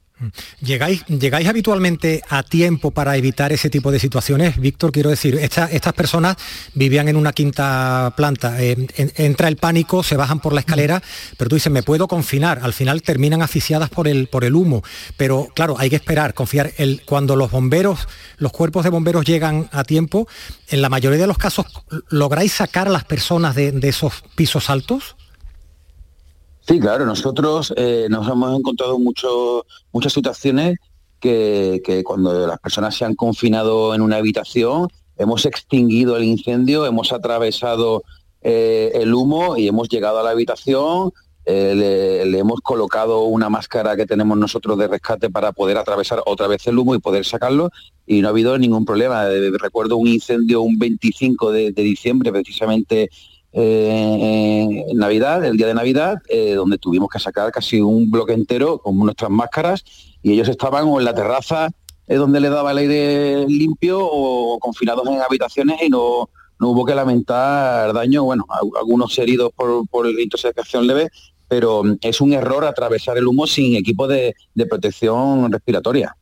¿Llegáis, 0.61 1.05
¿Llegáis 1.07 1.49
habitualmente 1.49 2.23
a 2.29 2.43
tiempo 2.43 2.91
para 2.93 3.17
evitar 3.17 3.53
ese 3.53 3.69
tipo 3.69 3.91
de 3.91 3.99
situaciones? 3.99 4.59
Víctor, 4.59 4.93
quiero 4.93 5.11
decir, 5.11 5.37
estas 5.37 5.93
personas 5.93 6.37
vivían 6.75 7.09
en 7.09 7.17
una 7.17 7.33
quinta 7.33 8.13
planta, 8.17 8.63
eh, 8.63 8.77
entra 8.97 9.49
el 9.49 9.57
pánico, 9.57 10.03
se 10.03 10.17
bajan 10.17 10.41
por 10.41 10.53
la 10.53 10.61
escalera, 10.61 11.03
pero 11.37 11.49
tú 11.49 11.57
dices, 11.57 11.73
me 11.73 11.83
puedo 11.83 12.09
confinar, 12.09 12.61
al 12.63 12.73
final 12.73 13.03
terminan 13.03 13.43
asfixiadas 13.43 13.91
por 13.91 14.07
el, 14.09 14.29
por 14.29 14.45
el 14.45 14.55
humo, 14.55 14.83
pero 15.17 15.49
claro, 15.55 15.77
hay 15.79 15.91
que 15.91 15.97
esperar, 15.97 16.35
confiar. 16.35 16.73
El, 16.79 17.03
cuando 17.05 17.35
los 17.37 17.51
bomberos, 17.51 18.09
los 18.39 18.53
cuerpos 18.53 18.85
de 18.85 18.91
bomberos 18.91 19.25
llegan 19.25 19.69
a 19.73 19.83
tiempo, 19.83 20.29
en 20.69 20.81
la 20.83 20.89
mayoría 20.89 21.19
de 21.19 21.27
los 21.27 21.39
casos, 21.39 21.67
¿lográis 22.09 22.53
sacar 22.53 22.89
a 22.89 22.91
las 22.91 23.05
personas 23.05 23.55
de 23.55 23.79
esos 23.83 24.23
pisos 24.37 24.71
altos? 24.71 25.17
Sí, 26.69 26.79
claro, 26.81 27.07
nosotros 27.07 27.73
eh, 27.79 28.09
nos 28.11 28.29
hemos 28.29 28.55
encontrado 28.59 28.99
muchas 28.99 30.13
situaciones 30.13 30.77
que, 31.19 32.03
cuando 32.05 32.47
las 32.47 32.59
personas 32.59 32.95
se 32.95 33.07
han 33.07 33.15
confinado 33.15 33.95
en 33.95 34.03
una 34.03 34.17
habitación, 34.17 34.89
hemos 35.17 35.47
extinguido 35.47 36.19
el 36.19 36.25
incendio, 36.25 36.85
hemos 36.85 37.11
atravesado 37.15 38.03
eh, 38.43 38.91
el 38.97 39.15
humo 39.15 39.57
y 39.57 39.67
hemos 39.67 39.89
llegado 39.89 40.19
a 40.19 40.23
la 40.23 40.29
habitación, 40.29 41.11
eh, 41.47 41.73
le, 42.27 42.39
hemos 42.39 42.61
colocado 42.61 43.23
una 43.23 43.49
máscara 43.49 43.97
que 43.97 44.05
tenemos 44.05 44.37
nosotros 44.37 44.77
de 44.77 44.89
rescate 44.89 45.31
para 45.31 45.53
poder 45.53 45.79
atravesar 45.79 46.21
otra 46.27 46.49
vez 46.49 46.67
el 46.67 46.79
humo 46.79 46.95
y 46.95 46.99
poder 46.99 47.25
sacarlo 47.25 47.71
y 48.07 48.21
no 48.21 48.29
ha 48.29 48.31
habido 48.31 48.59
ningún 48.59 48.85
problema. 48.85 49.25
recuerdo 49.59 49.97
un 49.97 50.09
incendio 50.09 50.61
un 50.61 50.79
25 50.79 51.51
de 51.51 51.73
diciembre, 51.73 52.31
precisamente 52.31 53.09
eh, 53.53 54.85
en 54.89 54.97
Navidad, 54.99 55.45
el 55.45 55.57
día 55.57 55.67
de 55.67 55.75
Navidad, 55.75 56.19
eh, 56.29 56.55
donde 56.55 56.79
tuvimos 56.79 57.09
que 57.09 57.19
sacar 57.19 57.51
casi 57.51 57.81
un 57.81 58.11
bloque 58.11 58.35
entero 58.35 58.79
con 58.79 58.99
nuestras 58.99 59.31
máscaras 59.31 59.85
y 60.23 60.33
ellos 60.33 60.49
estaban 60.49 60.85
o 60.85 60.99
en 60.99 61.05
la 61.05 61.15
terraza 61.15 61.71
eh, 62.07 62.17
donde 62.17 62.41
le 62.41 62.51
daba 62.51 62.73
el 62.73 62.79
aire 62.79 63.47
limpio 63.49 64.01
o 64.01 64.59
confinados 64.59 65.07
en 65.09 65.21
habitaciones 65.23 65.81
y 65.83 65.89
no, 65.89 66.29
no 66.59 66.69
hubo 66.71 66.85
que 66.85 66.95
lamentar 66.95 67.93
daño, 67.95 68.25
bueno, 68.25 68.45
algunos 68.79 69.19
heridos 69.19 69.51
por, 69.57 69.89
por 69.89 70.07
intoxicación 70.09 70.87
leve, 70.87 71.09
pero 71.49 71.83
es 72.03 72.21
un 72.21 72.35
error 72.35 72.67
atravesar 72.67 73.17
el 73.17 73.27
humo 73.27 73.47
sin 73.47 73.77
equipo 73.77 74.07
de 74.07 74.35
protección 74.69 75.51
respiratoria. 75.51 76.15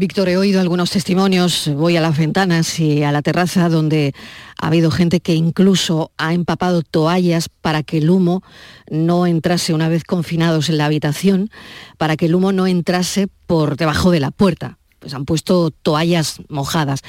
Víctor, 0.00 0.30
he 0.30 0.38
oído 0.38 0.62
algunos 0.62 0.90
testimonios, 0.90 1.70
voy 1.74 1.98
a 1.98 2.00
las 2.00 2.16
ventanas 2.16 2.80
y 2.80 3.02
a 3.02 3.12
la 3.12 3.20
terraza 3.20 3.68
donde 3.68 4.14
ha 4.58 4.68
habido 4.68 4.90
gente 4.90 5.20
que 5.20 5.34
incluso 5.34 6.10
ha 6.16 6.32
empapado 6.32 6.80
toallas 6.80 7.50
para 7.50 7.82
que 7.82 7.98
el 7.98 8.08
humo 8.08 8.42
no 8.90 9.26
entrase 9.26 9.74
una 9.74 9.90
vez 9.90 10.04
confinados 10.04 10.70
en 10.70 10.78
la 10.78 10.86
habitación, 10.86 11.50
para 11.98 12.16
que 12.16 12.24
el 12.24 12.34
humo 12.34 12.50
no 12.50 12.66
entrase 12.66 13.28
por 13.46 13.76
debajo 13.76 14.10
de 14.10 14.20
la 14.20 14.30
puerta. 14.30 14.78
Pues 15.00 15.12
han 15.12 15.26
puesto 15.26 15.70
toallas 15.70 16.40
mojadas. 16.48 17.02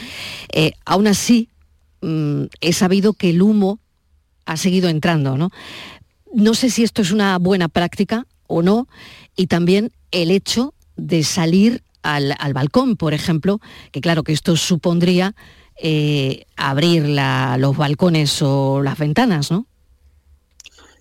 Eh, 0.52 0.74
aún 0.84 1.08
así, 1.08 1.48
mm, 2.02 2.44
he 2.60 2.74
sabido 2.74 3.14
que 3.14 3.30
el 3.30 3.42
humo 3.42 3.80
ha 4.46 4.58
seguido 4.58 4.90
entrando, 4.90 5.38
¿no? 5.38 5.50
No 6.34 6.54
sé 6.56 6.70
si 6.70 6.84
esto 6.84 7.02
es 7.02 7.12
una 7.12 7.38
buena 7.38 7.70
práctica 7.70 8.28
o 8.48 8.62
no, 8.62 8.90
y 9.38 9.48
también 9.48 9.94
el 10.12 10.30
hecho 10.30 10.74
de 10.98 11.24
salir 11.24 11.84
al, 12.04 12.54
balcón, 12.54 12.96
por 12.96 13.14
ejemplo, 13.14 13.60
que 13.92 14.02
claro 14.02 14.24
que 14.24 14.34
esto 14.34 14.56
supondría 14.56 15.36
eh, 15.78 16.46
abrir 16.56 17.08
los 17.58 17.78
balcones 17.78 18.42
o 18.42 18.82
las 18.82 18.98
ventanas, 18.98 19.52
¿no? 19.52 19.66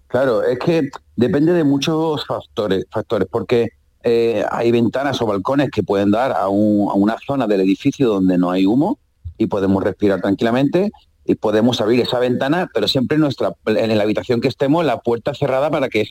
Claro, 0.06 0.42
es 0.42 0.58
que 0.58 0.90
depende 1.14 1.52
de 1.52 1.62
muchos 1.62 2.26
factores, 2.26 2.84
factores 2.90 3.28
porque 3.30 3.68
eh, 4.02 4.44
hay 4.50 4.72
ventanas 4.72 5.20
o 5.22 5.26
balcones 5.26 5.70
que 5.70 5.82
pueden 5.82 6.10
dar 6.10 6.32
a, 6.32 6.48
una 6.48 7.16
zona 7.24 7.46
del 7.46 7.60
edificio 7.60 8.08
donde 8.08 8.38
no 8.38 8.50
hay 8.50 8.66
humo 8.66 8.98
y 9.36 9.46
podemos 9.46 9.84
respirar 9.84 10.20
tranquilamente 10.20 10.90
y 11.24 11.34
podemos 11.34 11.80
abrir 11.80 12.00
esa 12.00 12.18
ventana, 12.18 12.70
pero 12.72 12.88
siempre 12.88 13.16
en, 13.16 13.22
nuestra, 13.22 13.52
en 13.66 13.96
la 13.96 14.02
habitación 14.02 14.40
que 14.40 14.48
estemos, 14.48 14.84
la 14.84 15.00
puerta 15.00 15.34
cerrada 15.34 15.70
para 15.70 15.88
que 15.88 16.08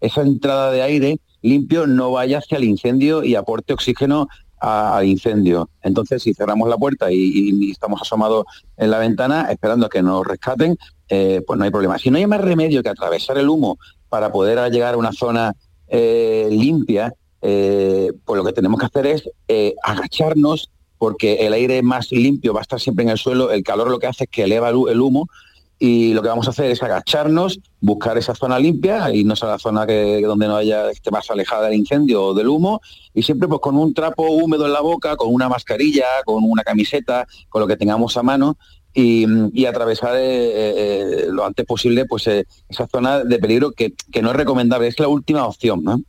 esa 0.00 0.22
entrada 0.22 0.70
de 0.70 0.82
aire 0.82 1.18
limpio 1.42 1.86
no 1.86 2.12
vaya 2.12 2.38
hacia 2.38 2.58
el 2.58 2.64
incendio 2.64 3.24
y 3.24 3.34
aporte 3.34 3.72
oxígeno 3.72 4.28
al 4.62 5.04
incendio. 5.06 5.68
Entonces, 5.82 6.22
si 6.22 6.34
cerramos 6.34 6.68
la 6.68 6.78
puerta 6.78 7.10
y, 7.10 7.70
estamos 7.70 8.00
asomados 8.00 8.44
en 8.76 8.90
la 8.92 8.98
ventana 8.98 9.48
esperando 9.50 9.86
a 9.86 9.90
que 9.90 10.02
nos 10.02 10.24
rescaten, 10.24 10.78
eh, 11.08 11.42
pues 11.44 11.58
no 11.58 11.64
hay 11.64 11.70
problema. 11.70 11.98
Si 11.98 12.10
no 12.10 12.18
hay 12.18 12.26
más 12.26 12.40
remedio 12.40 12.82
que 12.82 12.88
atravesar 12.88 13.38
el 13.38 13.48
humo 13.48 13.78
para 14.08 14.30
poder 14.30 14.70
llegar 14.70 14.94
a 14.94 14.98
una 14.98 15.12
zona 15.12 15.54
eh, 15.88 16.48
limpia, 16.50 17.12
eh, 17.40 18.12
pues 18.24 18.38
lo 18.38 18.44
que 18.44 18.52
tenemos 18.52 18.78
que 18.78 18.86
hacer 18.86 19.06
es 19.06 19.28
agacharnos 19.82 20.70
porque 21.02 21.44
el 21.44 21.52
aire 21.52 21.82
más 21.82 22.12
limpio 22.12 22.54
va 22.54 22.60
a 22.60 22.62
estar 22.62 22.78
siempre 22.78 23.02
en 23.02 23.08
el 23.08 23.18
suelo, 23.18 23.50
el 23.50 23.64
calor 23.64 23.90
lo 23.90 23.98
que 23.98 24.06
hace 24.06 24.22
es 24.22 24.30
que 24.30 24.44
eleva 24.44 24.68
el 24.68 25.00
humo 25.00 25.28
y 25.76 26.14
lo 26.14 26.22
que 26.22 26.28
vamos 26.28 26.46
a 26.46 26.50
hacer 26.50 26.70
es 26.70 26.80
agacharnos, 26.80 27.58
buscar 27.80 28.16
esa 28.18 28.36
zona 28.36 28.56
limpia, 28.56 29.12
irnos 29.12 29.42
a 29.42 29.48
la 29.48 29.58
zona 29.58 29.84
que, 29.84 30.22
donde 30.22 30.46
no 30.46 30.54
haya 30.54 30.92
esté 30.92 31.10
más 31.10 31.28
alejada 31.28 31.64
del 31.64 31.74
incendio 31.74 32.26
o 32.26 32.34
del 32.34 32.46
humo, 32.46 32.80
y 33.12 33.24
siempre 33.24 33.48
pues 33.48 33.60
con 33.60 33.76
un 33.76 33.92
trapo 33.92 34.30
húmedo 34.30 34.64
en 34.64 34.72
la 34.72 34.80
boca, 34.80 35.16
con 35.16 35.34
una 35.34 35.48
mascarilla, 35.48 36.06
con 36.24 36.44
una 36.44 36.62
camiseta, 36.62 37.26
con 37.48 37.62
lo 37.62 37.66
que 37.66 37.76
tengamos 37.76 38.16
a 38.16 38.22
mano, 38.22 38.56
y, 38.94 39.66
atravesar 39.66 40.14
eh, 40.14 40.20
eh, 40.22 41.26
lo 41.30 41.44
antes 41.44 41.66
posible 41.66 42.04
pues 42.04 42.28
eh, 42.28 42.46
esa 42.68 42.86
zona 42.86 43.24
de 43.24 43.40
peligro 43.40 43.72
que, 43.72 43.92
que 44.12 44.22
no 44.22 44.30
es 44.30 44.36
recomendable, 44.36 44.86
es 44.86 45.00
la 45.00 45.08
última 45.08 45.46
opción. 45.46 45.82
¿no? 45.82 46.00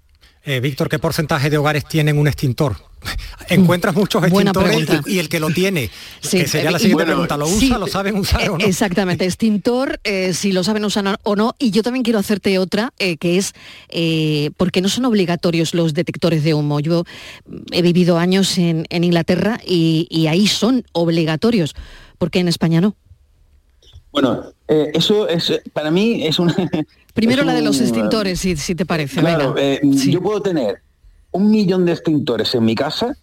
Eh, 0.45 0.60
Víctor, 0.60 0.89
¿qué 0.89 0.99
porcentaje 0.99 1.49
de 1.49 1.58
hogares 1.58 1.86
tienen 1.88 2.17
un 2.17 2.27
extintor? 2.27 2.75
Encuentras 3.49 3.95
muchos 3.95 4.23
extintores 4.23 4.88
y, 5.08 5.13
y 5.15 5.19
el 5.19 5.29
que 5.29 5.39
lo 5.39 5.49
tiene, 5.51 5.89
Sí, 6.21 6.39
que 6.39 6.47
sería 6.47 6.71
la 6.71 6.79
siguiente 6.79 7.06
pregunta, 7.06 7.38
¿lo 7.38 7.47
usa, 7.47 7.60
Sí, 7.60 7.69
lo 7.69 7.88
saben 7.88 8.17
usar 8.17 8.49
o 8.49 8.58
no? 8.58 8.63
eh, 8.65 8.67
Exactamente, 8.67 9.25
extintor, 9.25 9.99
eh, 10.03 10.34
si 10.34 10.51
lo 10.51 10.63
saben 10.63 10.84
usar 10.86 11.17
o 11.23 11.36
no. 11.36 11.56
Y 11.60 11.71
yo 11.71 11.82
también 11.84 12.03
quiero 12.03 12.19
hacerte 12.19 12.58
otra, 12.60 12.93
eh, 12.99 13.17
que 13.17 13.38
es, 13.38 13.53
eh, 13.89 14.51
porque 14.58 14.82
no 14.82 14.89
son 14.89 15.06
obligatorios 15.06 15.73
los 15.73 15.93
detectores 15.93 16.43
de 16.43 16.53
humo? 16.53 16.79
Yo 16.82 17.03
he 17.71 17.82
vivido 17.82 18.17
años 18.17 18.58
en, 18.58 18.86
en 18.89 19.03
Inglaterra 19.03 19.60
y, 19.65 20.08
y 20.10 20.27
ahí 20.27 20.47
son 20.47 20.84
obligatorios, 20.91 21.73
porque 22.17 22.39
en 22.39 22.47
España 22.49 22.82
no. 22.82 22.95
Bueno, 24.13 24.43
eh, 24.67 24.91
eso 24.93 25.28
es 25.28 25.62
para 25.73 25.91
mí 25.91 26.26
es 26.26 26.39
una... 26.39 26.56
Primero 27.13 27.41
es 27.41 27.47
la 27.47 27.54
de 27.54 27.62
los 27.62 27.82
extintores, 27.82 28.39
si, 28.39 28.56
si 28.56 28.76
te 28.76 28.86
parece. 28.86 29.19
Claro, 29.19 29.56
eh, 29.58 29.82
yo 29.84 30.21
puedo 30.21 30.41
tener 30.41 30.82
un 31.32 31.52
millón 31.52 31.86
de 31.86 31.91
extintores 31.91 32.56
en 32.56 32.63
mi 32.63 32.76
casa 32.76 33.17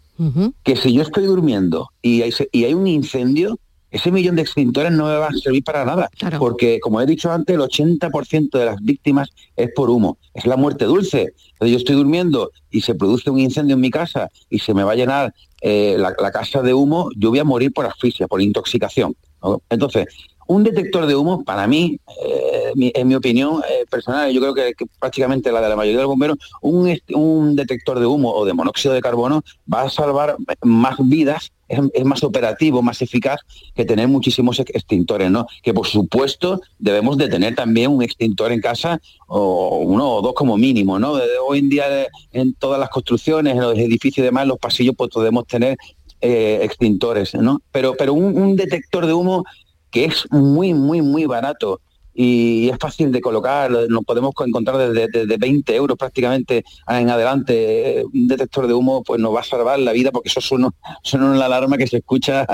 que 0.65 0.77
si 0.77 0.93
yo 0.93 1.01
estoy 1.01 1.25
durmiendo 1.25 1.89
y 2.03 2.21
hay, 2.21 2.31
y 2.53 2.65
hay 2.65 2.75
un 2.75 2.87
incendio, 2.87 3.59
ese 3.91 4.13
millón 4.13 4.37
de 4.37 4.43
extintores 4.43 4.93
no 4.93 5.07
me 5.07 5.15
va 5.15 5.29
a 5.29 5.33
servir 5.33 5.65
para 5.65 5.85
nada. 5.87 6.11
Porque, 6.39 6.79
como 6.79 7.01
he 7.01 7.07
dicho 7.07 7.33
antes, 7.33 7.57
el 7.57 7.63
80% 7.63 8.51
de 8.51 8.65
las 8.67 8.77
víctimas 8.83 9.31
es 9.57 9.71
por 9.75 9.89
humo. 9.89 10.19
Es 10.35 10.45
la 10.45 10.57
muerte 10.57 10.85
dulce. 10.85 11.33
Entonces 11.53 11.73
yo 11.73 11.77
estoy 11.79 11.97
durmiendo 11.97 12.51
y 12.71 12.83
se 12.83 12.95
produce 12.95 13.31
un 13.31 13.39
incendio 13.39 13.75
en 13.75 13.81
mi 13.81 13.91
casa 13.91 14.29
y 14.51 14.59
se 14.59 14.75
me 14.75 14.85
va 14.85 14.93
a 14.93 14.97
llenar 14.97 15.35
eh, 15.63 15.97
la, 15.99 16.15
la 16.21 16.31
casa 16.31 16.61
de 16.61 16.75
humo, 16.75 17.09
yo 17.17 17.31
voy 17.31 17.39
a 17.39 17.45
morir 17.45 17.73
por 17.73 17.87
asfixia, 17.87 18.29
por 18.29 18.43
intoxicación. 18.43 19.17
¿no? 19.43 19.63
Entonces, 19.71 20.07
un 20.51 20.65
detector 20.65 21.07
de 21.07 21.15
humo, 21.15 21.45
para 21.45 21.69
mí, 21.69 22.01
eh, 22.25 22.73
en 22.75 23.07
mi 23.07 23.15
opinión 23.15 23.63
eh, 23.71 23.85
personal, 23.89 24.33
yo 24.33 24.41
creo 24.41 24.53
que, 24.53 24.75
prácticamente 24.99 25.53
la 25.53 25.61
de 25.61 25.69
la 25.69 25.77
mayoría 25.77 25.99
de 25.99 26.03
los 26.03 26.11
bomberos, 26.11 26.39
un, 26.61 26.93
un 27.15 27.55
detector 27.55 28.01
de 28.01 28.07
humo 28.07 28.33
o 28.33 28.45
de 28.45 28.53
monóxido 28.53 28.93
de 28.93 29.01
carbono 29.01 29.43
va 29.73 29.83
a 29.83 29.91
salvar 29.91 30.37
más 30.63 30.97
vidas, 30.99 31.53
es, 31.69 32.05
más 32.05 32.25
operativo, 32.25 32.83
más 32.83 33.01
eficaz 33.01 33.39
que 33.77 33.85
tener 33.85 34.09
muchísimos 34.09 34.59
ex- 34.59 34.75
extintores, 34.75 35.31
¿no? 35.31 35.47
Que 35.63 35.73
por 35.73 35.87
supuesto 35.87 36.61
debemos 36.81 37.17
de 37.17 37.29
tener 37.29 37.55
también 37.55 37.93
un 37.93 38.03
extintor 38.03 38.51
en 38.51 38.61
casa 38.61 39.01
o 39.29 39.79
uno 39.79 40.17
o 40.17 40.21
dos 40.21 40.35
como 40.35 40.57
mínimo, 40.57 40.99
¿no? 40.99 41.13
Hoy 41.47 41.61
en 41.61 41.69
día 41.69 41.85
eh, 42.03 42.09
en 42.33 42.55
todas 42.55 42.81
las 42.81 42.89
construcciones, 42.89 43.55
en 43.55 43.61
los 43.61 43.79
edificios 43.79 44.19
y 44.19 44.23
demás, 44.23 44.49
los 44.49 44.59
pasillos, 44.59 44.97
pues 44.99 45.11
podemos 45.11 45.47
tener 45.47 45.77
extintores, 46.23 47.35
¿no? 47.35 47.63
Pero, 47.73 47.95
pero 47.97 48.13
un 48.13 48.55
detector 48.57 49.07
de 49.07 49.15
humo 49.15 49.45
que 49.91 50.05
es 50.07 50.27
muy, 50.31 50.75
muy, 50.75 51.03
muy 51.03 51.27
barato 51.27 51.81
y 52.13 52.69
es 52.69 52.77
fácil 52.79 53.13
de 53.13 53.21
colocar, 53.21 53.71
nos 53.89 54.05
podemos 54.05 54.35
co- 54.35 54.45
encontrar 54.45 54.77
desde, 54.79 55.07
desde 55.13 55.37
20 55.37 55.75
euros 55.75 55.97
prácticamente 55.97 56.65
en 56.89 57.09
adelante. 57.09 58.05
Un 58.13 58.27
detector 58.29 58.67
de 58.67 58.75
humo 58.75 59.03
pues 59.05 59.21
nos 59.21 59.35
va 59.35 59.41
a 59.41 59.45
salvar 59.45 59.79
la 59.79 59.93
vida 59.93 60.11
porque 60.11 60.29
eso 60.29 60.41
suena, 60.41 60.69
suena 61.03 61.27
una 61.31 61.45
alarma 61.47 61.79
que 61.79 61.87
se 61.87 61.99
escucha 61.99 62.47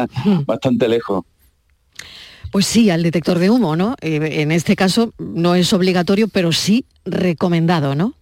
bastante 0.46 0.88
lejos. 0.88 1.25
Pues 2.53 2.66
sí, 2.66 2.90
al 2.90 3.03
detector 3.03 3.38
de 3.38 3.51
humo, 3.51 3.77
¿no? 3.77 3.96
Eh, 4.01 4.40
en 4.42 4.53
este 4.53 4.77
caso 4.77 5.12
no 5.18 5.55
es 5.55 5.72
obligatorio, 5.72 6.29
pero 6.29 6.53
sí 6.53 6.85
recomendado, 7.05 7.94
¿no? 7.94 8.14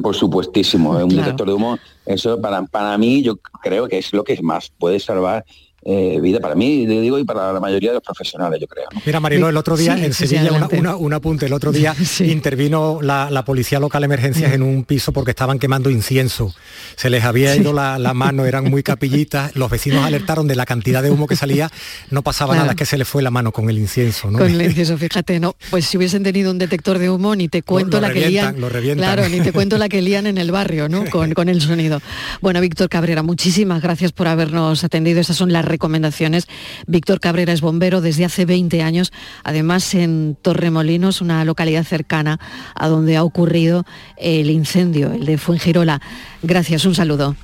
Por 0.00 0.14
supuestísimo, 0.14 0.90
un 0.92 1.08
Claro. 1.08 1.24
detector 1.24 1.48
de 1.48 1.52
humo, 1.54 1.78
eso 2.06 2.40
para, 2.40 2.62
para 2.62 2.96
mí 2.96 3.22
yo 3.22 3.36
creo 3.62 3.88
que 3.88 3.98
es 3.98 4.12
lo 4.12 4.22
que 4.24 4.40
más 4.42 4.70
puede 4.78 5.00
salvar 5.00 5.44
eh, 5.88 6.18
vida 6.20 6.40
para 6.40 6.54
mí, 6.56 6.84
le 6.86 7.00
digo, 7.00 7.18
y 7.18 7.24
para 7.24 7.52
la 7.52 7.60
mayoría 7.60 7.90
de 7.90 7.94
los 7.94 8.02
profesionales, 8.02 8.58
yo 8.60 8.66
creo. 8.66 8.86
¿no? 8.92 9.00
Mira, 9.06 9.20
Mariló, 9.20 9.48
el 9.48 9.56
otro 9.56 9.76
día 9.76 9.96
Sí, 9.96 10.04
en 10.04 10.12
sí, 10.12 10.26
sí, 10.26 10.34
Sevilla, 10.36 10.52
una- 10.52 10.68
una- 10.78 10.96
un 10.96 11.12
apunte, 11.14 11.46
el 11.46 11.52
otro 11.52 11.70
día 11.72 11.94
intervino 12.20 12.98
la, 13.02 13.30
la 13.30 13.44
policía 13.44 13.78
local 13.80 14.00
de 14.02 14.06
emergencias 14.06 14.52
en 14.52 14.62
un 14.62 14.84
piso 14.84 15.12
porque 15.12 15.30
estaban 15.30 15.58
quemando 15.58 15.88
incienso. 15.90 16.54
Se 16.96 17.10
les 17.10 17.24
había 17.24 17.54
Sí. 17.54 17.60
ido 17.60 17.72
la, 17.72 17.98
la 17.98 18.14
mano, 18.14 18.44
eran 18.46 18.64
muy 18.64 18.82
capillitas, 18.82 19.54
los 19.54 19.70
vecinos 19.70 20.04
alertaron 20.04 20.48
de 20.48 20.56
la 20.56 20.66
cantidad 20.66 21.02
de 21.02 21.10
humo 21.10 21.26
que 21.26 21.36
salía, 21.36 21.70
no 22.10 22.22
pasaba 22.22 22.54
Claro. 22.54 22.62
nada, 22.64 22.72
es 22.72 22.76
que 22.78 22.86
se 22.86 22.98
les 22.98 23.06
fue 23.06 23.22
la 23.22 23.30
mano 23.30 23.52
con 23.52 23.70
el 23.70 23.78
incienso, 23.78 24.30
¿no? 24.30 24.38
Con 24.38 24.50
el 24.50 24.62
incienso, 24.62 24.98
fíjate, 24.98 25.38
no. 25.40 25.54
Pues 25.70 25.86
si 25.86 25.96
hubiesen 25.96 26.22
tenido 26.22 26.50
un 26.50 26.58
detector 26.58 26.98
de 26.98 27.10
humo, 27.10 27.34
ni 27.36 27.48
te 27.48 27.62
cuento 27.62 28.00
lo 28.00 28.08
la 28.08 28.12
que 28.12 28.28
lían. 28.28 28.60
lo. 28.60 28.68
Claro, 28.68 29.28
ni 29.28 29.40
te 29.40 29.52
cuento 29.52 29.78
la 29.78 29.88
que 29.88 30.02
lían 30.02 30.26
en 30.26 30.38
el 30.38 30.50
barrio, 30.50 30.88
¿no? 30.88 31.04
Con, 31.10 31.32
con 31.32 31.48
el 31.48 31.60
sonido. 31.60 32.00
Bueno, 32.40 32.60
Víctor 32.60 32.88
Cabrera, 32.88 33.22
muchísimas 33.22 33.80
gracias 33.82 34.12
por 34.12 34.26
habernos 34.28 34.82
atendido. 34.84 35.20
Esas 35.20 35.36
son 35.36 35.52
las 35.52 35.64
recomendaciones. 35.76 36.46
Víctor 36.86 37.20
Cabrera 37.20 37.52
es 37.52 37.60
bombero 37.60 38.00
desde 38.00 38.24
hace 38.24 38.46
20 38.46 38.80
años, 38.82 39.12
además 39.44 39.94
en 39.94 40.36
Torremolinos, 40.40 41.20
una 41.20 41.44
localidad 41.44 41.84
cercana 41.84 42.40
a 42.74 42.88
donde 42.88 43.16
ha 43.16 43.24
ocurrido 43.24 43.84
el 44.16 44.50
incendio, 44.50 45.12
el 45.12 45.26
de 45.26 45.36
Fuengirola. 45.36 46.00
Gracias, 46.42 46.86
un 46.86 46.94
saludo. 46.94 47.36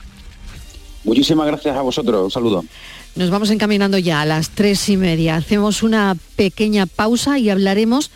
Muchísimas 1.04 1.46
gracias 1.46 1.76
a 1.76 1.82
vosotros, 1.82 2.24
un 2.24 2.30
saludo. 2.30 2.64
Nos 3.16 3.28
vamos 3.28 3.50
encaminando 3.50 3.98
ya 3.98 4.22
a 4.22 4.24
las 4.24 4.48
tres 4.50 4.88
y 4.88 4.96
media. 4.96 5.36
Hacemos 5.36 5.82
una 5.82 6.16
pequeña 6.36 6.86
pausa 6.86 7.38
y 7.38 7.50
hablaremos 7.50 8.10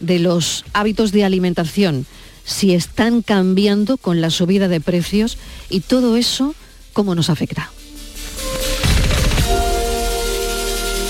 de 0.00 0.18
los 0.18 0.64
hábitos 0.72 1.12
de 1.12 1.24
alimentación, 1.24 2.06
si 2.44 2.74
están 2.74 3.22
cambiando 3.22 3.98
con 3.98 4.20
la 4.20 4.30
subida 4.30 4.66
de 4.66 4.80
precios 4.80 5.38
y 5.68 5.80
todo 5.80 6.16
eso, 6.16 6.54
cómo 6.92 7.14
nos 7.14 7.30
afecta. 7.30 7.70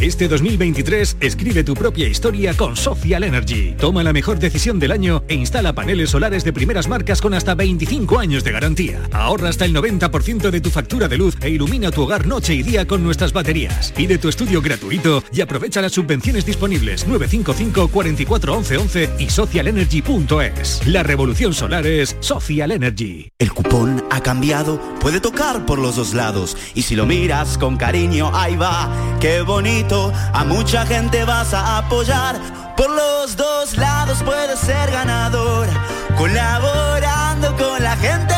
Este 0.00 0.26
2023 0.26 1.18
escribe 1.20 1.62
tu 1.62 1.74
propia 1.74 2.08
historia 2.08 2.52
con 2.54 2.76
Social 2.76 3.22
Energy. 3.22 3.76
Toma 3.78 4.02
la 4.02 4.12
mejor 4.12 4.40
decisión 4.40 4.80
del 4.80 4.90
año 4.90 5.22
e 5.28 5.34
instala 5.34 5.72
paneles 5.72 6.10
solares 6.10 6.42
de 6.42 6.52
primeras 6.52 6.88
marcas 6.88 7.20
con 7.20 7.32
hasta 7.32 7.54
25 7.54 8.18
años 8.18 8.42
de 8.42 8.50
garantía. 8.52 9.00
Ahorra 9.12 9.48
hasta 9.48 9.64
el 9.64 9.74
90% 9.74 10.50
de 10.50 10.60
tu 10.60 10.70
factura 10.70 11.06
de 11.06 11.16
luz 11.16 11.36
e 11.40 11.48
ilumina 11.48 11.92
tu 11.92 12.02
hogar 12.02 12.26
noche 12.26 12.54
y 12.54 12.64
día 12.64 12.86
con 12.86 13.04
nuestras 13.04 13.32
baterías. 13.32 13.92
Pide 13.92 14.18
tu 14.18 14.28
estudio 14.28 14.60
gratuito 14.60 15.22
y 15.32 15.40
aprovecha 15.40 15.80
las 15.80 15.92
subvenciones 15.92 16.44
disponibles 16.44 17.06
955 17.06 17.88
44 17.88 18.54
11 18.56 18.76
11 18.76 19.10
y 19.20 19.30
socialenergy.es. 19.30 20.86
La 20.88 21.04
revolución 21.04 21.54
solar 21.54 21.86
es 21.86 22.16
Social 22.18 22.72
Energy. 22.72 23.28
El 23.38 23.52
cupón 23.52 24.04
ha 24.10 24.20
cambiado, 24.20 24.80
puede 25.00 25.20
tocar 25.20 25.64
por 25.66 25.78
los 25.78 25.94
dos 25.94 26.14
lados. 26.14 26.56
Y 26.74 26.82
si 26.82 26.96
lo 26.96 27.06
miras 27.06 27.58
con 27.58 27.76
cariño, 27.76 28.32
ahí 28.34 28.56
va, 28.56 28.90
qué 29.20 29.42
bonito. 29.42 29.83
A 30.32 30.44
mucha 30.44 30.86
gente 30.86 31.24
vas 31.24 31.52
a 31.52 31.78
apoyar. 31.78 32.36
Por 32.74 32.88
los 32.88 33.36
dos 33.36 33.76
lados 33.76 34.22
puedes 34.24 34.58
ser 34.58 34.90
ganador. 34.90 35.68
Colaborando 36.16 37.54
con 37.56 37.82
la 37.82 37.94
gente, 37.96 38.33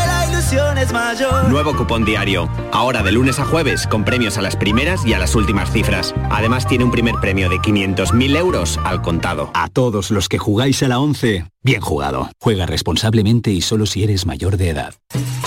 la 0.47 0.53
ilusión 0.53 0.79
es 0.79 0.93
mayor. 0.93 1.49
Nuevo 1.49 1.77
cupón 1.77 2.05
diario. 2.05 2.49
Ahora 2.73 3.03
de 3.03 3.13
lunes 3.13 3.39
a 3.39 3.45
jueves 3.45 3.87
con 3.87 4.05
premios 4.05 4.39
a 4.39 4.43
las 4.43 4.57
primeras 4.57 5.05
y 5.05 5.13
a 5.13 5.19
las 5.19 5.35
últimas 5.35 5.71
cifras. 5.73 6.15
Además 6.31 6.67
tiene 6.67 6.85
un 6.85 6.91
primer 6.91 7.17
premio 7.17 7.49
de 7.49 7.57
500.000 7.57 8.37
euros 8.37 8.79
al 8.85 9.03
contado. 9.03 9.51
A 9.55 9.69
todos 9.69 10.11
los 10.11 10.29
que 10.29 10.39
jugáis 10.39 10.83
a 10.83 10.89
la 10.89 11.01
11, 11.01 11.47
bien 11.63 11.81
jugado. 11.81 12.31
Juega 12.41 12.67
responsablemente 12.67 13.51
y 13.51 13.61
solo 13.61 13.87
si 13.87 14.05
eres 14.05 14.27
mayor 14.27 14.57
de 14.57 14.71
edad. 14.71 14.95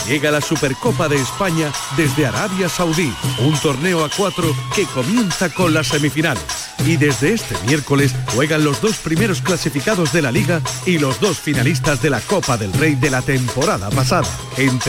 Llega 0.09 0.31
la 0.31 0.41
Supercopa 0.41 1.07
de 1.07 1.17
España 1.17 1.71
desde 1.95 2.25
Arabia 2.25 2.67
Saudí, 2.67 3.13
un 3.45 3.55
torneo 3.59 4.03
a 4.03 4.09
cuatro 4.09 4.55
que 4.75 4.85
comienza 4.85 5.53
con 5.53 5.71
las 5.71 5.87
semifinales. 5.89 6.43
Y 6.83 6.97
desde 6.97 7.33
este 7.33 7.55
miércoles 7.67 8.15
juegan 8.33 8.63
los 8.63 8.81
dos 8.81 8.97
primeros 8.97 9.41
clasificados 9.41 10.11
de 10.11 10.23
la 10.23 10.31
liga 10.31 10.61
y 10.87 10.97
los 10.97 11.19
dos 11.19 11.37
finalistas 11.37 12.01
de 12.01 12.09
la 12.09 12.21
Copa 12.21 12.57
del 12.57 12.73
Rey 12.73 12.95
de 12.95 13.11
la 13.11 13.21
temporada 13.21 13.91
pasada. 13.91 14.27
Entre 14.57 14.88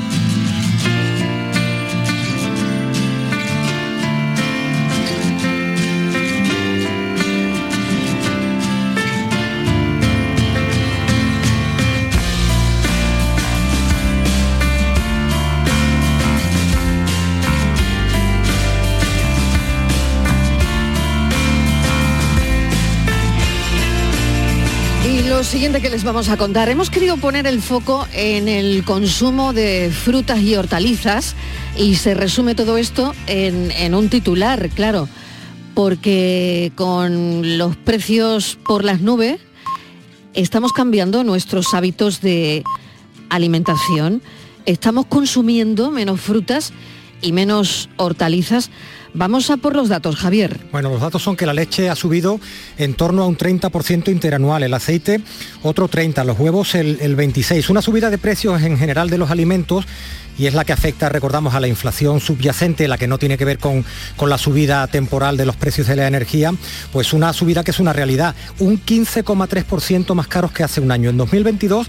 Siguiente 25.51 25.81
que 25.81 25.89
les 25.89 26.05
vamos 26.05 26.29
a 26.29 26.37
contar. 26.37 26.69
Hemos 26.69 26.89
querido 26.89 27.17
poner 27.17 27.45
el 27.45 27.61
foco 27.61 28.07
en 28.13 28.47
el 28.47 28.85
consumo 28.85 29.51
de 29.51 29.91
frutas 29.91 30.39
y 30.39 30.55
hortalizas 30.55 31.35
y 31.77 31.95
se 31.95 32.13
resume 32.13 32.55
todo 32.55 32.77
esto 32.77 33.13
en, 33.27 33.69
en 33.71 33.93
un 33.93 34.07
titular, 34.07 34.69
claro, 34.69 35.09
porque 35.73 36.71
con 36.75 37.57
los 37.57 37.75
precios 37.75 38.57
por 38.65 38.85
las 38.85 39.01
nubes 39.01 39.41
estamos 40.33 40.71
cambiando 40.71 41.25
nuestros 41.25 41.73
hábitos 41.73 42.21
de 42.21 42.63
alimentación, 43.27 44.21
estamos 44.65 45.05
consumiendo 45.07 45.91
menos 45.91 46.21
frutas 46.21 46.71
y 47.21 47.31
menos 47.31 47.89
hortalizas 47.97 48.69
Vamos 49.13 49.49
a 49.49 49.57
por 49.57 49.75
los 49.75 49.89
datos, 49.89 50.15
Javier. 50.15 50.57
Bueno, 50.71 50.89
los 50.89 51.01
datos 51.01 51.21
son 51.21 51.35
que 51.35 51.45
la 51.45 51.53
leche 51.53 51.89
ha 51.89 51.95
subido 51.95 52.39
en 52.77 52.93
torno 52.93 53.23
a 53.23 53.27
un 53.27 53.37
30% 53.37 54.09
interanual, 54.09 54.63
el 54.63 54.73
aceite 54.73 55.19
otro 55.63 55.89
30%, 55.89 56.23
los 56.23 56.39
huevos 56.39 56.75
el, 56.75 57.17
26%. 57.17 57.69
Una 57.69 57.81
subida 57.81 58.09
de 58.09 58.17
precios 58.17 58.61
en 58.61 58.77
general 58.77 59.09
de 59.09 59.17
los 59.17 59.29
alimentos 59.29 59.85
y 60.37 60.45
es 60.45 60.53
la 60.53 60.63
que 60.63 60.71
afecta, 60.71 61.09
recordamos, 61.09 61.53
a 61.55 61.59
la 61.59 61.67
inflación 61.67 62.21
subyacente, 62.21 62.87
la 62.87 62.97
que 62.97 63.07
no 63.07 63.19
tiene 63.19 63.37
que 63.37 63.43
ver 63.43 63.57
con, 63.57 63.83
con, 64.15 64.29
la 64.29 64.37
subida 64.37 64.87
temporal 64.87 65.35
de 65.35 65.45
los 65.45 65.57
precios 65.57 65.87
de 65.87 65.97
la 65.97 66.07
energía, 66.07 66.53
pues 66.93 67.11
una 67.11 67.33
subida 67.33 67.65
que 67.65 67.71
es 67.71 67.79
una 67.81 67.91
realidad, 67.91 68.33
un 68.59 68.79
15,3% 68.81 70.15
más 70.15 70.27
caros 70.27 70.53
que 70.53 70.63
hace 70.63 70.79
un 70.79 70.89
año. 70.89 71.09
En 71.09 71.17
2022 71.17 71.87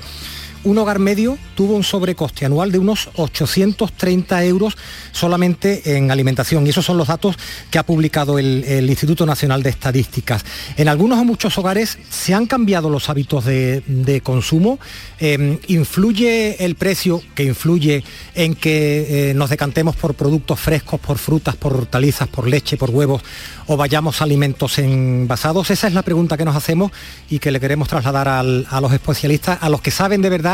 un 0.65 0.79
hogar 0.79 0.99
medio 0.99 1.39
tuvo 1.55 1.75
un 1.75 1.83
sobrecoste 1.83 2.47
anual 2.47 2.73
de 2.73 2.79
unos 2.79 3.09
830 3.17 4.45
euros 4.45 4.77
solamente 5.13 5.97
en 5.97 6.11
alimentación. 6.11 6.67
Y 6.67 6.71
esos 6.71 6.85
son 6.85 6.97
los 6.97 7.09
datos 7.09 7.37
que 7.71 7.79
ha 7.79 7.87
publicado 7.87 8.39
el, 8.39 8.63
Instituto 8.93 9.25
Nacional 9.27 9.63
de 9.63 9.71
Estadísticas. 9.71 10.45
En 10.77 10.89
algunos 10.89 11.19
o 11.19 11.25
muchos 11.25 11.57
hogares 11.59 11.99
se 12.11 12.35
han 12.35 12.47
cambiado 12.47 12.91
los 12.91 13.09
hábitos 13.09 13.45
de, 13.45 14.21
consumo. 14.23 14.79
Em, 15.19 15.59
¿Influye 15.69 16.65
el 16.65 16.75
precio 16.75 17.23
que 17.35 17.45
influye 17.45 18.05
en 18.35 18.55
que 18.55 19.31
eh, 19.31 19.35
nos 19.35 19.51
decantemos 19.51 19.97
por 19.97 20.15
productos 20.15 20.61
frescos, 20.61 21.01
por 21.01 21.19
frutas, 21.19 21.57
por 21.57 21.75
hortalizas, 21.75 22.29
por 22.29 22.47
leche, 22.47 22.77
por 22.77 22.91
huevos 22.91 23.23
o 23.67 23.77
vayamos 23.77 24.21
a 24.21 24.25
alimentos 24.25 24.79
envasados? 24.79 25.71
Esa 25.71 25.89
es 25.89 25.95
la 25.95 26.03
pregunta 26.03 26.37
que 26.37 26.45
nos 26.45 26.57
hacemos 26.57 26.93
y 27.31 27.39
que 27.39 27.51
le 27.51 27.61
queremos 27.61 27.89
trasladar 27.89 28.29
a 28.29 28.81
los 28.81 28.93
especialistas, 28.93 29.59
a 29.61 29.69
los 29.69 29.81
que 29.81 29.91
saben 29.91 30.23
de 30.23 30.31
verdad 30.31 30.52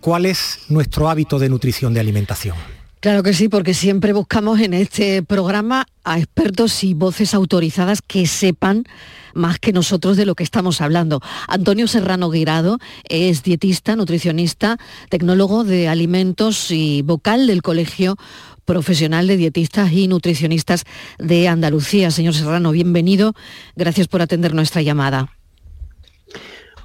cuál 0.00 0.24
es 0.24 0.60
nuestro 0.68 1.10
hábito 1.10 1.38
de 1.38 1.48
nutrición 1.48 1.92
de 1.92 2.00
alimentación. 2.00 2.56
Claro 3.00 3.22
que 3.22 3.34
sí, 3.34 3.48
porque 3.48 3.74
siempre 3.74 4.12
buscamos 4.12 4.60
en 4.60 4.72
este 4.72 5.22
programa 5.22 5.86
a 6.02 6.18
expertos 6.18 6.82
y 6.82 6.94
voces 6.94 7.34
autorizadas 7.34 8.02
que 8.02 8.26
sepan 8.26 8.84
más 9.34 9.58
que 9.58 9.72
nosotros 9.72 10.16
de 10.16 10.26
lo 10.26 10.34
que 10.34 10.42
estamos 10.42 10.80
hablando. 10.80 11.20
Antonio 11.46 11.86
Serrano 11.88 12.30
Guirado 12.30 12.78
es 13.08 13.42
dietista, 13.42 13.94
nutricionista, 13.94 14.78
tecnólogo 15.10 15.62
de 15.62 15.88
alimentos 15.88 16.70
y 16.70 17.02
vocal 17.02 17.46
del 17.46 17.62
Colegio 17.62 18.16
Profesional 18.64 19.26
de 19.26 19.36
Dietistas 19.36 19.92
y 19.92 20.08
Nutricionistas 20.08 20.84
de 21.18 21.48
Andalucía. 21.48 22.10
Señor 22.10 22.34
Serrano, 22.34 22.72
bienvenido. 22.72 23.34
Gracias 23.76 24.08
por 24.08 24.22
atender 24.22 24.54
nuestra 24.54 24.82
llamada. 24.82 25.35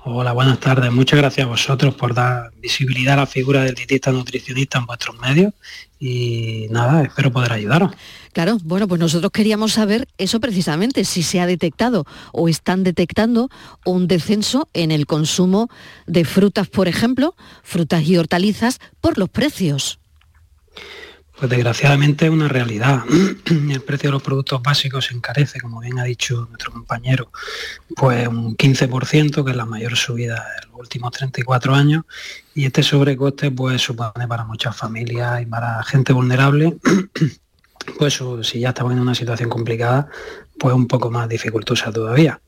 Hola, 0.04 0.32
buenas 0.32 0.60
tardes. 0.60 0.92
Muchas 0.92 1.20
gracias 1.20 1.46
a 1.46 1.50
vosotros 1.50 1.94
por 1.94 2.16
dar 2.16 2.52
visibilidad 2.60 3.14
a 3.14 3.18
la 3.18 3.28
figura 3.28 3.62
del 3.62 3.76
dietista 3.76 4.12
nutricionista 4.12 4.80
en 4.80 4.88
vuestros 4.88 5.20
medios 5.20 5.54
y 6.00 6.66
nada, 6.72 7.04
espero 7.04 7.32
poder 7.32 7.54
ayudaros. 7.54 7.92
Claro, 8.34 8.58
bueno, 8.64 8.88
pues 8.88 9.00
nosotros 9.00 9.32
queríamos 9.32 9.74
saber 9.74 10.08
eso 10.18 10.40
precisamente, 10.40 11.06
si 11.06 11.22
se 11.22 11.40
ha 11.40 11.46
detectado 11.46 12.06
o 12.32 12.50
están 12.50 12.84
detectando 12.84 13.50
un 13.86 14.08
descenso 14.08 14.68
en 14.74 14.90
el 14.90 15.06
consumo 15.06 15.70
de 16.08 16.26
frutas, 16.26 16.68
por 16.68 16.88
ejemplo, 16.88 17.36
frutas 17.62 18.04
y 18.04 18.18
hortalizas, 18.18 18.80
por 19.02 19.20
los 19.20 19.30
precios. 19.30 20.00
Pues 21.42 21.50
desgraciadamente 21.50 22.26
es 22.26 22.32
una 22.32 22.48
realidad. 22.48 23.04
El 23.50 23.82
precio 23.82 24.10
de 24.10 24.12
los 24.12 24.22
productos 24.22 24.62
básicos 24.62 25.06
se 25.06 25.16
encarece, 25.16 25.60
como 25.60 25.80
bien 25.80 25.98
ha 25.98 26.04
dicho 26.04 26.46
nuestro 26.48 26.72
compañero, 26.72 27.32
pues 27.96 28.28
un 28.28 28.56
15%, 28.56 29.44
que 29.44 29.50
es 29.50 29.58
la 29.58 29.66
mayor 29.66 29.98
subida 29.98 30.36
de 30.36 30.68
los 30.68 30.80
últimos 30.80 31.12
34 31.14 31.74
años, 31.74 32.04
y 32.54 32.68
este 32.68 32.84
sobrecoste 32.84 33.50
pues 33.50 33.82
supone 33.82 34.28
para 34.28 34.46
muchas 34.46 34.78
familias 34.78 35.42
y 35.42 35.48
para 35.48 35.82
gente 35.82 36.14
vulnerable, 36.14 36.78
pues 37.98 38.20
si 38.44 38.60
ya 38.60 38.70
estamos 38.70 38.94
en 38.94 39.00
una 39.00 39.16
situación 39.16 39.50
complicada, 39.50 40.10
pues 40.60 40.76
un 40.76 40.88
poco 40.88 41.10
más 41.10 41.28
dificultosa 41.28 41.92
todavía. 41.92 42.40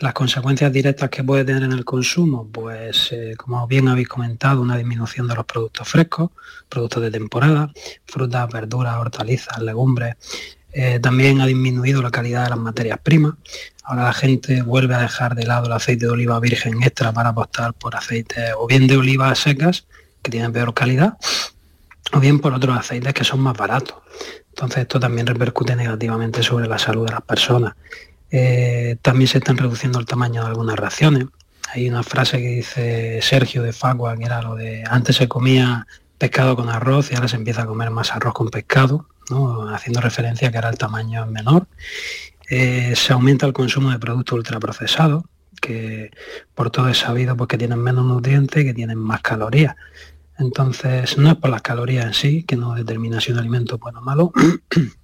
Las 0.00 0.14
consecuencias 0.14 0.72
directas 0.72 1.10
que 1.10 1.22
puede 1.22 1.44
tener 1.44 1.62
en 1.62 1.72
el 1.72 1.84
consumo, 1.84 2.48
pues 2.50 3.12
eh, 3.12 3.34
como 3.36 3.66
bien 3.66 3.86
habéis 3.86 4.08
comentado, 4.08 4.62
una 4.62 4.78
disminución 4.78 5.28
de 5.28 5.34
los 5.34 5.44
productos 5.44 5.86
frescos, 5.86 6.30
productos 6.70 7.02
de 7.02 7.10
temporada, 7.10 7.70
frutas, 8.06 8.48
verduras, 8.50 8.96
hortalizas, 8.96 9.58
legumbres. 9.58 10.16
Eh, 10.72 11.00
también 11.00 11.42
ha 11.42 11.46
disminuido 11.46 12.00
la 12.00 12.10
calidad 12.10 12.44
de 12.44 12.50
las 12.50 12.58
materias 12.58 12.98
primas. 13.02 13.34
Ahora 13.84 14.04
la 14.04 14.14
gente 14.14 14.62
vuelve 14.62 14.94
a 14.94 15.00
dejar 15.00 15.34
de 15.34 15.44
lado 15.44 15.66
el 15.66 15.72
aceite 15.72 16.06
de 16.06 16.12
oliva 16.12 16.40
virgen 16.40 16.82
extra 16.82 17.12
para 17.12 17.28
apostar 17.30 17.74
por 17.74 17.94
aceites 17.94 18.54
o 18.56 18.66
bien 18.66 18.86
de 18.86 18.96
oliva 18.96 19.34
secas, 19.34 19.86
que 20.22 20.30
tienen 20.30 20.50
peor 20.50 20.72
calidad, 20.72 21.18
o 22.14 22.20
bien 22.20 22.40
por 22.40 22.54
otros 22.54 22.74
aceites 22.74 23.12
que 23.12 23.24
son 23.24 23.40
más 23.40 23.54
baratos. 23.54 23.96
Entonces 24.48 24.78
esto 24.78 24.98
también 24.98 25.26
repercute 25.26 25.76
negativamente 25.76 26.42
sobre 26.42 26.68
la 26.68 26.78
salud 26.78 27.04
de 27.04 27.12
las 27.12 27.22
personas. 27.22 27.74
Eh, 28.30 28.96
también 29.02 29.28
se 29.28 29.38
están 29.38 29.56
reduciendo 29.56 29.98
el 29.98 30.06
tamaño 30.06 30.42
de 30.42 30.48
algunas 30.48 30.76
raciones. 30.76 31.26
Hay 31.72 31.88
una 31.88 32.02
frase 32.02 32.38
que 32.38 32.48
dice 32.48 33.20
Sergio 33.22 33.62
de 33.62 33.72
Fagua, 33.72 34.16
que 34.16 34.24
era 34.24 34.42
lo 34.42 34.54
de 34.54 34.84
antes 34.88 35.16
se 35.16 35.28
comía 35.28 35.86
pescado 36.18 36.56
con 36.56 36.68
arroz 36.68 37.10
y 37.10 37.14
ahora 37.14 37.28
se 37.28 37.36
empieza 37.36 37.62
a 37.62 37.66
comer 37.66 37.90
más 37.90 38.12
arroz 38.12 38.34
con 38.34 38.48
pescado, 38.48 39.06
haciendo 39.72 40.00
referencia 40.00 40.48
a 40.48 40.50
que 40.50 40.58
era 40.58 40.68
el 40.68 40.78
tamaño 40.78 41.24
menor. 41.26 41.66
Eh, 42.48 42.94
se 42.96 43.12
aumenta 43.12 43.46
el 43.46 43.52
consumo 43.52 43.90
de 43.90 43.98
productos 43.98 44.36
ultraprocesados, 44.36 45.24
que 45.60 46.10
por 46.54 46.70
todo 46.70 46.88
es 46.88 46.98
sabido 46.98 47.36
porque 47.36 47.56
tienen 47.56 47.78
menos 47.78 48.04
nutrientes 48.04 48.64
que 48.64 48.74
tienen 48.74 48.98
más 48.98 49.22
calorías. 49.22 49.76
Entonces, 50.38 51.18
no 51.18 51.30
es 51.30 51.36
por 51.36 51.50
las 51.50 51.62
calorías 51.62 52.06
en 52.06 52.14
sí, 52.14 52.42
que 52.44 52.56
no 52.56 52.74
determina 52.74 53.20
si 53.20 53.30
un 53.30 53.38
alimento 53.38 53.76
es 53.76 53.80
bueno 53.80 54.00
o 54.00 54.02
malo, 54.02 54.32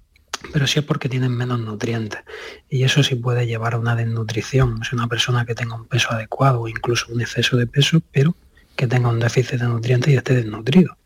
pero 0.53 0.67
sí 0.67 0.79
es 0.79 0.85
porque 0.85 1.09
tienen 1.09 1.35
menos 1.35 1.59
nutrientes. 1.59 2.21
Y 2.69 2.83
eso 2.83 3.03
sí 3.03 3.15
puede 3.15 3.47
llevar 3.47 3.73
a 3.73 3.79
una 3.79 3.95
desnutrición. 3.95 4.79
Es 4.81 4.93
una 4.93 5.07
persona 5.07 5.45
que 5.45 5.55
tenga 5.55 5.75
un 5.75 5.85
peso 5.85 6.11
adecuado 6.11 6.61
o 6.61 6.67
incluso 6.67 7.11
un 7.11 7.21
exceso 7.21 7.57
de 7.57 7.67
peso, 7.67 8.01
pero 8.11 8.35
que 8.75 8.87
tenga 8.87 9.09
un 9.09 9.19
déficit 9.19 9.59
de 9.59 9.67
nutrientes 9.67 10.13
y 10.13 10.17
esté 10.17 10.35
desnutrido. 10.35 10.97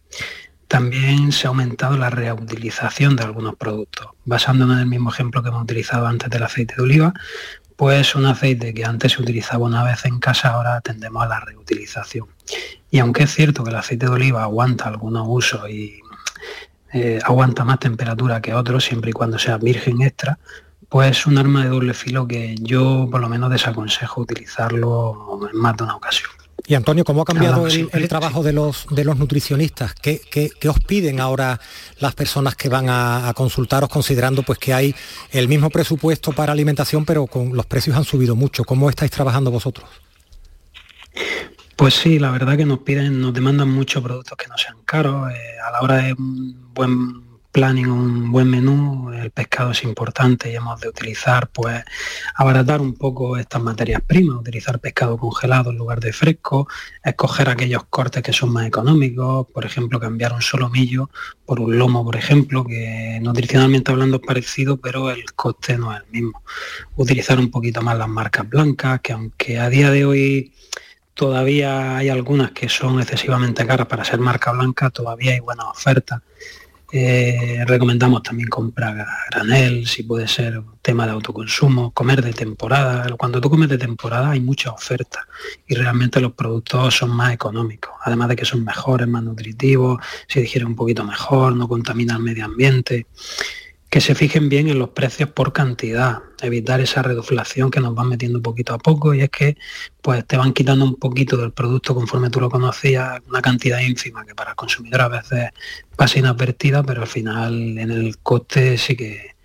También 0.67 1.31
se 1.31 1.47
ha 1.47 1.49
aumentado 1.49 1.97
la 1.97 2.09
reutilización 2.09 3.15
de 3.15 3.23
algunos 3.23 3.55
productos. 3.55 4.07
Basándonos 4.25 4.75
en 4.75 4.83
el 4.83 4.87
mismo 4.87 5.09
ejemplo 5.09 5.43
que 5.43 5.49
hemos 5.49 5.63
utilizado 5.63 6.07
antes 6.07 6.29
del 6.29 6.43
aceite 6.43 6.75
de 6.77 6.83
oliva, 6.83 7.13
pues 7.75 8.15
un 8.15 8.25
aceite 8.25 8.73
que 8.73 8.85
antes 8.85 9.13
se 9.13 9.21
utilizaba 9.21 9.65
una 9.65 9.83
vez 9.83 10.05
en 10.05 10.19
casa, 10.19 10.49
ahora 10.49 10.79
tendemos 10.81 11.23
a 11.23 11.27
la 11.27 11.39
reutilización. 11.39 12.27
Y 12.89 12.99
aunque 12.99 13.23
es 13.23 13.33
cierto 13.33 13.63
que 13.63 13.71
el 13.71 13.75
aceite 13.75 14.05
de 14.05 14.11
oliva 14.11 14.43
aguanta 14.43 14.85
algunos 14.85 15.25
usos 15.27 15.69
y 15.69 15.99
eh, 16.93 17.19
aguanta 17.23 17.63
más 17.63 17.79
temperatura 17.79 18.41
que 18.41 18.53
otros, 18.53 18.83
siempre 18.83 19.11
y 19.11 19.13
cuando 19.13 19.39
sea 19.39 19.57
virgen 19.57 20.01
extra, 20.01 20.39
pues 20.89 21.11
es 21.11 21.25
un 21.25 21.37
arma 21.37 21.63
de 21.63 21.69
doble 21.69 21.93
filo 21.93 22.27
que 22.27 22.55
yo 22.59 23.07
por 23.09 23.21
lo 23.21 23.29
menos 23.29 23.49
desaconsejo 23.49 24.21
utilizarlo 24.21 25.39
en 25.51 25.57
más 25.57 25.77
de 25.77 25.83
una 25.83 25.95
ocasión. 25.95 26.29
Y 26.67 26.75
Antonio, 26.75 27.03
¿cómo 27.03 27.23
ha 27.23 27.25
cambiado 27.25 27.65
el, 27.67 28.07
trabajo 28.07 28.43
de 28.43 28.53
los, 28.53 28.85
de 28.91 29.03
los 29.03 29.17
nutricionistas? 29.17 29.95
¿Qué, 29.95 30.21
os 30.69 30.79
piden 30.79 31.19
ahora 31.19 31.59
las 31.99 32.13
personas 32.13 32.55
que 32.55 32.69
van 32.69 32.87
a, 32.87 33.27
a, 33.27 33.33
consultaros 33.33 33.89
considerando 33.89 34.43
pues 34.43 34.59
que 34.59 34.73
hay 34.73 34.95
el 35.31 35.47
mismo 35.47 35.69
presupuesto 35.69 36.33
para 36.33 36.51
alimentación, 36.51 37.03
pero 37.03 37.25
con 37.25 37.55
los 37.55 37.65
precios 37.65 37.97
han 37.97 38.03
subido 38.03 38.35
mucho? 38.35 38.63
¿Cómo 38.63 38.89
estáis 38.89 39.11
trabajando 39.11 39.49
vosotros? 39.49 39.89
Pues 41.81 41.95
sí, 41.95 42.19
la 42.19 42.29
verdad 42.29 42.57
que 42.57 42.65
nos 42.67 42.77
piden, 42.81 43.19
nos 43.19 43.33
demandan 43.33 43.67
muchos 43.67 44.03
productos 44.03 44.37
que 44.37 44.47
no 44.47 44.55
sean 44.55 44.77
caros. 44.85 45.31
Eh, 45.31 45.35
a 45.67 45.71
la 45.71 45.81
hora 45.81 45.97
de 45.97 46.13
un 46.13 46.71
buen 46.75 47.23
planning, 47.51 47.89
un 47.89 48.31
buen 48.31 48.51
menú, 48.51 49.11
el 49.11 49.31
pescado 49.31 49.71
es 49.71 49.83
importante 49.83 50.51
y 50.51 50.55
hemos 50.55 50.79
de 50.79 50.89
utilizar, 50.89 51.49
pues, 51.49 51.83
abaratar 52.35 52.81
un 52.81 52.93
poco 52.93 53.35
estas 53.35 53.63
materias 53.63 54.03
primas, 54.05 54.41
utilizar 54.41 54.79
pescado 54.79 55.17
congelado 55.17 55.71
en 55.71 55.77
lugar 55.77 55.99
de 56.01 56.13
fresco, 56.13 56.67
escoger 57.03 57.49
aquellos 57.49 57.85
cortes 57.85 58.21
que 58.21 58.31
son 58.31 58.53
más 58.53 58.67
económicos, 58.67 59.47
por 59.51 59.65
ejemplo, 59.65 59.99
cambiar 59.99 60.33
un 60.33 60.43
solomillo 60.43 61.09
por 61.47 61.59
un 61.59 61.79
lomo, 61.79 62.05
por 62.05 62.15
ejemplo, 62.15 62.63
que 62.63 63.17
nutricionalmente 63.23 63.91
hablando 63.91 64.17
es 64.17 64.23
parecido, 64.27 64.77
pero 64.77 65.09
el 65.09 65.33
coste 65.33 65.79
no 65.79 65.91
es 65.91 66.03
el 66.03 66.11
mismo. 66.11 66.43
Utilizar 66.95 67.39
un 67.39 67.49
poquito 67.49 67.81
más 67.81 67.97
las 67.97 68.07
marcas 68.07 68.47
blancas, 68.47 69.01
que 69.01 69.13
aunque 69.13 69.59
a 69.59 69.67
día 69.67 69.89
de 69.89 70.05
hoy 70.05 70.53
Todavía 71.13 71.97
hay 71.97 72.09
algunas 72.09 72.51
que 72.51 72.69
son 72.69 72.99
excesivamente 72.99 73.65
caras 73.65 73.87
para 73.87 74.05
ser 74.05 74.19
marca 74.19 74.51
blanca, 74.51 74.89
todavía 74.89 75.33
hay 75.33 75.39
buenas 75.39 75.65
ofertas. 75.67 76.21
Eh, 76.93 77.63
recomendamos 77.65 78.21
también 78.21 78.49
comprar 78.49 79.05
granel, 79.29 79.87
si 79.87 80.03
puede 80.03 80.27
ser 80.27 80.61
tema 80.81 81.05
de 81.05 81.13
autoconsumo, 81.13 81.91
comer 81.91 82.21
de 82.21 82.33
temporada. 82.33 83.07
Cuando 83.17 83.39
tú 83.39 83.49
comes 83.49 83.69
de 83.69 83.77
temporada 83.77 84.31
hay 84.31 84.41
mucha 84.41 84.71
oferta 84.71 85.25
y 85.67 85.75
realmente 85.75 86.19
los 86.19 86.33
productos 86.33 86.95
son 86.95 87.11
más 87.11 87.33
económicos, 87.33 87.93
además 88.03 88.29
de 88.29 88.35
que 88.35 88.45
son 88.45 88.65
mejores, 88.65 89.07
más 89.07 89.23
nutritivos, 89.23 90.03
se 90.27 90.41
digieren 90.41 90.67
un 90.67 90.75
poquito 90.75 91.05
mejor, 91.05 91.55
no 91.55 91.67
contaminan 91.67 92.17
el 92.17 92.23
medio 92.23 92.45
ambiente 92.45 93.07
que 93.91 93.99
se 93.99 94.15
fijen 94.15 94.47
bien 94.47 94.69
en 94.69 94.79
los 94.79 94.91
precios 94.91 95.29
por 95.31 95.51
cantidad, 95.51 96.19
evitar 96.41 96.79
esa 96.79 97.01
reduflación 97.01 97.69
que 97.69 97.81
nos 97.81 97.93
van 97.93 98.07
metiendo 98.07 98.41
poquito 98.41 98.73
a 98.73 98.77
poco 98.77 99.13
y 99.13 99.19
es 99.19 99.29
que 99.29 99.57
pues 100.01 100.25
te 100.25 100.37
van 100.37 100.53
quitando 100.53 100.85
un 100.85 100.95
poquito 100.95 101.35
del 101.35 101.51
producto 101.51 101.93
conforme 101.93 102.29
tú 102.29 102.39
lo 102.39 102.49
conocías, 102.49 103.19
una 103.27 103.41
cantidad 103.41 103.81
ínfima 103.81 104.25
que 104.25 104.33
para 104.33 104.51
el 104.51 104.55
consumidor 104.55 105.01
a 105.01 105.07
veces 105.09 105.49
pasa 105.97 106.19
inadvertida, 106.19 106.83
pero 106.83 107.01
al 107.01 107.07
final 107.07 107.77
en 107.77 107.91
el 107.91 108.17
coste 108.19 108.77
sí 108.77 108.95
que 108.95 109.35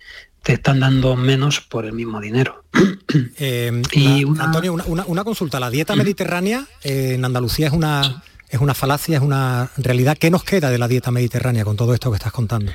te 0.43 0.53
están 0.53 0.79
dando 0.79 1.17
menos 1.17 1.59
por 1.59 1.85
el 1.85 1.91
mismo 1.91 2.21
dinero. 2.21 2.63
Eh, 3.39 3.81
y 3.93 4.25
Antonio, 4.39 4.73
una, 4.73 5.23
consulta, 5.23 5.59
la 5.59 5.69
dieta 5.69 5.95
mediterránea 5.95 6.65
eh, 6.83 7.13
en 7.13 7.23
Andalucía 7.23 7.67
es 7.67 7.73
una, 7.73 8.23
es 8.49 8.59
una 8.59 8.73
falacia, 8.73 9.17
es 9.17 9.23
una 9.23 9.69
realidad. 9.77 10.17
¿Qué 10.19 10.29
nos 10.29 10.43
queda 10.43 10.69
de 10.69 10.77
la 10.77 10.87
dieta 10.87 11.11
mediterránea 11.11 11.63
con 11.63 11.77
todo 11.77 11.93
esto 11.93 12.09
que 12.11 12.17
estás 12.17 12.33
contando? 12.33 12.71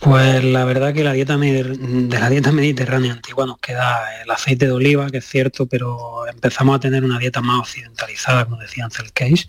Pues 0.00 0.44
la 0.44 0.64
verdad 0.64 0.94
que 0.94 1.02
la 1.02 1.12
dieta 1.12 1.36
de 1.36 2.18
la 2.20 2.30
dieta 2.30 2.52
mediterránea 2.52 3.12
antigua 3.12 3.46
nos 3.46 3.58
queda 3.58 4.22
el 4.22 4.30
aceite 4.30 4.66
de 4.66 4.72
oliva, 4.72 5.10
que 5.10 5.18
es 5.18 5.24
cierto, 5.26 5.66
pero 5.66 6.26
empezamos 6.28 6.76
a 6.76 6.80
tener 6.80 7.04
una 7.04 7.18
dieta 7.18 7.40
más 7.40 7.58
occidentalizada, 7.60 8.44
como 8.44 8.58
decía 8.58 8.84
Ansel 8.84 9.12
Case, 9.12 9.46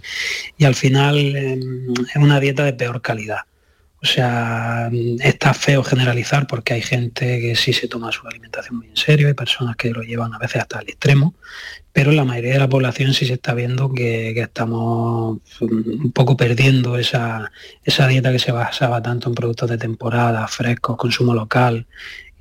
y 0.58 0.66
al 0.66 0.74
final 0.74 1.18
em, 1.36 1.94
es 1.94 2.16
una 2.16 2.40
dieta 2.40 2.64
de 2.64 2.74
peor 2.74 3.02
calidad. 3.02 3.42
O 4.02 4.06
sea, 4.06 4.90
está 5.20 5.54
feo 5.54 5.84
generalizar 5.84 6.48
porque 6.48 6.74
hay 6.74 6.82
gente 6.82 7.42
que 7.42 7.56
sí 7.56 7.74
se 7.74 7.90
toma 7.90 8.14
su 8.14 8.26
alimentación 8.26 8.78
muy 8.78 8.88
en 8.88 8.96
serio, 8.96 9.28
hay 9.28 9.34
personas 9.34 9.76
que 9.76 9.92
lo 9.92 10.04
llevan 10.04 10.34
a 10.34 10.38
veces 10.38 10.62
hasta 10.62 10.80
el 10.80 10.88
extremo, 10.88 11.36
pero 11.92 12.14
la 12.14 12.24
mayoría 12.24 12.54
de 12.54 12.60
la 12.60 12.70
población 12.70 13.14
sí 13.14 13.26
se 13.26 13.34
está 13.34 13.54
viendo 13.54 13.92
que, 13.92 14.40
estamos 14.40 15.40
un 15.60 16.12
poco 16.14 16.38
perdiendo 16.38 16.98
esa, 16.98 17.52
esa 17.84 18.08
dieta 18.08 18.32
que 18.32 18.40
se 18.40 18.54
basaba 18.54 19.02
tanto 19.02 19.28
en 19.28 19.36
productos 19.36 19.70
de 19.70 19.78
temporada, 19.78 20.48
frescos, 20.48 20.96
consumo 20.96 21.34
local, 21.34 21.86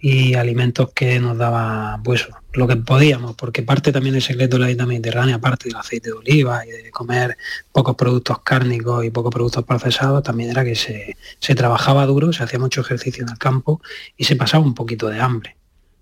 y 0.00 0.34
alimentos 0.34 0.90
que 0.94 1.18
nos 1.18 1.36
daba 1.36 2.00
pues 2.04 2.28
lo 2.52 2.66
que 2.66 2.76
podíamos, 2.76 3.34
porque 3.34 3.62
parte 3.62 3.92
también 3.92 4.14
del 4.14 4.22
secreto 4.22 4.56
de 4.56 4.60
la 4.60 4.66
dieta 4.68 4.86
mediterránea, 4.86 5.36
aparte 5.36 5.68
del 5.68 5.76
aceite 5.76 6.10
de 6.10 6.16
oliva 6.16 6.64
y 6.64 6.70
de 6.70 6.90
comer 6.90 7.36
pocos 7.72 7.96
productos 7.96 8.40
cárnicos 8.42 9.04
y 9.04 9.10
pocos 9.10 9.32
productos 9.32 9.64
procesados, 9.64 10.22
también 10.22 10.50
era 10.50 10.64
que 10.64 10.74
se, 10.74 11.54
trabajaba 11.54 12.06
duro, 12.06 12.32
se 12.32 12.42
hacía 12.42 12.58
mucho 12.58 12.80
ejercicio 12.80 13.24
en 13.24 13.30
el 13.30 13.38
campo 13.38 13.80
y 14.16 14.24
se 14.24 14.36
pasaba 14.36 14.64
un 14.64 14.74
poquito 14.74 15.08
de 15.08 15.20
hambre. 15.20 15.56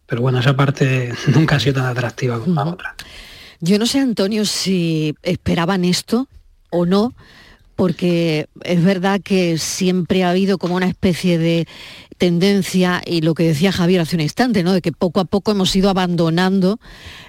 Pero 0.07 0.23
bueno, 0.23 0.41
esa 0.41 0.57
parte 0.57 1.13
nunca 1.35 1.57
ha 1.57 1.61
sido 1.61 1.77
tan 1.77 1.87
atractiva 1.87 2.39
como 2.39 2.55
la 2.55 2.71
otra. 2.71 2.95
Yo 3.61 3.79
no 3.79 3.87
sé, 3.87 4.01
Antonio, 4.01 4.45
si 4.45 5.15
esperaban 5.23 5.85
esto 5.85 6.29
o 6.71 6.85
no, 6.85 7.15
porque 7.77 8.49
es 8.65 8.83
verdad 8.83 9.21
que 9.23 9.59
siempre 9.59 10.25
ha 10.25 10.31
habido 10.31 10.59
como 10.59 10.75
una 10.75 10.89
especie 10.89 11.39
de 11.39 11.69
tendencia 12.19 13.03
y 13.05 13.21
lo 13.21 13.35
que 13.35 13.45
decía 13.45 13.71
Javier 13.71 14.01
hace 14.01 14.17
un 14.17 14.23
instante, 14.23 14.63
¿no? 14.63 14.73
De 14.73 14.81
que 14.81 14.93
poco 14.93 15.21
a 15.21 15.27
poco 15.27 15.53
hemos 15.53 15.77
ido 15.77 15.91
abandonando 15.91 16.81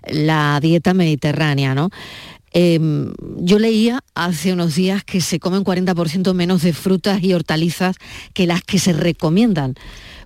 la 0.07 0.59
dieta 0.61 0.93
mediterránea, 0.93 1.75
¿no? 1.75 1.89
Em, 2.53 3.13
yo 3.37 3.59
leía 3.59 3.99
hace 4.15 4.53
unos 4.53 4.75
días 4.75 5.03
que 5.03 5.19
se 5.19 5.39
comen 5.39 5.63
40% 5.63 6.33
menos 6.33 6.63
de 6.63 6.71
frutas 6.71 7.21
y 7.21 7.33
hortalizas 7.33 7.97
que 8.33 8.47
las 8.47 8.61
que 8.61 8.79
se 8.79 8.93
recomiendan. 8.93 9.75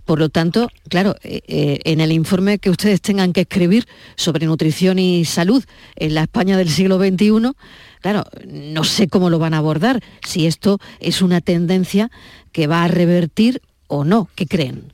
Por 0.06 0.20
lo 0.20 0.30
tanto, 0.30 0.70
claro, 0.88 1.16
eh, 1.24 1.42
eh, 1.48 1.80
en 1.84 2.00
el 2.00 2.12
informe 2.12 2.60
que 2.60 2.70
ustedes 2.70 3.02
tengan 3.02 3.34
que 3.34 3.42
escribir 3.42 3.86
sobre 4.16 4.46
nutrición 4.46 5.00
y 5.00 5.26
salud 5.26 5.64
en 5.96 6.16
la 6.16 6.24
España 6.24 6.58
del 6.58 6.70
siglo 6.70 6.98
XXI, 6.98 7.54
claro, 8.02 8.24
no 8.48 8.84
sé 8.84 9.08
cómo 9.08 9.30
lo 9.30 9.40
van 9.40 9.54
a 9.54 9.60
abordar, 9.60 10.02
si 10.26 10.48
esto 10.48 10.80
es 11.00 11.22
una 11.22 11.42
tendencia 11.42 12.12
que 12.52 12.68
va 12.68 12.84
a 12.84 12.88
revertir 12.88 13.62
o 13.88 14.04
no? 14.04 14.30
¿Qué 14.36 14.46
creen? 14.46 14.94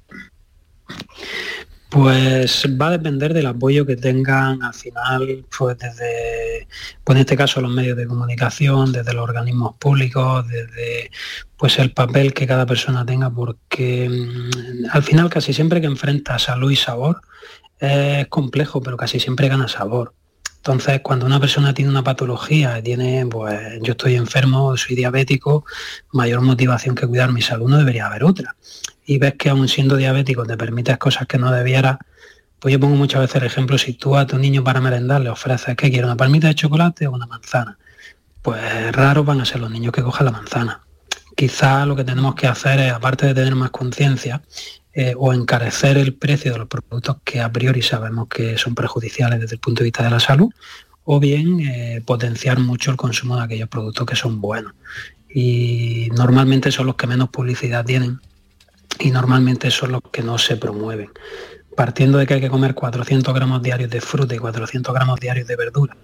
Pues 1.90 2.66
va 2.80 2.88
a 2.88 2.92
depender 2.92 3.34
del 3.34 3.46
apoyo 3.46 3.86
que 3.86 3.96
tengan 3.96 4.62
al 4.62 4.74
final, 4.74 5.46
pues 5.58 5.78
desde, 5.78 6.68
pues 7.04 7.16
en 7.16 7.22
este 7.22 7.38
caso 7.38 7.62
los 7.62 7.72
medios 7.72 7.96
de 7.96 8.08
comunicación, 8.08 8.92
desde 8.92 9.14
los 9.14 9.24
organismos 9.24 9.78
públicos, 9.78 10.46
desde 10.50 11.12
pues 11.56 11.80
el 11.80 11.94
papel 11.94 12.34
que 12.34 12.46
cada 12.46 12.66
persona 12.66 13.06
tenga, 13.06 13.30
porque 13.30 14.10
mm, 14.10 14.88
al 14.92 15.02
final 15.02 15.30
casi 15.30 15.54
siempre 15.54 15.80
que 15.80 15.88
enfrenta 15.88 16.38
salud 16.40 16.72
y 16.72 16.76
sabor 16.76 17.22
es 17.80 18.28
complejo, 18.28 18.82
pero 18.82 18.98
casi 18.98 19.20
siempre 19.20 19.48
gana 19.48 19.70
sabor. 19.70 20.14
Entonces, 20.68 21.00
cuando 21.02 21.26
una 21.26 21.40
persona 21.40 21.74
tiene 21.74 21.90
una 21.90 22.04
patología, 22.04 22.84
tiene, 22.84 23.26
pues 23.26 23.80
yo 23.82 23.92
estoy 23.92 24.16
enfermo, 24.16 24.76
soy 24.76 24.98
diabético, 24.98 25.64
mayor 26.12 26.42
motivación 26.42 26.94
que 26.94 27.08
cuidar 27.08 27.32
mi 27.32 27.42
salud 27.42 27.70
no 27.70 27.78
debería 27.78 28.08
haber 28.08 28.26
otra. 28.26 28.58
Y 29.06 29.18
ves 29.18 29.36
que 29.36 29.50
aún 29.50 29.70
siendo 29.70 29.96
diabético 29.96 30.46
te 30.46 30.58
permites 30.58 30.98
cosas 30.98 31.26
que 31.26 31.38
no 31.38 31.54
debiera, 31.54 32.00
pues 32.60 32.74
yo 32.74 32.82
pongo 32.82 32.98
muchas 32.98 33.22
veces 33.22 33.38
el 33.38 33.46
ejemplo, 33.46 33.78
si 33.78 33.94
tú 33.94 34.18
a 34.18 34.28
tu 34.28 34.38
niño 34.38 34.62
para 34.62 34.82
merendar 34.82 35.22
le 35.22 35.30
ofreces 35.30 35.78
que 35.78 35.90
quiere 35.90 36.04
una 36.04 36.18
palmita 36.18 36.48
de 36.50 36.56
chocolate 36.56 37.08
o 37.08 37.14
una 37.14 37.28
manzana, 37.28 37.78
pues 38.42 38.92
raros 38.92 39.26
van 39.26 39.40
a 39.40 39.46
ser 39.46 39.62
los 39.62 39.72
niños 39.72 39.94
que 39.94 40.04
cojan 40.04 40.26
la 40.26 40.32
manzana. 40.34 40.82
Quizá 41.38 41.86
lo 41.86 41.96
que 41.96 42.04
tenemos 42.04 42.36
que 42.36 42.48
hacer 42.48 42.82
es, 42.82 42.92
aparte 42.92 43.26
de 43.28 43.34
tener 43.34 43.56
más 43.56 43.70
conciencia, 43.70 44.42
eh, 45.00 45.14
o 45.16 45.32
encarecer 45.32 45.96
el 46.00 46.16
precio 46.16 46.52
de 46.52 46.58
los 46.58 46.68
productos 46.68 47.18
que 47.24 47.40
a 47.40 47.52
priori 47.52 47.84
sabemos 47.84 48.28
que 48.28 48.58
son 48.58 48.74
perjudiciales 48.74 49.40
desde 49.40 49.54
el 49.54 49.60
punto 49.60 49.82
de 49.82 49.84
vista 49.84 50.04
de 50.04 50.10
la 50.10 50.20
salud, 50.20 50.50
o 51.04 51.20
bien 51.20 51.60
eh, 51.60 52.02
potenciar 52.04 52.58
mucho 52.58 52.90
el 52.90 52.98
consumo 52.98 53.38
de 53.38 53.44
aquellos 53.44 53.70
productos 53.70 54.08
que 54.08 54.16
son 54.16 54.42
buenos. 54.42 54.74
Y 55.30 56.10
normalmente 56.16 56.72
son 56.72 56.88
los 56.88 56.96
que 56.96 57.06
menos 57.06 57.30
publicidad 57.30 57.86
tienen 57.86 58.22
y 58.98 59.12
normalmente 59.12 59.70
son 59.70 59.92
los 59.92 60.02
que 60.12 60.24
no 60.24 60.40
se 60.40 60.58
promueven. 60.58 61.12
Partiendo 61.76 62.18
de 62.18 62.26
que 62.26 62.34
hay 62.34 62.42
que 62.42 62.50
comer 62.50 62.74
400 62.74 63.36
gramos 63.36 63.62
diarios 63.62 63.92
de 63.92 64.02
fruta 64.02 64.34
y 64.34 64.40
400 64.40 64.96
gramos 64.96 65.20
diarios 65.20 65.48
de 65.48 65.58
verdura, 65.58 65.96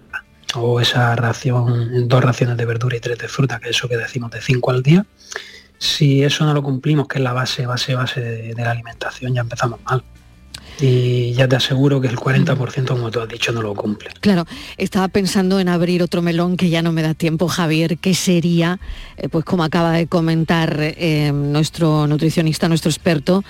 o 0.54 0.80
esa 0.80 1.16
ración, 1.16 2.06
dos 2.06 2.22
raciones 2.22 2.56
de 2.56 2.64
verdura 2.64 2.96
y 2.96 3.00
tres 3.00 3.18
de 3.18 3.26
fruta, 3.26 3.58
que 3.58 3.70
es 3.70 3.76
eso 3.76 3.88
que 3.88 3.96
decimos 3.96 4.30
de 4.30 4.40
5 4.40 4.70
al 4.70 4.84
día, 4.84 5.04
si 5.84 6.22
eso 6.22 6.44
no 6.44 6.54
lo 6.54 6.62
cumplimos, 6.62 7.06
que 7.06 7.18
es 7.18 7.24
la 7.24 7.32
base, 7.32 7.66
base, 7.66 7.94
base 7.94 8.20
de, 8.20 8.54
la 8.54 8.70
alimentación, 8.70 9.34
ya 9.34 9.42
empezamos 9.42 9.80
mal 9.84 10.02
y 10.80 11.32
ya 11.34 11.46
te 11.46 11.56
aseguro 11.56 12.00
que 12.00 12.08
el 12.08 12.16
40%, 12.16 12.86
como 12.86 13.10
tú 13.10 13.20
has 13.20 13.28
dicho, 13.28 13.52
no 13.52 13.62
lo 13.62 13.74
cumple. 13.74 14.10
Claro, 14.20 14.44
estaba 14.76 15.06
pensando 15.08 15.60
en 15.60 15.68
abrir 15.68 16.02
otro 16.02 16.20
melón 16.20 16.56
que 16.56 16.68
ya 16.68 16.82
no 16.82 16.90
me 16.90 17.02
da 17.02 17.14
tiempo, 17.14 17.46
Javier, 17.46 17.98
que 17.98 18.14
sería, 18.14 18.80
eh, 19.16 19.28
pues 19.28 19.44
como 19.44 19.62
acaba 19.62 19.92
de 19.92 20.08
comentar 20.08 20.76
eh, 20.80 21.30
nuestro 21.32 22.06
nutricionista, 22.08 22.68
nuestro 22.68 22.90
experto, 22.90 23.44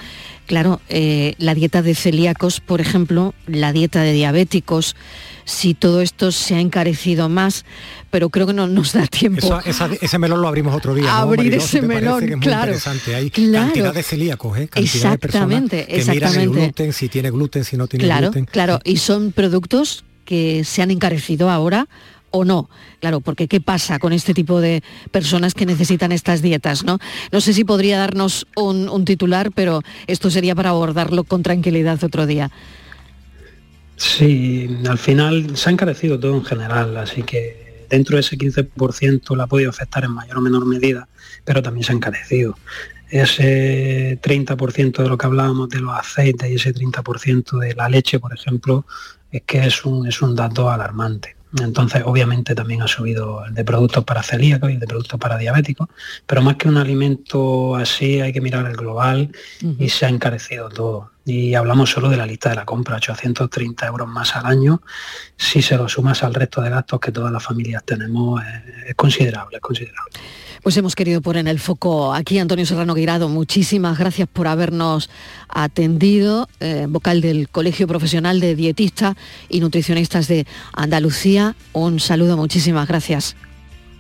claro, 0.47 0.81
eh, 0.89 1.35
la 1.39 1.55
dieta 1.55 1.83
de 1.83 1.95
celíacos, 1.95 2.61
por 2.61 2.81
ejemplo, 2.81 3.35
la 3.47 3.73
dieta 3.73 4.03
de 4.03 4.13
diabéticos, 4.13 4.97
si 5.45 5.75
todo 5.75 6.01
esto 6.01 6.33
se 6.33 6.55
ha 6.55 6.61
encarecido 6.61 7.29
más, 7.29 7.65
pero 8.11 8.31
creo 8.31 8.47
que 8.47 8.55
no 8.55 8.67
nos 8.67 8.93
da 8.93 9.07
tiempo. 9.07 9.61
ese 10.01 10.19
melón 10.19 10.41
lo 10.41 10.49
abrimos 10.49 10.75
otro 10.75 10.95
día. 10.95 11.19
Abrir 11.19 11.55
ese 11.55 11.83
melón, 11.83 12.41
claro. 12.41 12.73
Interesante. 12.73 13.15
Hay 13.15 13.31
cantidad 13.31 13.95
de 13.95 14.03
celíacos, 14.03 14.59
¿eh? 14.59 14.69
cantidad 14.69 15.15
exactamente, 15.15 15.77
de 15.77 15.83
personas 15.85 16.07
que 16.07 16.13
exactamente. 16.13 16.43
el 16.43 16.51
gluten, 16.51 16.93
si 16.93 17.09
tiene 17.09 17.31
gluten, 17.31 17.65
si 17.65 17.77
no 17.77 17.87
tiene 17.87 18.05
claro, 18.05 18.27
gluten. 18.29 18.45
Claro, 18.47 18.81
y 18.85 18.99
son 18.99 19.33
productos 19.33 20.05
que 20.25 20.65
se 20.65 20.83
han 20.83 20.91
encarecido 20.91 21.51
ahora 21.51 21.89
o 22.35 22.45
no. 22.45 22.69
Claro, 23.01 23.21
porque 23.21 23.47
¿qué 23.47 23.61
pasa 23.61 24.01
con 24.01 24.13
este 24.13 24.35
tipo 24.35 24.61
de 24.61 24.83
personas 25.13 25.55
que 25.55 25.67
necesitan 25.67 26.11
estas 26.11 26.43
dietas? 26.43 26.85
No, 26.85 26.99
no 27.31 27.41
sé 27.41 27.53
si 27.53 27.65
podría 27.65 27.99
darnos 27.99 28.47
un, 28.57 29.05
titular, 29.05 29.53
pero 29.53 29.83
esto 30.09 30.31
sería 30.31 30.55
para 30.57 30.71
abordarlo 30.71 31.23
con 31.23 31.45
tranquilidad 31.45 32.03
otro 32.03 32.27
día. 32.27 32.51
Sí, 33.97 34.69
al 34.89 34.99
final 34.99 35.57
se 35.57 35.69
ha 35.69 35.73
encarecido 35.73 36.19
todo 36.19 36.35
en 36.35 36.45
general, 36.45 36.97
así 36.97 37.23
que 37.23 37.87
dentro 37.89 38.17
de 38.17 38.23
ese 38.23 38.37
15% 38.37 39.37
la 39.37 39.45
ha 39.45 39.47
podido 39.47 39.71
afectar 39.71 40.03
en 40.03 40.11
mayor 40.11 40.39
o 40.39 40.41
menor 40.41 40.67
medida, 40.67 41.07
pero 41.45 41.63
también 41.63 41.85
se 41.85 41.93
ha 41.93 41.95
encarecido. 41.95 42.59
Ese 43.11 44.19
30% 44.21 45.03
de 45.05 45.09
lo 45.09 45.17
que 45.17 45.27
hablábamos 45.27 45.69
de 45.69 45.79
los 45.79 45.97
aceites 45.97 46.51
y 46.51 46.55
ese 46.55 46.75
30% 46.75 47.61
de 47.61 47.75
la 47.75 47.89
leche, 47.89 48.19
por 48.19 48.35
ejemplo, 48.35 48.85
es 49.31 49.43
que 49.43 49.65
es 49.65 49.85
un, 49.85 50.09
es 50.09 50.21
un 50.21 50.35
dato 50.35 50.69
alarmante. 50.69 51.34
Entonces, 51.61 52.03
obviamente 52.05 52.55
también 52.55 52.83
ha 52.83 52.89
subido 52.89 53.45
el 53.45 53.55
de 53.55 53.65
productos 53.65 54.05
para 54.05 54.23
celíacos 54.23 54.71
y 54.71 54.75
el 54.75 54.81
de 54.81 54.87
productos 54.87 55.21
para 55.21 55.39
diabéticos, 55.39 55.89
pero 56.27 56.43
más 56.43 56.57
que 56.57 56.69
un 56.69 56.77
alimento 56.77 57.77
así 57.77 58.21
hay 58.21 58.33
que 58.33 58.41
mirar 58.41 58.67
el 58.67 58.77
global 58.77 59.31
y 59.79 59.89
se 59.89 60.07
ha 60.07 60.09
encarecido 60.09 60.69
todo. 60.69 61.14
Y 61.27 61.55
hablamos 61.55 61.91
solo 61.91 62.11
de 62.11 62.17
la 62.17 62.27
lista 62.27 62.51
de 62.51 62.57
la 62.57 62.67
compra, 62.67 62.97
830 62.97 63.87
euros 63.87 64.09
más 64.09 64.37
al 64.37 64.45
año. 64.45 64.83
Si 65.37 65.63
se 65.63 65.77
lo 65.77 65.89
sumas 65.89 66.23
al 66.23 66.35
resto 66.35 66.61
de 66.61 66.71
gastos 66.71 67.01
que 67.01 67.13
todas 67.13 67.33
las 67.33 67.43
familias 67.43 67.83
tenemos, 67.85 68.43
es, 68.87 68.95
considerable, 68.95 69.57
es 69.57 69.63
considerable. 69.63 70.13
Pues 70.63 70.77
hemos 70.77 70.95
querido 70.95 71.23
poner 71.23 71.41
en 71.41 71.49
el 71.49 71.61
foco 71.61 72.15
aquí 72.15 72.39
Antonio 72.39 72.67
Serrano 72.67 72.95
Guirado. 72.95 73.29
Muchísimas 73.29 73.99
gracias 73.99 74.29
por 74.31 74.49
habernos 74.49 75.09
atendido, 75.49 76.49
eh, 76.61 76.87
vocal 76.89 77.21
del 77.21 77.49
Colegio 77.49 77.87
Profesional 77.87 78.41
de 78.41 78.55
Dietistas 78.55 79.15
y 79.49 79.61
Nutricionistas 79.61 80.29
de 80.29 80.47
Andalucía. 80.73 81.55
Un 81.73 82.01
saludo, 82.01 82.37
muchísimas 82.37 82.87
gracias. 82.87 83.37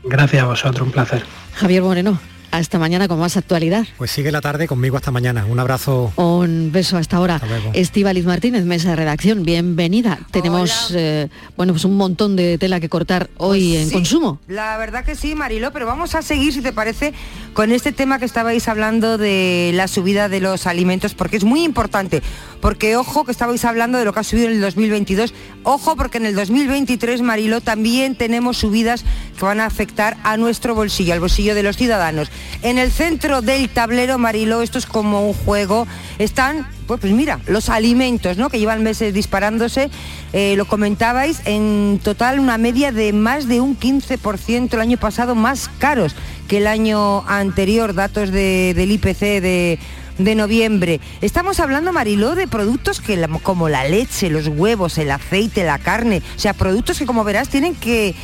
Gracias 0.05 0.43
a 0.43 0.47
vosotros, 0.47 0.87
un 0.87 0.93
placer. 0.93 1.25
Javier 1.55 1.83
Moreno. 1.83 2.19
Hasta 2.55 2.79
mañana 2.79 3.09
con 3.09 3.19
más 3.19 3.37
actualidad. 3.37 3.85
Pues 3.99 4.13
sigue 4.13 4.31
la 4.31 4.41
tarde 4.41 4.69
conmigo 4.69 4.97
hasta 4.97 5.11
mañana. 5.11 5.45
Un 5.45 5.59
abrazo. 5.59 6.13
Un 6.15 6.71
beso 6.71 6.97
hasta 6.97 7.17
ahora. 7.17 7.41
Estíbaliz 7.73 8.25
Martínez, 8.25 8.65
mesa 8.65 8.91
de 8.91 8.95
redacción, 8.95 9.43
bienvenida. 9.43 10.21
Tenemos 10.31 10.93
eh, 10.95 11.31
bueno, 11.57 11.73
pues 11.73 11.85
un 11.85 11.97
montón 11.97 12.37
de 12.37 12.57
tela 12.57 12.79
que 12.79 12.89
cortar 12.89 13.29
hoy 13.39 13.71
Pues 13.73 13.83
en 13.83 13.89
sí, 13.89 13.95
consumo. 13.95 14.39
La 14.47 14.77
verdad 14.77 15.05
que 15.05 15.17
sí, 15.17 15.35
Marilo, 15.35 15.73
pero 15.73 15.85
vamos 15.85 16.15
a 16.15 16.23
seguir, 16.23 16.53
si 16.53 16.61
te 16.61 16.73
parece, 16.73 17.13
con 17.55 17.73
este 17.73 17.91
tema 17.91 18.21
que 18.21 18.25
estabais 18.25 18.69
hablando 18.69 19.19
de 19.19 19.73
la 19.75 19.89
subida 19.89 20.29
de 20.29 20.39
los 20.39 20.69
alimentos, 20.69 21.15
porque 21.15 21.37
es 21.39 21.43
muy 21.43 21.65
importante. 21.65 22.23
Porque 22.65 22.97
ojo 22.97 23.27
que 23.27 23.31
estabais 23.31 23.63
hablando 23.67 23.99
de 23.99 24.07
lo 24.07 24.15
que 24.15 24.21
ha 24.21 24.25
subido 24.25 24.47
en 24.47 24.55
el 24.55 24.61
2022. 24.63 25.35
Ojo 25.65 25.97
porque 25.97 26.17
en 26.17 26.25
el 26.25 26.35
2023, 26.35 27.21
Marilo, 27.21 27.61
también 27.61 28.17
tenemos 28.17 28.57
subidas 28.57 29.05
que 29.39 29.45
van 29.45 29.61
a 29.61 29.67
afectar 29.67 30.17
a 30.23 30.39
nuestro 30.39 30.75
bolsillo, 30.75 31.13
al 31.13 31.21
bolsillo 31.21 31.55
de 31.55 31.63
los 31.63 31.77
ciudadanos. 31.77 32.31
En 32.63 32.79
el 32.79 32.91
centro 32.91 33.43
del 33.43 33.69
tablero, 33.69 34.17
Marilo, 34.17 34.63
esto 34.63 34.79
es 34.79 34.87
como 34.87 35.27
un 35.29 35.35
juego, 35.35 35.87
están 36.19 36.67
pues, 36.87 37.01
pues 37.01 37.13
mira, 37.13 37.39
los 37.49 37.69
alimentos, 37.69 38.39
¿no? 38.39 38.49
Que 38.49 38.59
llevan 38.59 38.83
meses 38.83 39.13
disparándose, 39.13 39.91
eh, 40.33 40.55
lo 40.57 40.65
comentabais, 40.65 41.43
en 41.45 42.01
total 42.03 42.41
una 42.41 42.57
media 42.57 42.93
de 42.93 43.13
más 43.13 43.47
de 43.47 43.61
un 43.61 43.79
15% 43.79 44.73
el 44.73 44.81
año 44.81 44.97
pasado 44.97 45.35
más 45.35 45.69
caros 45.79 46.17
que 46.49 46.59
el 46.59 46.67
año 46.67 47.29
anterior, 47.29 47.93
datos 47.95 48.31
de- 48.31 48.73
del 48.75 48.91
IPC 48.91 49.43
de, 49.43 49.79
de 50.19 50.35
noviembre. 50.35 51.01
Estamos 51.21 51.61
hablando, 51.61 51.93
Mariló, 51.93 52.35
de 52.35 52.49
productos 52.49 53.01
que 53.01 53.25
como 53.43 53.69
la 53.69 53.85
leche, 53.85 54.31
los 54.31 54.49
huevos, 54.49 54.99
el 54.99 55.11
aceite, 55.11 55.65
la 55.65 55.79
carne, 55.79 56.23
o 56.37 56.39
sea, 56.39 56.53
productos 56.53 56.99
que 56.99 57.07
como 57.07 57.25
verás 57.25 57.49
tienen 57.49 57.75
que 57.75 58.15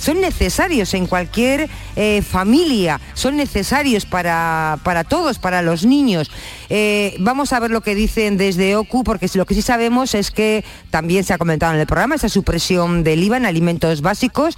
son 0.00 0.20
necesarios 0.20 0.94
en 0.94 1.06
cualquier 1.06 1.68
eh, 1.94 2.22
familia, 2.22 3.00
son 3.14 3.36
necesarios 3.36 4.06
para, 4.06 4.78
para 4.82 5.04
todos, 5.04 5.38
para 5.38 5.62
los 5.62 5.84
niños. 5.84 6.30
Eh, 6.70 7.14
vamos 7.18 7.52
a 7.52 7.60
ver 7.60 7.70
lo 7.70 7.82
que 7.82 7.94
dicen 7.94 8.36
desde 8.38 8.76
OCU, 8.76 9.04
porque 9.04 9.28
lo 9.34 9.44
que 9.44 9.54
sí 9.54 9.62
sabemos 9.62 10.14
es 10.14 10.30
que 10.30 10.64
también 10.90 11.24
se 11.24 11.34
ha 11.34 11.38
comentado 11.38 11.74
en 11.74 11.80
el 11.80 11.86
programa 11.86 12.14
esa 12.14 12.28
supresión 12.28 13.04
del 13.04 13.22
IVA 13.22 13.36
en 13.36 13.46
alimentos 13.46 14.00
básicos, 14.00 14.56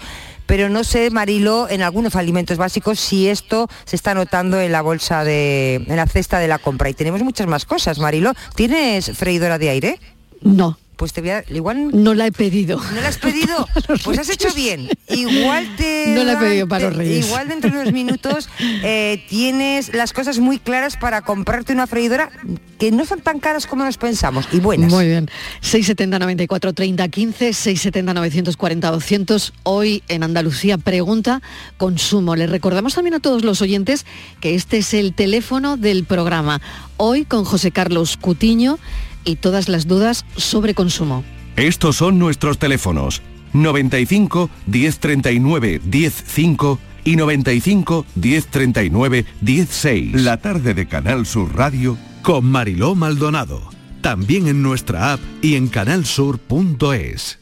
pero 0.53 0.69
no 0.69 0.85
sé, 0.85 1.09
Marilo, 1.09 1.67
en 1.71 1.81
algunos 1.81 2.15
alimentos 2.15 2.59
básicos 2.59 3.01
si 3.01 3.27
esto 3.27 3.71
se 3.87 3.97
está 3.97 4.13
notando 4.13 4.61
en 4.61 4.71
la 4.71 4.83
bolsa 4.83 5.25
de, 5.25 5.77
en 5.77 5.97
la 5.97 6.07
cesta 6.07 6.41
de 6.41 6.47
la 6.47 6.59
compra. 6.59 6.91
Y 6.91 6.93
tenemos 6.93 7.23
muchas 7.23 7.47
más 7.47 7.65
cosas, 7.65 7.99
Marilo. 7.99 8.35
¿Tienes 8.55 9.17
freidora 9.17 9.57
de 9.57 9.71
aire? 9.71 10.01
No. 10.43 10.77
Pues 10.97 11.13
te 11.13 11.21
voy 11.21 11.31
a, 11.31 11.45
igual 11.49 11.91
No 11.93 12.15
la 12.15 12.27
he 12.27 12.33
pedido. 12.33 12.81
¿No 12.95 13.01
la 13.01 13.09
has 13.09 13.19
pedido? 13.19 13.69
Pues 14.05 14.19
has 14.19 14.29
hecho 14.31 14.53
bien. 14.55 14.89
Igual 15.09 15.77
te. 15.77 16.07
No 16.09 16.25
la 16.25 16.35
he 16.35 16.37
pedido 16.37 16.69
para 16.69 16.89
los 16.89 16.97
Reyes. 16.97 17.27
Igual 17.27 17.49
dentro 17.49 17.71
de 17.71 17.79
unos 17.79 17.93
minutos 17.93 18.49
eh, 18.61 19.25
tienes 19.29 19.95
las 19.95 20.13
cosas 20.13 20.39
muy 20.39 20.59
claras 20.59 20.97
para 20.97 21.23
comprarte 21.23 21.73
una 21.73 21.87
freidora 21.87 22.31
que 22.79 22.91
no 22.91 23.05
son 23.05 23.21
tan 23.21 23.39
caras 23.39 23.67
como 23.67 23.85
nos 23.85 23.99
pensamos 23.99 24.49
y 24.53 24.61
buenas. 24.61 24.91
Muy 24.91 25.07
bien. 25.07 25.31
670 25.61 26.19
94 26.19 26.73
30 26.73 27.09
15, 27.09 27.53
670 27.53 28.15
940 28.15 28.91
200. 28.91 29.53
Hoy 29.63 30.03
en 30.09 30.23
Andalucía 30.23 30.79
pregunta 30.79 31.43
consumo. 31.77 32.37
Les 32.37 32.51
recordamos 32.51 32.95
también 32.95 33.15
a 33.15 33.21
todos 33.21 33.45
los 33.45 33.63
oyentes 33.63 34.07
que 34.41 34.55
este 34.55 34.79
es 34.79 34.95
el 34.95 35.15
teléfono 35.15 35.77
del 35.77 36.05
programa. 36.05 36.61
Hoy 36.97 37.25
con 37.25 37.45
José 37.45 37.71
Carlos 37.71 38.17
Cutiño 38.17 38.79
y 39.25 39.37
todas 39.37 39.69
las 39.69 39.87
dudas 39.87 40.25
sobre 40.37 40.75
consumo. 40.75 41.25
Estos 41.57 41.97
son 41.97 42.19
nuestros 42.19 42.59
teléfonos 42.59 43.23
95 43.53 44.51
1039 44.67 45.81
105 45.91 46.79
y 47.05 47.17
95 47.17 48.07
1039 48.15 49.27
16. 49.41 50.23
La 50.23 50.39
tarde 50.39 50.75
de 50.75 50.87
Canal 50.87 51.27
Sur 51.27 51.55
Radio 51.55 51.99
con 52.23 52.45
Mariló 52.47 52.95
Maldonado. 52.95 53.71
También 54.01 54.49
en 54.49 54.63
nuestra 54.63 55.13
app 55.13 55.21
y 55.43 55.55
en 55.57 55.69
canalsur.es. 55.69 57.42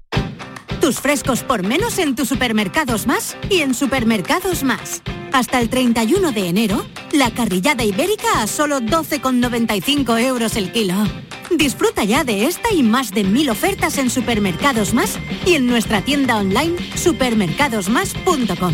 Tus 0.81 0.99
frescos 0.99 1.43
por 1.43 1.61
menos 1.63 1.99
en 1.99 2.15
tus 2.15 2.27
supermercados 2.27 3.05
más 3.05 3.37
y 3.51 3.59
en 3.59 3.75
supermercados 3.75 4.63
más. 4.63 5.03
Hasta 5.31 5.61
el 5.61 5.69
31 5.69 6.31
de 6.31 6.47
enero, 6.47 6.83
la 7.11 7.29
carrillada 7.29 7.83
ibérica 7.83 8.41
a 8.41 8.47
solo 8.47 8.79
12,95 8.79 10.19
euros 10.19 10.55
el 10.55 10.71
kilo. 10.71 10.95
Disfruta 11.51 12.03
ya 12.03 12.23
de 12.23 12.47
esta 12.47 12.73
y 12.73 12.81
más 12.81 13.11
de 13.11 13.23
mil 13.23 13.51
ofertas 13.51 13.99
en 13.99 14.09
supermercados 14.09 14.95
más 14.95 15.19
y 15.45 15.53
en 15.53 15.67
nuestra 15.67 16.01
tienda 16.01 16.37
online 16.37 16.75
supermercadosmás.com. 16.95 18.73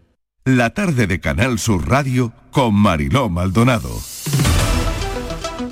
La 0.45 0.71
tarde 0.71 1.05
de 1.05 1.19
Canal 1.19 1.59
Sur 1.59 1.87
Radio 1.87 2.33
con 2.49 2.73
Mariló 2.73 3.29
Maldonado. 3.29 3.91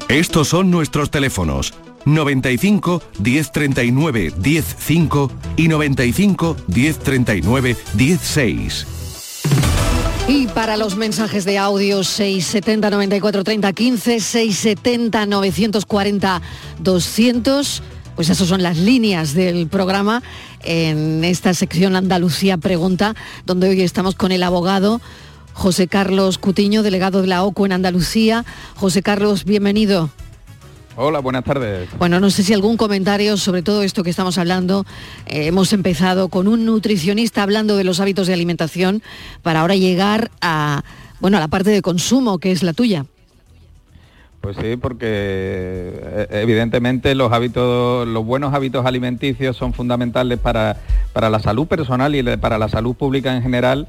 Estos 0.08 0.50
son 0.50 0.70
nuestros 0.70 1.10
teléfonos 1.10 1.74
95 2.06 3.02
1039 3.20 4.32
105 4.40 5.32
y 5.58 5.68
95 5.70 6.56
1039 6.68 7.78
16. 7.96 8.88
Y 10.28 10.46
para 10.50 10.78
los 10.78 10.96
mensajes 10.96 11.46
de 11.46 11.58
audio 11.58 12.04
670 12.04 12.92
94 12.92 13.44
30 13.44 13.74
15, 13.74 14.20
670 14.20 15.26
940 15.26 16.42
200, 16.78 17.84
pues 18.16 18.30
esas 18.30 18.48
son 18.48 18.62
las 18.62 18.78
líneas 18.78 19.34
del 19.34 19.68
programa 19.68 20.22
en 20.64 21.24
esta 21.24 21.54
sección 21.54 21.96
Andalucía 21.96 22.58
Pregunta, 22.58 23.16
donde 23.46 23.70
hoy 23.70 23.82
estamos 23.82 24.16
con 24.16 24.32
el 24.32 24.44
abogado 24.44 25.02
José 25.54 25.88
Carlos 25.88 26.38
Cutiño, 26.38 26.84
delegado 26.84 27.22
de 27.22 27.28
la 27.28 27.44
OCU 27.44 27.66
en 27.66 27.74
Andalucía. 27.74 28.46
José 28.76 29.02
Carlos, 29.02 29.44
bienvenido. 29.44 30.10
Hola, 30.96 31.20
buenas 31.20 31.44
tardes. 31.44 31.90
Bueno, 31.98 32.20
no 32.20 32.30
sé 32.30 32.44
si 32.44 32.54
algún 32.54 32.78
comentario 32.78 33.38
sobre 33.38 33.62
todo 33.62 33.84
esto 33.84 34.04
que 34.04 34.10
estamos 34.10 34.38
hablando. 34.38 34.86
Eh, 35.28 35.48
hemos 35.48 35.72
empezado 35.74 36.30
con 36.30 36.48
un 36.48 36.66
nutricionista 36.66 37.44
hablando 37.44 37.78
de 37.78 37.84
los 37.84 38.00
hábitos 38.00 38.28
de 38.28 38.34
alimentación 38.34 39.02
para 39.42 39.62
ahora 39.62 39.76
llegar 39.76 40.32
a, 40.42 40.84
bueno, 41.20 41.38
a 41.38 41.40
la 41.40 41.48
parte 41.48 41.70
de 41.70 41.82
consumo, 41.82 42.40
que 42.40 42.52
es 42.52 42.64
la 42.64 42.74
tuya. 42.74 43.06
Pues 44.42 44.56
sí, 44.56 44.78
porque 44.78 45.06
eh, 45.06 46.28
evidentemente 46.32 47.14
los 47.14 47.32
hábitos, 47.32 48.08
los 48.08 48.26
buenos 48.26 48.54
hábitos 48.54 48.86
alimenticios 48.86 49.58
son 49.58 49.74
fundamentales 49.74 50.40
para, 50.40 50.78
para 51.12 51.30
la 51.30 51.40
salud 51.40 51.68
personal 51.68 52.16
y 52.16 52.24
para 52.38 52.58
la 52.58 52.70
salud 52.70 52.96
pública 52.96 53.36
en 53.36 53.44
general. 53.44 53.88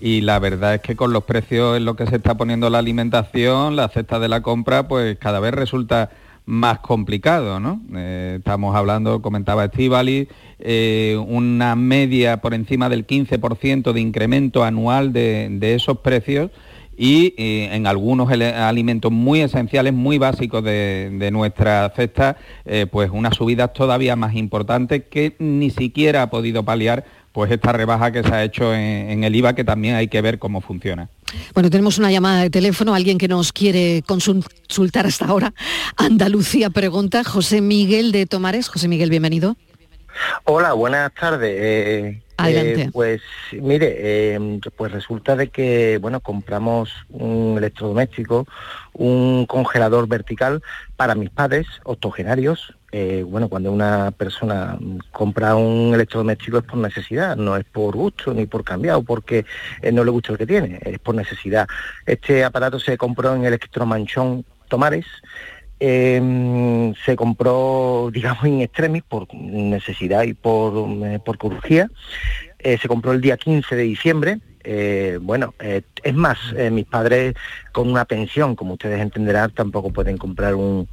Y 0.00 0.20
la 0.20 0.38
verdad 0.38 0.76
es 0.76 0.80
que 0.82 0.94
con 0.94 1.12
los 1.12 1.24
precios 1.24 1.76
en 1.76 1.84
lo 1.84 1.96
que 1.96 2.06
se 2.06 2.16
está 2.16 2.36
poniendo 2.36 2.70
la 2.70 2.78
alimentación, 2.78 3.74
la 3.74 3.88
cesta 3.88 4.20
de 4.20 4.28
la 4.28 4.40
compra, 4.40 4.86
pues 4.86 5.18
cada 5.18 5.40
vez 5.40 5.52
resulta 5.52 6.10
más 6.46 6.78
complicado, 6.78 7.58
¿no? 7.58 7.82
Eh, 7.94 8.36
estamos 8.38 8.74
hablando, 8.76 9.20
comentaba 9.20 9.64
Estivali, 9.64 10.28
eh, 10.60 11.22
una 11.28 11.74
media 11.74 12.40
por 12.40 12.54
encima 12.54 12.88
del 12.88 13.06
15% 13.06 13.92
de 13.92 14.00
incremento 14.00 14.64
anual 14.64 15.12
de, 15.12 15.48
de 15.50 15.74
esos 15.74 15.98
precios 15.98 16.50
y 16.98 17.34
eh, 17.38 17.68
en 17.72 17.86
algunos 17.86 18.28
alimentos 18.30 19.12
muy 19.12 19.40
esenciales, 19.40 19.94
muy 19.94 20.18
básicos 20.18 20.64
de, 20.64 21.30
nuestra 21.32 21.90
cesta, 21.94 22.36
eh, 22.66 22.86
pues 22.90 23.10
unas 23.12 23.36
subidas 23.36 23.72
todavía 23.72 24.16
más 24.16 24.34
importantes 24.34 25.04
que 25.08 25.36
ni 25.38 25.70
siquiera 25.70 26.22
ha 26.22 26.30
podido 26.30 26.64
paliar 26.64 27.04
pues 27.32 27.52
esta 27.52 27.72
rebaja 27.72 28.10
que 28.10 28.24
se 28.24 28.34
ha 28.34 28.42
hecho 28.42 28.74
en, 28.74 29.22
el 29.22 29.36
IVA, 29.36 29.54
que 29.54 29.62
también 29.62 29.94
hay 29.94 30.08
que 30.08 30.20
ver 30.20 30.40
cómo 30.40 30.60
funciona. 30.60 31.08
Bueno, 31.54 31.70
tenemos 31.70 31.98
una 31.98 32.10
llamada 32.10 32.42
de 32.42 32.50
teléfono, 32.50 32.96
alguien 32.96 33.16
que 33.16 33.28
nos 33.28 33.52
quiere 33.52 34.02
consultar 34.04 35.06
hasta 35.06 35.26
ahora. 35.26 35.54
Andalucía 35.96 36.70
pregunta, 36.70 37.22
José 37.22 37.60
Miguel 37.60 38.10
de 38.10 38.26
Tomares. 38.26 38.68
José 38.68 38.88
Miguel, 38.88 39.10
bienvenido. 39.10 39.56
Hola, 40.44 40.72
buenas 40.72 41.12
tardes. 41.14 41.54
Eh. 41.60 42.22
Eh, 42.46 42.88
pues 42.92 43.20
mire, 43.52 43.96
eh, 43.98 44.60
pues 44.76 44.92
resulta 44.92 45.34
de 45.34 45.48
que, 45.48 45.98
bueno, 45.98 46.20
compramos 46.20 46.90
un 47.08 47.56
electrodoméstico, 47.58 48.46
un 48.92 49.44
congelador 49.46 50.06
vertical 50.06 50.62
para 50.96 51.14
mis 51.14 51.30
padres 51.30 51.66
octogenarios. 51.84 52.74
bueno, 53.26 53.48
cuando 53.48 53.72
una 53.72 54.12
persona 54.12 54.78
compra 55.10 55.56
un 55.56 55.92
electrodoméstico 55.94 56.58
es 56.58 56.64
por 56.64 56.78
necesidad, 56.78 57.36
no 57.36 57.56
es 57.56 57.64
por 57.64 57.96
gusto 57.96 58.32
ni 58.32 58.46
por 58.46 58.64
cambiar 58.64 58.96
o 58.96 59.02
porque 59.02 59.44
no 59.92 60.04
le 60.04 60.10
gusta 60.10 60.32
el 60.32 60.38
que 60.38 60.46
tiene, 60.46 60.78
es 60.84 60.98
por 60.98 61.14
necesidad. 61.14 61.66
Este 62.06 62.44
aparato 62.44 62.78
se 62.78 62.96
compró 62.96 63.34
en 63.34 63.44
Electromanchón 63.44 64.44
Tomares 64.68 65.06
Em, 65.80 66.92
se 67.04 67.14
compró, 67.14 68.10
digamos, 68.12 68.46
in 68.46 68.60
extremis 68.60 69.04
por 69.04 69.32
necesidad 69.32 70.24
y 70.24 70.34
por, 70.34 70.88
eh, 71.06 71.20
por 71.24 71.38
cirugía. 71.40 71.88
Eh, 72.58 72.78
se 72.78 72.88
compró 72.88 73.12
el 73.12 73.20
día 73.20 73.36
15 73.36 73.76
de 73.76 73.82
diciembre. 73.82 74.38
Eh, 74.64 75.18
bueno, 75.22 75.54
es 75.60 76.14
más, 76.14 76.38
mis 76.72 76.84
padres 76.84 77.34
con 77.72 77.88
una 77.88 78.04
pensión, 78.04 78.56
como 78.56 78.74
ustedes 78.74 79.00
entenderán, 79.00 79.52
tampoco 79.52 79.90
pueden 79.90 80.18
comprar 80.18 80.56
un, 80.56 80.88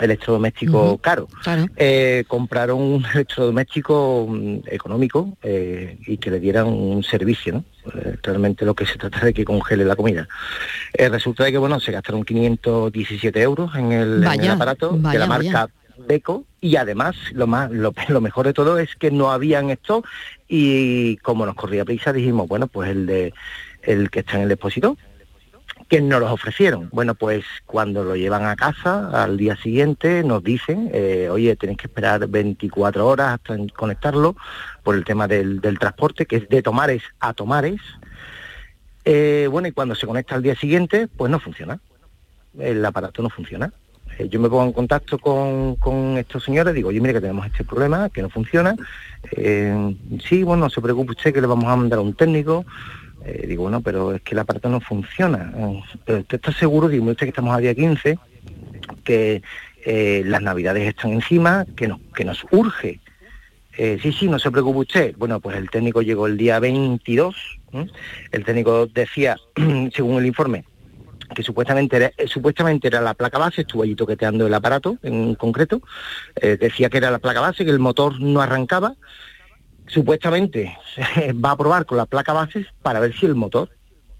electrodoméstico 0.00 0.98
caro. 0.98 1.28
Eh, 1.76 2.24
compraron 2.26 2.80
un 2.80 3.04
electrodoméstico 3.14 4.26
mm, 4.28 4.58
económico 4.66 5.36
eh, 5.42 5.98
y 6.06 6.18
que 6.18 6.30
le 6.30 6.40
dieran 6.40 6.66
un 6.66 7.02
servicio, 7.02 7.52
¿no? 7.54 7.64
Eh, 7.94 8.16
realmente 8.22 8.64
lo 8.64 8.74
que 8.74 8.86
se 8.86 8.96
trata 8.96 9.24
de 9.24 9.34
que 9.34 9.44
congele 9.44 9.84
la 9.84 9.96
comida. 9.96 10.28
resulta 10.92 11.44
de 11.44 11.52
que 11.52 11.58
bueno, 11.58 11.80
se 11.80 11.92
gastaron 11.92 12.24
517 12.24 13.40
euros 13.42 13.74
en 13.74 13.92
el, 13.92 14.24
aparato 14.24 14.92
de 14.92 15.18
la 15.18 15.26
marca 15.26 15.68
Beco 16.06 16.44
y 16.60 16.76
además 16.76 17.16
lo 17.32 17.46
más 17.46 17.70
lo, 17.70 17.92
lo, 18.08 18.20
mejor 18.20 18.46
de 18.46 18.52
todo 18.52 18.78
es 18.78 18.94
que 18.96 19.10
no 19.10 19.30
habían 19.30 19.70
esto 19.70 20.04
y 20.48 21.16
como 21.18 21.46
nos 21.46 21.54
corría 21.54 21.84
prisa 21.84 22.12
dijimos 22.12 22.48
bueno 22.48 22.66
pues 22.66 22.90
el 22.90 23.06
de 23.06 23.34
el 23.82 24.10
que 24.10 24.20
está 24.20 24.36
en 24.36 24.42
el 24.44 24.48
depósito 24.48 24.96
que 25.88 26.00
nos 26.00 26.20
los 26.20 26.30
ofrecieron. 26.30 26.88
Bueno, 26.92 27.14
pues 27.14 27.44
cuando 27.66 28.04
lo 28.04 28.16
llevan 28.16 28.44
a 28.44 28.56
casa, 28.56 29.22
al 29.22 29.36
día 29.36 29.56
siguiente 29.56 30.22
nos 30.22 30.42
dicen, 30.42 30.90
eh, 30.92 31.28
oye, 31.30 31.54
tenéis 31.56 31.78
que 31.78 31.86
esperar 31.86 32.26
24 32.26 33.06
horas 33.06 33.34
hasta 33.34 33.56
conectarlo 33.74 34.36
por 34.82 34.94
el 34.94 35.04
tema 35.04 35.28
del, 35.28 35.60
transporte, 35.78 36.26
que 36.26 36.36
es 36.36 36.48
de 36.48 36.62
Tomares 36.62 37.02
a 37.20 37.34
Tomares. 37.34 37.80
Eh, 39.04 39.48
bueno, 39.50 39.68
y 39.68 39.72
cuando 39.72 39.94
se 39.94 40.06
conecta 40.06 40.34
al 40.34 40.42
día 40.42 40.54
siguiente, 40.54 41.08
pues 41.08 41.30
no 41.30 41.40
funciona. 41.40 41.78
El 42.58 42.84
aparato 42.84 43.22
no 43.22 43.30
funciona. 43.30 43.72
Eh, 44.18 44.28
yo 44.28 44.40
me 44.40 44.48
pongo 44.48 44.64
en 44.64 44.72
contacto 44.72 45.18
con, 45.18 45.76
con, 45.76 46.18
estos 46.18 46.44
señores, 46.44 46.74
digo, 46.74 46.90
oye, 46.90 47.00
mire 47.00 47.14
que 47.14 47.20
tenemos 47.20 47.46
este 47.46 47.64
problema, 47.64 48.10
que 48.10 48.22
no 48.22 48.30
funciona. 48.30 48.76
sí, 49.34 50.42
bueno, 50.42 50.64
no 50.64 50.70
se 50.70 50.80
preocupe 50.80 51.12
usted 51.12 51.32
que 51.32 51.40
le 51.40 51.46
vamos 51.46 51.66
a 51.66 51.76
mandar 51.76 51.98
a 51.98 52.02
un 52.02 52.14
técnico. 52.14 52.64
Eh, 53.24 53.46
digo, 53.46 53.64
bueno, 53.64 53.80
pero 53.80 54.12
es 54.12 54.22
que 54.22 54.34
el 54.34 54.40
aparato 54.40 54.68
no 54.68 54.80
funciona. 54.80 55.52
Eh, 55.56 55.82
pero 56.04 56.18
usted 56.20 56.36
está 56.36 56.52
seguro, 56.52 56.88
digo, 56.88 57.04
usted 57.04 57.26
que 57.26 57.30
estamos 57.30 57.54
a 57.54 57.60
día 57.60 57.74
15, 57.74 58.18
que 59.04 59.42
eh, 59.84 60.22
las 60.26 60.42
navidades 60.42 60.88
están 60.88 61.12
encima, 61.12 61.66
que 61.76 61.88
nos, 61.88 62.00
que 62.14 62.24
nos 62.24 62.44
urge. 62.50 63.00
sí, 63.76 64.12
sí, 64.12 64.28
no 64.28 64.38
se 64.38 64.50
preocupe 64.50 64.80
usted. 64.80 65.14
Bueno, 65.16 65.40
pues 65.40 65.56
el 65.56 65.70
técnico 65.70 66.02
llegó 66.02 66.26
el 66.26 66.36
día 66.36 66.58
22. 66.58 67.34
El 68.32 68.44
técnico 68.44 68.86
decía, 68.86 69.36
según 69.94 70.18
el 70.18 70.26
informe, 70.26 70.64
que 71.34 71.42
supuestamente 71.42 71.96
era, 71.96 72.12
supuestamente 72.26 72.88
era 72.88 73.00
la 73.00 73.14
placa 73.14 73.38
base, 73.38 73.62
estuvo 73.62 73.84
allí 73.84 73.94
toqueteando 73.94 74.46
el 74.46 74.52
aparato 74.52 74.98
en 75.02 75.34
concreto, 75.34 75.80
decía 76.34 76.90
que 76.90 76.98
era 76.98 77.10
la 77.10 77.20
placa 77.20 77.40
base, 77.40 77.64
que 77.64 77.70
el 77.70 77.78
motor 77.78 78.20
no 78.20 78.42
arrancaba, 78.42 78.96
supuestamente 79.86 80.76
va 81.44 81.52
a 81.52 81.56
probar 81.56 81.86
con 81.86 81.98
la 81.98 82.06
placa 82.06 82.32
base 82.32 82.66
para 82.82 83.00
ver 83.00 83.14
si 83.14 83.26
el 83.26 83.34
motor 83.34 83.70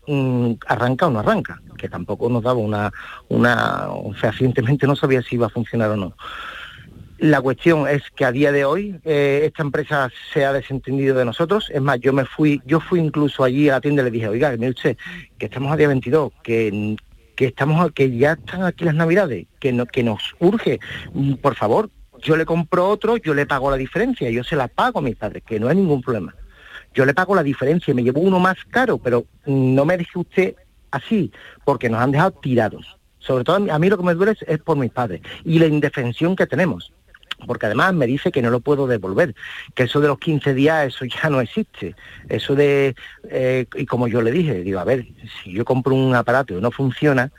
mm, 0.06 0.52
arranca 0.66 1.06
o 1.06 1.10
no 1.10 1.20
arranca, 1.20 1.60
que 1.76 1.88
tampoco 1.88 2.28
nos 2.28 2.42
daba 2.42 2.58
una, 2.58 2.92
una, 3.28 3.88
fehacientemente 4.14 4.86
no 4.86 4.96
sabía 4.96 5.22
si 5.22 5.36
iba 5.36 5.46
a 5.46 5.50
funcionar 5.50 5.90
o 5.90 5.96
no. 5.96 6.16
La 7.18 7.40
cuestión 7.40 7.86
es 7.86 8.02
que 8.16 8.24
a 8.24 8.32
día 8.32 8.50
de 8.50 8.64
hoy 8.64 8.98
eh, 9.04 9.42
esta 9.44 9.62
empresa 9.62 10.10
se 10.32 10.44
ha 10.44 10.52
desentendido 10.52 11.16
de 11.16 11.24
nosotros. 11.24 11.70
Es 11.72 11.80
más, 11.80 12.00
yo 12.00 12.12
me 12.12 12.24
fui, 12.24 12.60
yo 12.66 12.80
fui 12.80 12.98
incluso 12.98 13.44
allí 13.44 13.68
a 13.68 13.74
la 13.74 13.80
tienda 13.80 14.02
y 14.02 14.06
le 14.06 14.10
dije, 14.10 14.28
oiga, 14.28 14.50
mire 14.56 14.70
usted, 14.70 14.96
que 15.38 15.46
estamos 15.46 15.70
a 15.70 15.76
día 15.76 15.86
22, 15.86 16.32
que, 16.42 16.96
que 17.36 17.46
estamos, 17.46 17.92
que 17.92 18.10
ya 18.16 18.32
están 18.32 18.64
aquí 18.64 18.84
las 18.84 18.96
navidades, 18.96 19.46
que, 19.60 19.72
no, 19.72 19.86
que 19.86 20.02
nos 20.02 20.34
urge, 20.40 20.80
mm, 21.12 21.34
por 21.34 21.54
favor, 21.54 21.90
yo 22.22 22.36
le 22.36 22.46
compro 22.46 22.88
otro, 22.88 23.16
yo 23.16 23.34
le 23.34 23.46
pago 23.46 23.70
la 23.70 23.76
diferencia, 23.76 24.30
yo 24.30 24.44
se 24.44 24.56
la 24.56 24.68
pago 24.68 25.00
a 25.00 25.02
mis 25.02 25.16
padres, 25.16 25.42
que 25.44 25.60
no 25.60 25.68
hay 25.68 25.76
ningún 25.76 26.00
problema. 26.00 26.34
Yo 26.94 27.04
le 27.04 27.14
pago 27.14 27.34
la 27.34 27.42
diferencia, 27.42 27.92
me 27.94 28.02
llevo 28.02 28.20
uno 28.20 28.38
más 28.38 28.56
caro, 28.70 28.98
pero 28.98 29.26
no 29.44 29.84
me 29.84 29.96
deje 29.96 30.18
usted 30.18 30.54
así, 30.90 31.32
porque 31.64 31.88
nos 31.90 32.00
han 32.00 32.12
dejado 32.12 32.32
tirados. 32.32 32.98
Sobre 33.18 33.44
todo 33.44 33.70
a 33.70 33.78
mí 33.78 33.88
lo 33.88 33.98
que 33.98 34.04
me 34.04 34.14
duele 34.14 34.34
es, 34.46 34.58
por 34.60 34.76
mis 34.76 34.90
padres 34.90 35.20
y 35.44 35.58
la 35.58 35.66
indefensión 35.66 36.34
que 36.36 36.46
tenemos 36.46 36.92
porque 37.44 37.66
además 37.66 37.92
me 37.92 38.06
dice 38.06 38.30
que 38.30 38.40
no 38.40 38.50
lo 38.50 38.60
puedo 38.60 38.86
devolver, 38.86 39.34
que 39.74 39.82
eso 39.82 40.00
de 40.00 40.06
los 40.06 40.20
15 40.20 40.54
días, 40.54 40.86
eso 40.86 41.04
ya 41.04 41.28
no 41.28 41.40
existe. 41.40 41.96
Eso 42.28 42.54
de, 42.54 42.94
eh, 43.30 43.66
y 43.74 43.84
como 43.84 44.06
yo 44.06 44.22
le 44.22 44.30
dije, 44.30 44.62
digo, 44.62 44.78
a 44.78 44.84
ver, 44.84 45.08
si 45.42 45.52
yo 45.52 45.64
compro 45.64 45.92
un 45.92 46.14
aparato 46.14 46.56
y 46.56 46.60
no 46.60 46.70
funciona, 46.70 47.32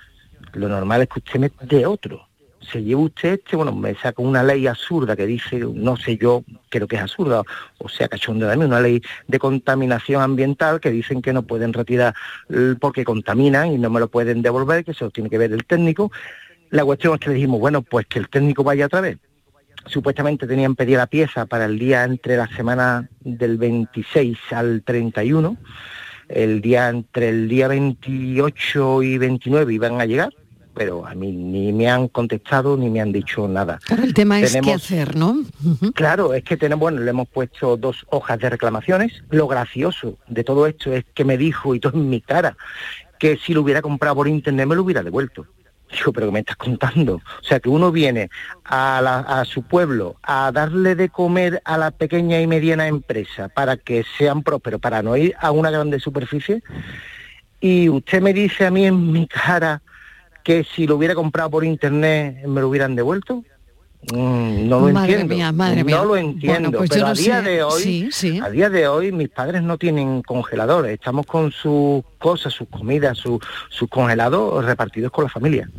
lo 0.56 0.68
normal 0.68 1.04
es 1.04 1.08
que 1.08 1.20
usted 1.20 1.40
me 1.40 1.52
dé 1.62 1.86
otro 1.86 2.28
se 2.72 2.84
lleva 2.84 3.01
usted 3.01 3.34
este, 3.34 3.55
bueno, 3.55 3.74
me 3.74 3.95
saca 3.95 4.22
una 4.22 4.43
ley 4.43 4.68
absurda 4.68 5.16
que 5.16 5.26
dice, 5.26 5.59
no 5.59 5.97
sé 5.97 6.18
yo, 6.18 6.43
creo 6.70 6.88
que 6.88 6.95
es 6.95 7.01
absurda, 7.01 7.43
o 7.80 7.89
sea, 7.89 8.07
cachondo 8.07 8.47
de 8.47 8.57
mí, 8.57 8.66
una 8.66 8.80
ley 8.80 9.01
de 9.28 9.39
contaminación 9.39 10.22
ambiental 10.22 10.80
que 10.80 10.91
dicen 10.91 11.22
que 11.22 11.34
no 11.34 11.43
pueden 11.43 11.74
retirar 11.74 12.14
porque 12.80 13.03
contaminan 13.03 13.72
y 13.72 13.78
no 13.78 13.89
me 13.89 13.99
lo 13.99 14.07
pueden 14.07 14.41
devolver, 14.41 14.84
que 14.84 14.91
eso 14.91 15.09
tiene 15.09 15.30
que 15.30 15.38
ver 15.38 15.51
el 15.51 15.66
técnico. 15.66 16.11
La 16.70 16.84
cuestión 16.86 17.14
es 17.14 17.20
que 17.20 17.30
le 17.30 17.36
dijimos, 17.36 17.59
bueno, 17.59 17.82
pues 17.82 18.05
que 18.07 18.20
el 18.20 18.30
técnico 18.30 18.64
vaya 18.64 18.86
otra 18.86 19.01
vez. 19.01 19.18
Supuestamente 19.86 20.47
tenían 20.47 20.76
pedido 20.76 20.99
la 20.99 21.07
pieza 21.07 21.45
para 21.45 21.66
el 21.66 21.78
día 21.78 22.03
entre 22.03 22.38
la 22.38 22.47
semana 22.47 23.09
del 23.20 23.57
26 23.57 24.38
al 24.51 24.82
31. 24.84 25.57
El 26.30 26.61
día 26.61 26.89
entre 26.89 27.30
el 27.30 27.49
día 27.49 27.68
28 27.68 29.03
y 29.03 29.18
29 29.18 29.74
iban 29.74 29.99
a 29.99 30.05
llegar 30.05 30.34
pero 30.74 31.05
a 31.05 31.13
mí 31.13 31.32
ni 31.32 31.71
me 31.71 31.89
han 31.89 32.07
contestado 32.07 32.76
ni 32.78 32.89
me 32.89 33.01
han 33.01 33.11
dicho 33.11 33.47
nada. 33.47 33.80
Claro, 33.86 34.03
el 34.03 34.13
tema 34.13 34.39
es 34.39 34.57
qué 34.61 34.74
hacer, 34.74 35.15
¿no? 35.15 35.43
Claro, 35.93 36.34
es 36.34 36.43
que 36.43 36.57
tenemos, 36.57 36.82
bueno, 36.82 37.01
le 37.01 37.09
hemos 37.09 37.28
puesto 37.28 37.78
dos 37.78 38.05
hojas 38.09 38.39
de 38.39 38.49
reclamaciones. 38.49 39.24
Lo 39.30 39.47
gracioso 39.47 40.17
de 40.28 40.43
todo 40.43 40.67
esto 40.67 40.93
es 40.93 41.05
que 41.13 41.26
me 41.26 41.38
dijo, 41.38 41.76
y 41.76 41.80
todo 41.80 41.97
en 41.97 42.09
mi 42.09 42.21
cara, 42.21 42.57
que 43.19 43.38
si 43.38 43.53
lo 43.53 43.61
hubiera 43.61 43.82
comprado 43.82 44.15
por 44.15 44.28
internet 44.28 44.67
me 44.67 44.76
lo 44.76 44.84
hubiera 44.84 45.03
devuelto. 45.03 45.45
Digo, 45.91 46.11
pero 46.11 46.28
¿qué 46.28 46.34
me 46.34 46.39
estás 46.39 46.55
contando? 46.55 47.15
O 47.15 47.43
sea, 47.43 47.59
que 47.59 47.69
uno 47.69 47.91
viene 47.91 48.30
a, 48.65 49.39
a 49.39 49.45
su 49.45 49.61
pueblo 49.61 50.15
a 50.24 50.51
darle 50.51 50.95
de 50.95 51.09
comer 51.09 51.61
a 51.65 51.78
la 51.78 51.91
pequeña 51.91 52.41
y 52.41 52.47
mediana 52.47 52.88
empresa 52.88 53.47
para 53.49 53.78
que 53.78 54.03
sean 54.17 54.41
prósperos, 54.41 54.82
para 54.82 55.03
no 55.03 55.15
ir 55.15 55.36
a 55.39 55.51
una 55.51 55.69
grande 55.69 55.99
superficie. 55.99 56.63
Y 57.59 57.89
usted 57.89 58.21
me 58.21 58.34
dice 58.34 58.65
a 58.65 58.71
mí 58.71 58.86
en 58.86 59.11
mi 59.11 59.28
cara, 59.28 59.82
que 60.44 60.64
si 60.64 60.88
lo 60.88 60.98
hubiera 60.98 61.16
comprado 61.16 61.50
por 61.50 61.64
internet 61.64 62.46
me 62.46 62.62
lo 62.62 62.70
hubieran 62.70 62.96
devuelto. 62.96 63.44
Mm, 64.12 64.68
no 64.68 64.82
lo 64.82 64.89
entiendo. 64.89 65.36
no 65.36 66.06
lo 66.06 66.18
entiendo. 66.18 66.72
Pues 66.78 66.89
pero 66.89 67.08
a 67.08 67.14
día 67.14 67.41
de 67.41 67.64
hoy, 67.64 68.10
a 68.44 68.50
día 68.50 68.70
de 68.70 68.88
hoy 68.88 69.12
mis 69.12 69.30
padres 69.30 69.64
no 69.64 69.78
tienen 69.78 70.22
congeladores. 70.22 70.94
Estamos 70.94 71.26
con 71.26 71.52
sus 71.52 72.04
cosas, 72.18 72.54
sus 72.54 72.68
comidas, 72.68 73.18
sus 73.18 73.39
su 73.70 73.88
congelados 73.88 74.66
repartidos 74.66 75.12
con 75.12 75.24
la 75.24 75.30
familia. 75.30 75.70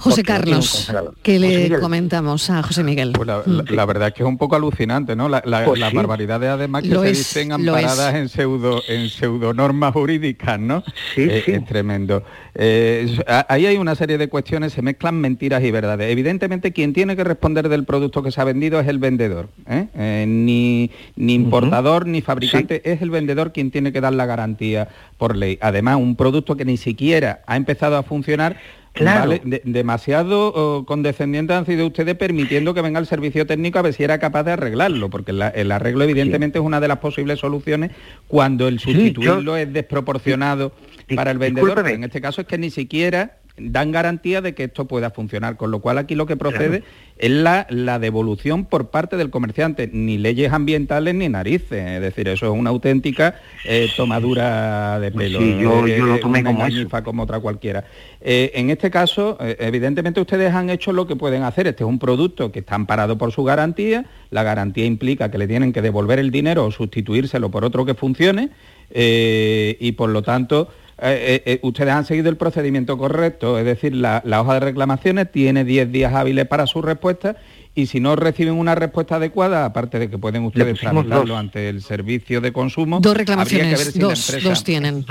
José 0.00 0.22
Carlos, 0.22 0.70
congelador. 0.86 1.14
¿qué 1.22 1.38
José 1.38 1.68
le 1.68 1.78
comentamos 1.80 2.50
a 2.50 2.62
José 2.62 2.82
Miguel? 2.82 3.12
Pues 3.12 3.26
la, 3.26 3.38
Mm. 3.44 3.50
la- 3.50 3.64
la 3.68 3.84
verdad 3.86 4.08
es 4.08 4.14
que 4.14 4.22
es 4.22 4.28
un 4.28 4.38
poco 4.38 4.56
alucinante, 4.56 5.14
¿no? 5.14 5.28
La- 5.28 5.42
la- 5.44 5.64
Pues 5.64 5.78
las 5.78 5.90
sí. 5.90 5.96
barbaridades 5.96 6.48
además 6.50 6.82
que 6.82 6.88
Lo 6.88 7.02
se 7.02 7.10
es, 7.10 7.18
dicen 7.18 7.52
amparadas 7.52 8.14
en 8.14 8.28
pseudo 8.28 8.82
en 8.88 9.08
pseudonormas 9.08 9.92
jurídicas, 9.92 10.58
¿no? 10.58 10.82
Sí, 11.14 11.22
Eh, 11.22 11.42
sí. 11.44 11.52
Es 11.52 11.64
tremendo. 11.66 12.22
Eh, 12.54 13.18
ahí 13.48 13.66
hay 13.66 13.76
una 13.76 13.94
serie 13.94 14.18
de 14.18 14.28
cuestiones, 14.28 14.72
se 14.72 14.82
mezclan 14.82 15.16
mentiras 15.20 15.62
y 15.62 15.70
verdades. 15.70 16.10
Evidentemente 16.10 16.72
quien 16.72 16.92
tiene 16.92 17.14
que 17.16 17.24
responder 17.24 17.68
del 17.68 17.84
producto 17.84 18.22
que 18.22 18.30
se 18.32 18.40
ha 18.40 18.44
vendido 18.44 18.80
es 18.80 18.88
el 18.88 18.98
vendedor. 18.98 19.48
¿eh? 19.68 19.86
Eh, 19.94 20.24
ni, 20.26 20.90
ni 21.16 21.34
importador 21.34 22.06
ni 22.06 22.22
fabricante, 22.22 22.80
es 22.90 23.02
el 23.02 23.10
vendedor 23.10 23.52
quien 23.52 23.70
tiene 23.70 23.92
que 23.92 24.00
dar 24.00 24.12
la 24.14 24.26
garantía 24.26 24.88
por 25.18 25.36
ley. 25.36 25.58
Además, 25.60 25.96
un 25.96 26.16
producto 26.16 26.56
que 26.56 26.64
ni 26.64 26.76
siquiera 26.76 27.42
ha 27.46 27.56
empezado 27.56 27.96
a 27.96 28.02
funcionar 28.02 28.56
Claro. 28.92 29.20
Vale, 29.30 29.40
de- 29.44 29.62
demasiado 29.64 30.52
oh, 30.54 30.84
condescendientes 30.84 31.56
han 31.56 31.64
sido 31.64 31.86
ustedes 31.86 32.16
permitiendo 32.16 32.74
que 32.74 32.82
venga 32.82 32.98
el 32.98 33.06
servicio 33.06 33.46
técnico 33.46 33.78
a 33.78 33.82
ver 33.82 33.94
si 33.94 34.02
era 34.02 34.18
capaz 34.18 34.42
de 34.42 34.52
arreglarlo, 34.52 35.08
porque 35.10 35.32
la- 35.32 35.48
el 35.48 35.70
arreglo 35.72 36.02
evidentemente 36.04 36.58
es 36.58 36.64
una 36.64 36.80
de 36.80 36.88
las 36.88 36.98
posibles 36.98 37.38
soluciones 37.38 37.92
cuando 38.26 38.66
el 38.68 38.80
sustituirlo 38.80 39.56
es 39.56 39.72
desproporcionado 39.72 40.72
para 41.14 41.30
el 41.30 41.38
vendedor. 41.38 41.86
en 41.88 42.04
este 42.04 42.20
caso 42.20 42.40
es 42.40 42.46
que 42.46 42.58
ni 42.58 42.70
siquiera 42.70 43.36
dan 43.60 43.92
garantía 43.92 44.40
de 44.40 44.54
que 44.54 44.64
esto 44.64 44.86
pueda 44.86 45.10
funcionar, 45.10 45.56
con 45.56 45.70
lo 45.70 45.80
cual 45.80 45.98
aquí 45.98 46.14
lo 46.14 46.26
que 46.26 46.36
procede 46.36 46.82
es 47.18 47.30
la, 47.30 47.66
la 47.68 47.98
devolución 47.98 48.64
por 48.64 48.88
parte 48.90 49.16
del 49.16 49.28
comerciante, 49.30 49.90
ni 49.92 50.16
leyes 50.16 50.52
ambientales 50.52 51.14
ni 51.14 51.28
narices, 51.28 51.86
es 51.86 52.00
decir, 52.00 52.28
eso 52.28 52.46
es 52.46 52.58
una 52.58 52.70
auténtica 52.70 53.34
eh, 53.66 53.88
tomadura 53.96 54.98
de 55.00 55.10
pelo, 55.12 55.38
Sí, 55.40 55.58
yo- 55.60 55.86
eh, 55.86 55.98
yo 55.98 56.06
lo 56.06 56.18
tomé 56.20 56.40
una 56.40 56.50
como 56.50 56.64
eso. 56.64 56.68
engañifa 56.76 57.02
como 57.04 57.22
otra 57.24 57.40
cualquiera. 57.40 57.84
Eh, 58.22 58.52
en 58.54 58.70
este 58.70 58.90
caso, 58.90 59.36
eh, 59.40 59.56
evidentemente 59.60 60.20
ustedes 60.20 60.52
han 60.54 60.70
hecho 60.70 60.92
lo 60.92 61.06
que 61.06 61.16
pueden 61.16 61.42
hacer. 61.42 61.66
Este 61.66 61.84
es 61.84 61.88
un 61.88 61.98
producto 61.98 62.50
que 62.52 62.60
está 62.60 62.74
amparado 62.74 63.18
por 63.18 63.32
su 63.32 63.44
garantía. 63.44 64.06
La 64.30 64.42
garantía 64.42 64.86
implica 64.86 65.30
que 65.30 65.38
le 65.38 65.46
tienen 65.46 65.72
que 65.72 65.82
devolver 65.82 66.18
el 66.18 66.30
dinero 66.30 66.64
o 66.64 66.70
sustituírselo 66.70 67.50
por 67.50 67.64
otro 67.64 67.84
que 67.84 67.94
funcione. 67.94 68.48
eh, 68.92 69.76
y 69.78 69.92
por 69.92 70.10
lo 70.10 70.22
tanto, 70.22 70.68
eh, 71.02 71.42
eh, 71.46 71.52
eh, 71.54 71.60
ustedes 71.62 71.92
han 71.92 72.04
seguido 72.04 72.28
el 72.28 72.36
procedimiento 72.36 72.96
correcto. 72.98 73.58
Es 73.58 73.64
decir, 73.64 73.94
la, 73.94 74.22
la 74.24 74.40
hoja 74.40 74.54
de 74.54 74.60
reclamaciones 74.60 75.30
tiene 75.30 75.64
10 75.64 75.90
días 75.92 76.14
hábiles 76.14 76.46
para 76.46 76.66
su 76.66 76.82
respuesta. 76.82 77.36
Y 77.72 77.86
si 77.86 78.00
no 78.00 78.16
reciben 78.16 78.54
una 78.54 78.74
respuesta 78.74 79.16
adecuada, 79.16 79.64
aparte 79.64 80.00
de 80.00 80.10
que 80.10 80.18
pueden 80.18 80.42
ustedes 80.44 80.78
tramitarlo 80.80 81.36
ante 81.36 81.68
el 81.68 81.82
servicio 81.82 82.40
de 82.40 82.52
consumo, 82.52 82.98
Dos 82.98 83.12
habría 83.12 83.24
que 83.24 83.30
reclamaciones, 83.30 83.78
ver 83.78 83.92
si 83.92 83.98
la 84.00 84.08
dos, 84.08 84.28
empresa- 84.28 84.48
dos 84.48 84.64
tienen. 84.64 85.04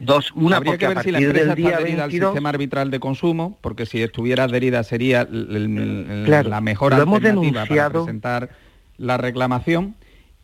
Dos, 0.00 0.32
una 0.34 0.56
Habría 0.56 0.76
que 0.78 0.86
a 0.86 0.88
ver 0.88 1.02
si 1.04 1.12
la 1.12 1.18
empresa 1.20 1.40
está 1.50 1.52
adherida 1.52 1.76
22 1.78 2.02
al 2.04 2.10
sistema 2.32 2.48
arbitral 2.48 2.90
de 2.90 2.98
consumo, 3.00 3.56
porque 3.60 3.86
si 3.86 4.02
estuviera 4.02 4.44
adherida 4.44 4.82
sería 4.82 5.22
el- 5.22 5.54
el- 5.54 5.78
el- 6.10 6.22
Claro, 6.26 6.48
la 6.50 6.60
mejor 6.60 6.92
alternativa 7.40 7.66
para 7.66 7.68
presentar 8.02 8.50
la 8.98 9.16
reclamación. 9.16 9.94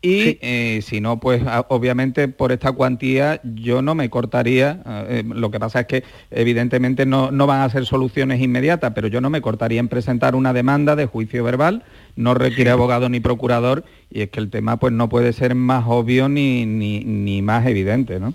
Y 0.01 0.37
eh, 0.41 0.81
si 0.81 1.01
no, 1.01 1.19
pues 1.19 1.43
obviamente 1.67 2.29
por 2.29 2.53
esta 2.53 2.71
cuantía 2.71 3.41
yo 3.43 3.81
no 3.81 3.95
me 3.95 4.09
cortaría. 4.09 4.81
eh, 5.09 5.23
lo 5.27 5.51
que 5.51 5.59
pasa 5.59 5.81
es 5.81 5.87
que 5.87 6.03
evidentemente 6.31 7.05
no, 7.05 7.31
no 7.31 7.47
van 7.47 7.61
a 7.61 7.69
ser 7.69 7.85
soluciones 7.85 8.41
inmediatas, 8.41 8.93
pero 8.95 9.09
yo 9.09 9.19
no 9.19 9.29
me 9.29 9.41
cortaría 9.41 9.81
en 9.81 9.89
presentar 9.89 10.35
una 10.35 10.53
demanda 10.53 10.95
de 10.95 11.05
juicio 11.05 11.43
verbal. 11.43 11.83
No 12.15 12.33
requiere 12.33 12.69
abogado 12.69 13.09
ni 13.09 13.19
procurador 13.19 13.83
y 14.09 14.21
es 14.21 14.29
que 14.29 14.39
el 14.39 14.49
tema 14.49 14.77
pues 14.77 14.93
no 14.93 15.09
puede 15.09 15.33
ser 15.33 15.53
más 15.53 15.83
obvio 15.87 16.29
ni, 16.29 16.65
ni, 16.65 17.01
ni 17.01 17.41
más 17.41 17.65
evidente, 17.65 18.19
¿no? 18.19 18.33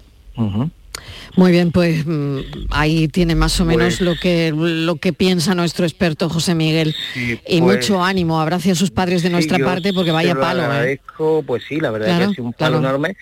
Muy 1.37 1.51
bien, 1.53 1.73
pues 1.73 2.07
mm, 2.07 2.39
ahí 2.71 3.09
tiene 3.09 3.35
más 3.35 3.61
o 3.61 3.65
menos 3.65 3.97
Pues- 3.97 4.01
lo 4.01 4.15
que 4.15 4.53
lo 4.55 4.97
que 4.97 5.13
piensa 5.13 5.55
nuestro 5.55 5.85
experto 5.85 6.29
José 6.29 6.55
Miguel. 6.55 6.95
Sí, 7.13 7.39
y 7.49 7.61
pues- 7.61 7.77
mucho 7.79 8.03
ánimo, 8.05 8.41
abrace 8.41 8.71
a 8.71 8.75
sus 8.75 8.91
padres 8.91 9.23
de 9.23 9.29
Sí, 9.29 9.33
nuestra 9.33 9.59
parte 9.59 9.93
porque 9.93 10.13
vaya 10.13 10.35
lo 10.35 10.41
palo. 10.41 10.63
¿eh? 10.85 11.01
pues 11.47 11.63
sí, 11.69 11.81
la 11.81 11.91
verdad 11.91 12.07
Claro, 12.09 12.23
es 12.23 12.27
que 12.29 12.33
ha 12.33 12.35
sido 12.37 12.45
un 12.47 12.53
palo 12.53 12.79
claro. 12.79 12.97
enorme. 12.97 13.17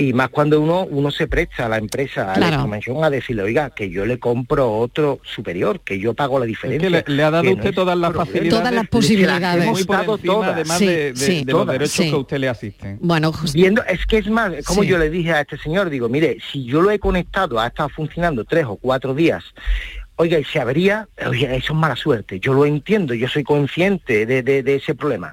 Y 0.00 0.12
más 0.12 0.28
cuando 0.30 0.60
uno 0.60 0.86
uno 0.88 1.10
se 1.10 1.26
presta 1.26 1.66
a 1.66 1.68
la 1.68 1.76
empresa, 1.76 2.30
a 2.30 2.34
Claro. 2.34 2.50
la 2.50 2.54
información, 2.54 3.02
a 3.02 3.10
decirle, 3.10 3.42
oiga, 3.42 3.70
que 3.70 3.90
yo 3.90 4.06
le 4.06 4.20
compro 4.20 4.70
otro 4.78 5.18
superior, 5.24 5.80
que 5.80 5.98
yo 5.98 6.14
pago 6.14 6.38
la 6.38 6.44
Es 6.44 6.50
diferencia. 6.50 7.02
que 7.02 7.10
le, 7.10 7.16
le 7.16 7.22
ha 7.24 7.30
dado 7.32 7.42
no 7.42 7.50
usted 7.50 7.74
todas 7.74 7.98
las 7.98 8.12
facilidades. 8.14 8.50
Todas 8.50 8.72
las 8.72 8.86
posibilidades. 8.88 9.64
hemos 9.64 9.78
Muy 9.78 9.84
por 9.84 9.96
encima, 9.96 10.32
todas. 10.34 10.52
además 10.54 10.78
Sí, 10.78 10.86
de, 10.86 11.12
de- 11.12 11.16
sí. 11.16 11.44
de 11.44 11.52
los 11.52 11.60
Todas, 11.62 11.72
derechos 11.72 11.92
sí. 11.96 12.10
que 12.10 12.14
a 12.14 12.18
usted 12.18 12.38
le 12.38 12.48
asisten. 12.48 12.98
Bueno, 13.02 13.32
Viendo, 13.52 13.82
es 13.86 14.06
que 14.06 14.18
es 14.18 14.28
más, 14.30 14.52
como 14.64 14.82
Sí. 14.82 14.88
yo 14.88 14.98
le 14.98 15.10
dije 15.10 15.32
a 15.32 15.40
este 15.40 15.58
señor, 15.58 15.90
digo, 15.90 16.08
mire, 16.08 16.38
si 16.52 16.64
yo 16.64 16.80
lo 16.80 16.92
he 16.92 17.00
conectado, 17.00 17.58
ha 17.58 17.66
estado 17.66 17.88
funcionando 17.88 18.44
tres 18.44 18.66
o 18.68 18.76
cuatro 18.76 19.14
días, 19.14 19.42
oiga, 20.14 20.38
y 20.38 20.44
se 20.44 20.60
abría, 20.60 21.08
oiga, 21.26 21.54
eso 21.54 21.72
es 21.72 21.78
mala 21.78 21.96
suerte, 21.96 22.38
yo 22.38 22.52
lo 22.52 22.64
entiendo, 22.66 23.14
yo 23.14 23.26
soy 23.28 23.42
consciente 23.42 24.26
de, 24.26 24.44
de- 24.44 24.62
de 24.62 24.74
ese 24.76 24.94
problema. 24.94 25.32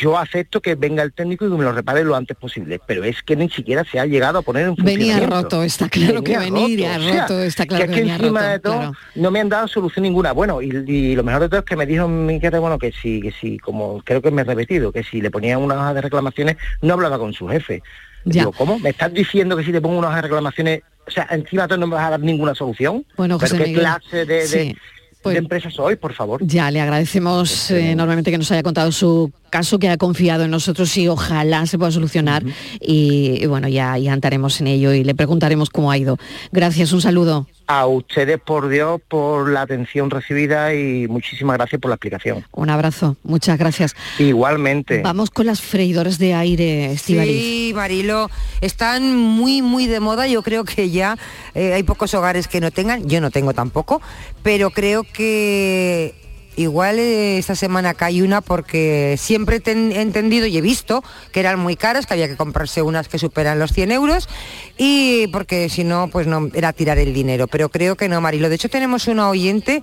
Yo 0.00 0.16
acepto 0.18 0.60
que 0.60 0.74
venga 0.74 1.02
el 1.02 1.12
técnico 1.12 1.46
y 1.46 1.50
que 1.50 1.56
me 1.56 1.64
lo 1.64 1.72
repare 1.72 2.04
lo 2.04 2.14
antes 2.14 2.36
posible, 2.36 2.80
pero 2.86 3.04
es 3.04 3.22
que 3.22 3.36
ni 3.36 3.48
siquiera 3.48 3.84
se 3.84 3.98
ha 3.98 4.06
llegado 4.06 4.38
a 4.38 4.42
poner 4.42 4.66
en 4.66 4.74
venía 4.76 5.14
funcionamiento. 5.14 5.36
roto, 5.42 5.62
está 5.64 5.88
claro 5.88 6.22
que 6.22 6.38
Venía 6.38 6.78
venía 6.78 6.98
roto, 6.98 7.06
o 7.08 7.12
sea, 7.12 7.22
roto, 7.22 7.42
está 7.42 7.66
claro 7.66 7.84
que 7.86 7.90
es 7.90 7.94
que 7.94 8.00
venía 8.02 8.14
encima 8.16 8.40
roto. 8.40 8.50
de 8.52 8.58
todo 8.60 8.76
claro. 8.76 8.92
no 9.16 9.30
me 9.30 9.40
han 9.40 9.48
dado 9.48 9.68
solución 9.68 10.02
ninguna. 10.04 10.32
Bueno, 10.32 10.62
y, 10.62 10.68
y 10.86 11.16
lo 11.16 11.24
mejor 11.24 11.42
de 11.42 11.48
todo 11.48 11.60
es 11.60 11.66
que 11.66 11.76
me 11.76 11.86
dijo 11.86 12.06
mi 12.06 12.38
bueno, 12.38 12.78
que 12.78 12.92
si, 12.92 13.20
que 13.20 13.32
si, 13.32 13.58
como 13.58 14.00
creo 14.02 14.22
que 14.22 14.30
me 14.30 14.42
he 14.42 14.44
repetido, 14.44 14.92
que 14.92 15.02
si 15.02 15.20
le 15.20 15.30
ponía 15.30 15.58
una 15.58 15.74
hoja 15.74 15.94
de 15.94 16.00
reclamaciones 16.02 16.56
no 16.82 16.94
hablaba 16.94 17.18
con 17.18 17.32
su 17.32 17.48
jefe. 17.48 17.82
Ya. 18.24 18.42
Digo, 18.42 18.52
¿cómo? 18.52 18.78
¿Me 18.78 18.90
estás 18.90 19.12
diciendo 19.12 19.56
que 19.56 19.64
si 19.64 19.72
te 19.72 19.80
pongo 19.80 19.98
una 19.98 20.08
hoja 20.08 20.16
de 20.16 20.22
reclamaciones, 20.22 20.82
o 21.06 21.10
sea, 21.10 21.26
encima 21.30 21.62
de 21.62 21.68
todo 21.68 21.78
no 21.78 21.86
me 21.86 21.94
vas 21.94 22.06
a 22.06 22.10
dar 22.10 22.20
ninguna 22.20 22.54
solución? 22.54 23.04
Bueno, 23.16 23.38
¿Pero 23.38 23.50
José 23.50 23.56
qué 23.62 23.68
Miguel, 23.68 23.80
clase 23.80 24.24
de, 24.24 24.34
de, 24.34 24.46
sí, 24.46 24.76
pues- 25.22 25.34
de 25.34 25.38
empresa 25.38 25.70
soy, 25.70 25.96
por 25.96 26.12
favor? 26.14 26.40
Ya, 26.44 26.70
le 26.70 26.80
agradecemos 26.80 27.70
eh, 27.70 27.90
enormemente 27.92 28.30
que 28.30 28.38
nos 28.38 28.50
haya 28.52 28.62
contado 28.62 28.92
su 28.92 29.32
caso, 29.50 29.78
que 29.78 29.88
ha 29.88 29.96
confiado 29.96 30.44
en 30.44 30.50
nosotros 30.50 30.96
y 30.96 31.08
ojalá 31.08 31.66
se 31.66 31.78
pueda 31.78 31.90
solucionar. 31.90 32.42
y, 32.80 33.42
y 33.42 33.46
bueno, 33.46 33.68
ya, 33.68 33.98
ya 33.98 34.12
andaremos 34.12 34.60
en 34.60 34.68
ello 34.68 34.92
y 34.92 35.04
le 35.04 35.14
preguntaremos 35.14 35.70
cómo 35.70 35.90
ha 35.90 35.98
ido. 35.98 36.18
Gracias, 36.52 36.92
un 36.92 37.00
saludo. 37.00 37.46
A 37.70 37.86
ustedes, 37.86 38.40
por 38.40 38.70
Dios, 38.70 38.98
por 39.08 39.50
la 39.50 39.60
atención 39.60 40.08
recibida 40.08 40.72
y 40.74 41.06
muchísimas 41.06 41.58
gracias 41.58 41.78
por 41.78 41.90
la 41.90 41.96
explicación. 41.96 42.46
Un 42.52 42.70
abrazo, 42.70 43.16
muchas 43.24 43.58
gracias. 43.58 43.94
Igualmente. 44.18 45.02
Vamos 45.02 45.30
con 45.30 45.44
las 45.44 45.60
freidoras 45.60 46.18
de 46.18 46.32
aire, 46.32 46.92
Estivaliz. 46.92 47.42
Sí, 47.42 47.72
Marilo, 47.74 48.30
están 48.62 49.14
muy, 49.16 49.60
muy 49.60 49.86
de 49.86 50.00
moda. 50.00 50.26
Yo 50.26 50.42
creo 50.42 50.64
que 50.64 50.88
ya 50.88 51.18
eh, 51.54 51.74
hay 51.74 51.82
pocos 51.82 52.14
hogares 52.14 52.48
que 52.48 52.60
no 52.62 52.70
tengan. 52.70 53.06
Yo 53.06 53.20
no 53.20 53.30
tengo 53.30 53.52
tampoco, 53.52 54.00
pero 54.42 54.70
creo 54.70 55.02
que 55.04 56.14
igual 56.58 56.98
eh, 56.98 57.38
esta 57.38 57.54
semana 57.54 57.94
cae 57.94 58.22
una 58.22 58.40
porque 58.40 59.16
siempre 59.18 59.62
he 59.64 60.00
entendido 60.00 60.46
y 60.46 60.58
he 60.58 60.60
visto 60.60 61.02
que 61.32 61.40
eran 61.40 61.58
muy 61.58 61.76
caras, 61.76 62.06
que 62.06 62.14
había 62.14 62.28
que 62.28 62.36
comprarse 62.36 62.82
unas 62.82 63.08
que 63.08 63.18
superan 63.18 63.58
los 63.58 63.72
100 63.72 63.92
euros 63.92 64.28
y 64.76 65.28
porque 65.28 65.68
si 65.68 65.84
no, 65.84 66.08
pues 66.08 66.26
no 66.26 66.48
era 66.52 66.72
tirar 66.72 66.98
el 66.98 67.14
dinero. 67.14 67.46
Pero 67.46 67.68
creo 67.68 67.96
que 67.96 68.08
no, 68.08 68.20
Marilo. 68.20 68.48
De 68.48 68.56
hecho, 68.56 68.68
tenemos 68.68 69.06
una 69.06 69.28
oyente 69.28 69.82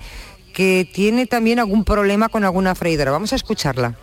que 0.54 0.90
tiene 0.92 1.26
también 1.26 1.60
algún 1.60 1.84
problema 1.84 2.30
con 2.30 2.44
alguna 2.44 2.76
freidora. 2.76 3.12
Vamos 3.12 3.34
a 3.34 3.36
escucharla. 3.36 3.96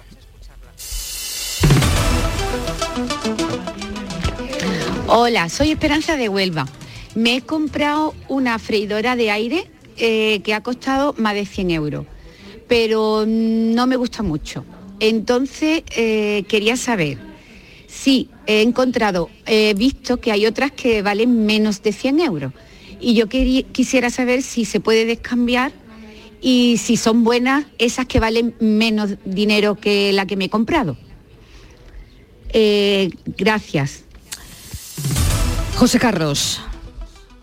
Hola, 5.06 5.48
soy 5.50 5.72
Esperanza 5.72 6.16
de 6.16 6.30
Huelva. 6.30 6.66
Me 7.14 7.36
he 7.36 7.42
comprado 7.42 8.14
una 8.28 8.58
freidora 8.58 9.14
de 9.14 9.30
aire 9.30 9.70
eh, 9.98 10.40
que 10.42 10.54
ha 10.54 10.62
costado 10.62 11.14
más 11.18 11.34
de 11.34 11.44
100 11.44 11.70
euros, 11.70 12.06
pero 12.72 13.26
no 13.26 13.86
me 13.86 13.96
gusta 13.96 14.22
mucho. 14.22 14.64
Entonces 14.98 15.82
eh, 15.94 16.44
quería 16.48 16.78
saber 16.78 17.18
si 17.86 18.30
he 18.46 18.62
encontrado, 18.62 19.28
he 19.44 19.74
visto 19.74 20.20
que 20.20 20.32
hay 20.32 20.46
otras 20.46 20.72
que 20.72 21.02
valen 21.02 21.44
menos 21.44 21.82
de 21.82 21.92
100 21.92 22.20
euros 22.20 22.54
y 22.98 23.12
yo 23.12 23.28
quisiera 23.28 24.08
saber 24.08 24.40
si 24.40 24.64
se 24.64 24.80
puede 24.80 25.04
descambiar 25.04 25.70
y 26.40 26.78
si 26.78 26.96
son 26.96 27.24
buenas 27.24 27.66
esas 27.76 28.06
que 28.06 28.20
valen 28.20 28.54
menos 28.58 29.16
dinero 29.26 29.74
que 29.74 30.10
la 30.14 30.24
que 30.24 30.38
me 30.38 30.46
he 30.46 30.48
comprado. 30.48 30.96
Eh, 32.54 33.10
gracias. 33.36 34.04
José 35.76 35.98
Carlos. 35.98 36.58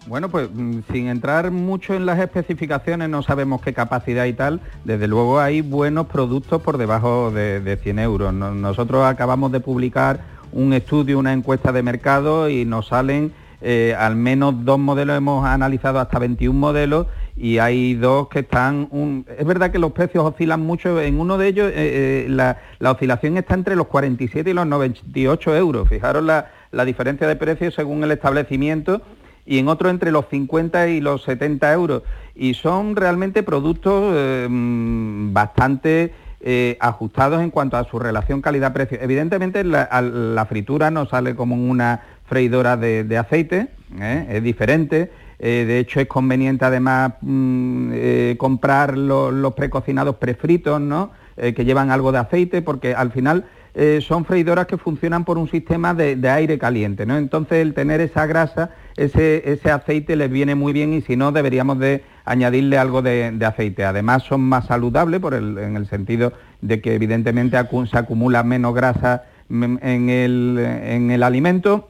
Bueno, 0.09 0.29
pues 0.29 0.49
mm, 0.51 0.79
sin 0.91 1.07
entrar 1.07 1.51
mucho 1.51 1.93
en 1.93 2.05
las 2.07 2.17
especificaciones, 2.19 3.09
no 3.09 3.21
sabemos 3.21 3.61
qué 3.61 3.73
capacidad 3.73 4.25
y 4.25 4.33
tal, 4.33 4.59
desde 4.83 5.07
luego 5.07 5.39
hay 5.39 5.61
buenos 5.61 6.07
productos 6.07 6.61
por 6.63 6.77
debajo 6.79 7.29
de, 7.31 7.59
de 7.61 7.77
100 7.77 7.99
euros. 7.99 8.33
No- 8.33 8.53
Nosotros 8.55 9.05
acabamos 9.05 9.51
de 9.51 9.59
publicar 9.59 10.21
un 10.51 10.73
estudio, 10.73 11.19
una 11.19 11.31
encuesta 11.31 11.71
de 11.71 11.83
mercado 11.83 12.49
y 12.49 12.65
nos 12.65 12.87
salen 12.87 13.31
eh, 13.61 13.93
al 13.99 14.15
menos 14.15 14.65
dos 14.65 14.79
modelos, 14.79 15.15
hemos 15.17 15.45
analizado 15.45 15.99
hasta 15.99 16.17
21 16.17 16.57
modelos 16.57 17.05
y 17.37 17.59
hay 17.59 17.93
dos 17.93 18.29
que 18.29 18.39
están... 18.39 18.87
un- 18.89 19.25
Es 19.37 19.45
verdad 19.45 19.69
que 19.69 19.77
los 19.77 19.91
precios 19.91 20.23
oscilan 20.25 20.61
mucho, 20.61 20.99
en 21.01 21.19
uno 21.19 21.37
de 21.37 21.47
ellos 21.49 21.67
eh, 21.69 21.73
eh, 21.75 22.25
la, 22.29 22.57
la 22.79 22.91
oscilación 22.91 23.37
está 23.37 23.53
entre 23.53 23.75
los 23.75 23.85
47 23.87 24.49
y 24.49 24.53
los 24.53 24.65
98 24.65 25.55
euros. 25.55 25.87
Fijaros 25.87 26.23
la, 26.23 26.49
la 26.71 26.83
diferencia 26.83 27.27
de 27.27 27.35
precios 27.35 27.75
según 27.75 28.03
el 28.03 28.11
establecimiento 28.11 29.01
y 29.49 29.57
en 29.57 29.67
otro 29.67 29.89
entre 29.89 30.11
los 30.11 30.27
50 30.29 30.89
y 30.89 31.01
los 31.01 31.23
70 31.23 31.73
euros. 31.73 32.03
Y 32.35 32.53
son 32.53 32.95
realmente 32.95 33.41
productos 33.41 34.13
eh, 34.15 34.47
mm, 34.47 35.33
bastante 35.33 36.13
eh, 36.39 36.77
ajustados 36.79 37.41
en 37.41 37.49
cuanto 37.49 37.75
a 37.75 37.83
su 37.83 37.97
relación 37.97 38.43
calidad-precio. 38.43 38.99
Evidentemente 39.01 39.63
la, 39.63 40.45
fritura 40.47 40.91
no 40.91 41.07
sale 41.07 41.35
como 41.35 41.55
una 41.55 42.01
freidora 42.27 42.77
de, 42.77 43.17
aceite, 43.17 43.69
¿eh? 43.99 44.27
es 44.29 44.43
diferente. 44.43 45.11
de 45.39 45.79
hecho 45.79 45.99
es 45.99 46.07
conveniente 46.07 46.65
además 46.65 47.13
mm, 47.21 48.35
comprar 48.37 48.95
los 48.99 49.53
precocinados 49.55 50.17
prefritos, 50.17 50.79
¿no? 50.79 51.09
que 51.37 51.65
llevan 51.65 51.89
algo 51.89 52.11
de 52.11 52.19
aceite, 52.19 52.61
porque 52.61 52.93
al 52.93 53.11
final 53.11 53.45
eh, 53.81 54.01
son 54.01 54.25
freidoras 54.25 54.67
que 54.67 54.77
funcionan 54.77 55.23
por 55.23 55.37
un 55.37 55.49
sistema 55.49 55.93
de, 55.93 56.29
aire 56.29 56.59
caliente, 56.59 57.05
¿no? 57.05 57.15
Entonces 57.15 57.59
el 57.59 57.73
tener 57.73 58.01
esa 58.01 58.25
grasa, 58.25 58.71
ese, 58.97 59.49
ese, 59.49 59.71
aceite 59.71 60.17
les 60.17 60.29
viene 60.29 60.53
muy 60.53 60.73
bien 60.73 60.93
y 60.93 61.01
si 61.01 61.15
no 61.15 61.31
deberíamos 61.31 61.79
de 61.79 62.03
añadirle 62.25 62.77
algo 62.77 63.01
de, 63.01 63.39
aceite. 63.45 63.85
Además 63.85 64.23
son 64.23 64.41
más 64.41 64.65
saludables 64.65 65.21
por 65.21 65.33
en 65.33 65.77
el 65.77 65.87
sentido 65.87 66.33
de 66.59 66.81
que 66.81 66.93
evidentemente 66.93 67.57
se 67.89 67.97
acumula 67.97 68.43
menos 68.43 68.75
grasa 68.75 69.23
en 69.49 70.09
el, 70.09 70.59
en 70.59 71.11
el 71.11 71.23
alimento, 71.23 71.87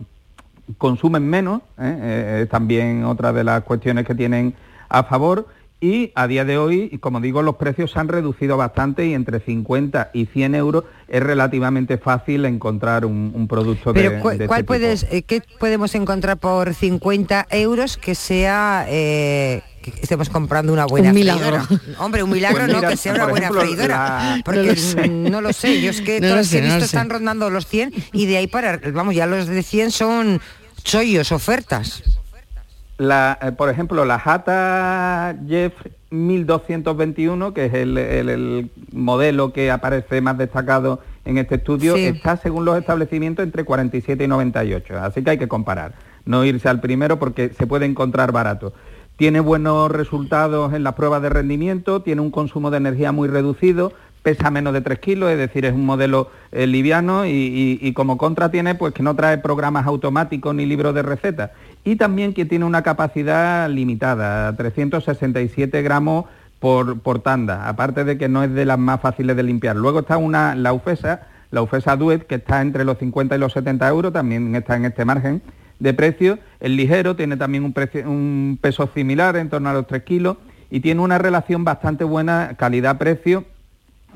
consumen 0.78 1.28
menos, 1.28 1.64
¿eh? 1.80 2.42
Eh, 2.44 2.48
también 2.52 3.04
otra 3.04 3.34
de 3.34 3.44
las 3.44 3.64
cuestiones 3.64 4.06
que 4.06 4.14
tienen 4.14 4.54
a 4.90 5.06
favor 5.06 5.48
y 5.82 6.12
a 6.16 6.28
día 6.28 6.44
de 6.44 6.58
hoy, 6.58 6.98
como 7.00 7.22
digo, 7.22 7.42
los 7.42 7.56
precios 7.56 7.92
se 7.92 8.00
han 8.00 8.10
reducido 8.10 8.58
bastante 8.58 9.06
y 9.06 9.14
entre 9.14 9.40
50 9.40 10.12
y 10.14 10.26
100 10.26 10.56
euros 10.56 10.84
es 11.08 11.24
relativamente 11.24 11.98
fácil 11.98 12.46
encontrar 12.46 13.06
un, 13.06 13.48
producto 13.48 13.94
de, 13.94 14.02
Pero 14.02 14.22
¿cuál, 14.22 14.42
este 14.42 14.64
puedes, 14.66 15.04
eh, 15.10 15.22
¿qué 15.22 15.42
podemos 15.58 15.96
encontrar 15.96 16.38
por 16.38 16.74
50 16.74 17.48
euros 17.52 17.98
que 17.98 18.16
sea... 18.16 18.86
Eh, 18.90 19.62
que 19.82 19.92
estemos 20.02 20.30
comprando 20.30 20.74
una 20.74 20.86
buena 20.86 21.10
un 21.10 21.16
milagro. 21.16 21.66
Hombre, 22.00 22.22
un 22.22 22.30
milagro 22.32 22.66
pues 22.66 22.82
no, 22.82 22.82
que 22.82 22.98
sea 22.98 23.14
una 23.14 23.28
buena 23.28 23.50
freidora. 23.50 24.42
Porque 24.44 24.76
no 25.08 25.40
lo, 25.40 25.54
sé. 25.54 25.82
yo 25.82 25.90
es 25.90 26.02
que 26.02 26.20
todos 26.20 26.36
los 26.36 26.54
he 26.54 26.60
visto 26.60 26.84
están 26.84 27.10
rondando 27.10 27.50
los 27.50 27.66
100 27.66 27.94
y 28.12 28.26
de 28.26 28.38
ahí 28.38 28.48
para, 28.48 28.78
vamos, 28.92 29.16
ya 29.16 29.26
los 29.26 29.48
de 29.48 29.64
100 29.64 29.92
son 29.92 30.42
chollos, 30.84 31.32
ofertas. 31.32 32.04
Eh, 33.00 33.52
por 33.58 33.70
ejemplo, 33.70 34.04
la 34.04 34.20
Jata 34.20 35.36
Jeff 35.48 35.74
1221, 36.10 37.54
que 37.54 37.66
es 37.66 37.74
el, 37.74 38.70
modelo 38.92 39.54
que 39.54 39.72
aparece 39.72 40.20
más 40.20 40.38
destacado 40.38 41.00
en 41.24 41.38
este 41.38 41.56
estudio, 41.56 41.96
está 41.96 42.36
según 42.36 42.66
los 42.66 42.78
establecimientos 42.78 43.44
entre 43.44 43.64
47 43.64 44.24
y 44.24 44.28
98, 44.28 45.00
así 45.00 45.24
que 45.24 45.30
hay 45.30 45.38
que 45.38 45.48
comparar, 45.48 45.94
no 46.26 46.44
irse 46.44 46.68
al 46.68 46.82
primero 46.82 47.20
porque 47.20 47.50
se 47.50 47.68
puede 47.68 47.86
encontrar 47.86 48.32
barato. 48.34 48.74
Tiene 49.16 49.40
buenos 49.42 49.92
resultados 49.92 50.74
en 50.74 50.84
las 50.84 50.94
pruebas 50.94 51.22
de 51.22 51.30
rendimiento, 51.30 52.02
tiene 52.02 52.22
un 52.22 52.32
consumo 52.32 52.72
de 52.72 52.78
energía 52.78 53.12
muy 53.12 53.28
reducido, 53.28 53.94
pesa 54.22 54.52
menos 54.52 54.74
de 54.74 54.82
3 54.82 55.00
kilos, 55.00 55.32
es 55.32 55.38
decir, 55.38 55.66
es 55.66 55.74
un 55.74 55.86
modelo 55.86 56.30
eh, 56.52 56.68
liviano 56.68 57.26
y, 57.26 57.92
como 57.96 58.18
contra 58.18 58.52
tiene 58.52 58.76
pues 58.76 58.94
que 58.94 59.04
no 59.04 59.16
trae 59.16 59.38
programas 59.38 59.88
automáticos 59.88 60.54
ni 60.54 60.66
libros 60.66 60.94
de 60.94 61.02
recetas 61.02 61.52
y 61.84 61.96
también 61.96 62.34
que 62.34 62.46
tiene 62.46 62.66
una 62.66 62.84
capacidad 62.84 63.70
limitada, 63.70 64.56
367 64.56 65.82
gramos 65.82 66.26
por, 66.60 67.00
por, 67.00 67.20
tanda, 67.20 67.68
aparte 67.68 68.04
de 68.04 68.18
que 68.18 68.28
no 68.28 68.44
es 68.44 68.54
de 68.54 68.66
las 68.66 68.78
más 68.78 69.00
fáciles 69.00 69.36
de 69.36 69.44
limpiar. 69.44 69.78
Luego 69.78 70.00
está 70.00 70.18
una, 70.18 70.56
la 70.56 70.74
UFESA, 70.74 71.22
la 71.52 71.62
UFESA 71.62 71.96
Duet, 71.96 72.28
que 72.28 72.36
está 72.36 72.62
entre 72.62 72.84
los 72.84 72.98
50 72.98 73.36
y 73.36 73.40
los 73.40 73.54
70 73.54 73.88
euros, 73.88 74.12
también 74.12 74.54
está 74.56 74.76
en 74.76 74.86
este 74.86 75.06
margen 75.06 75.42
de 75.80 75.94
precio. 75.94 76.38
El 76.60 76.76
ligero 76.76 77.16
tiene 77.16 77.38
también 77.38 77.64
un, 77.64 77.74
un 78.06 78.60
peso 78.62 78.90
similar, 78.94 79.38
en 79.38 79.50
torno 79.50 79.70
a 79.70 79.74
los 79.74 79.88
3 79.88 80.04
kilos, 80.04 80.36
y 80.70 80.82
tiene 80.82 81.00
una 81.00 81.18
relación 81.18 81.64
bastante 81.64 82.04
buena 82.04 82.56
calidad-precio 82.58 83.46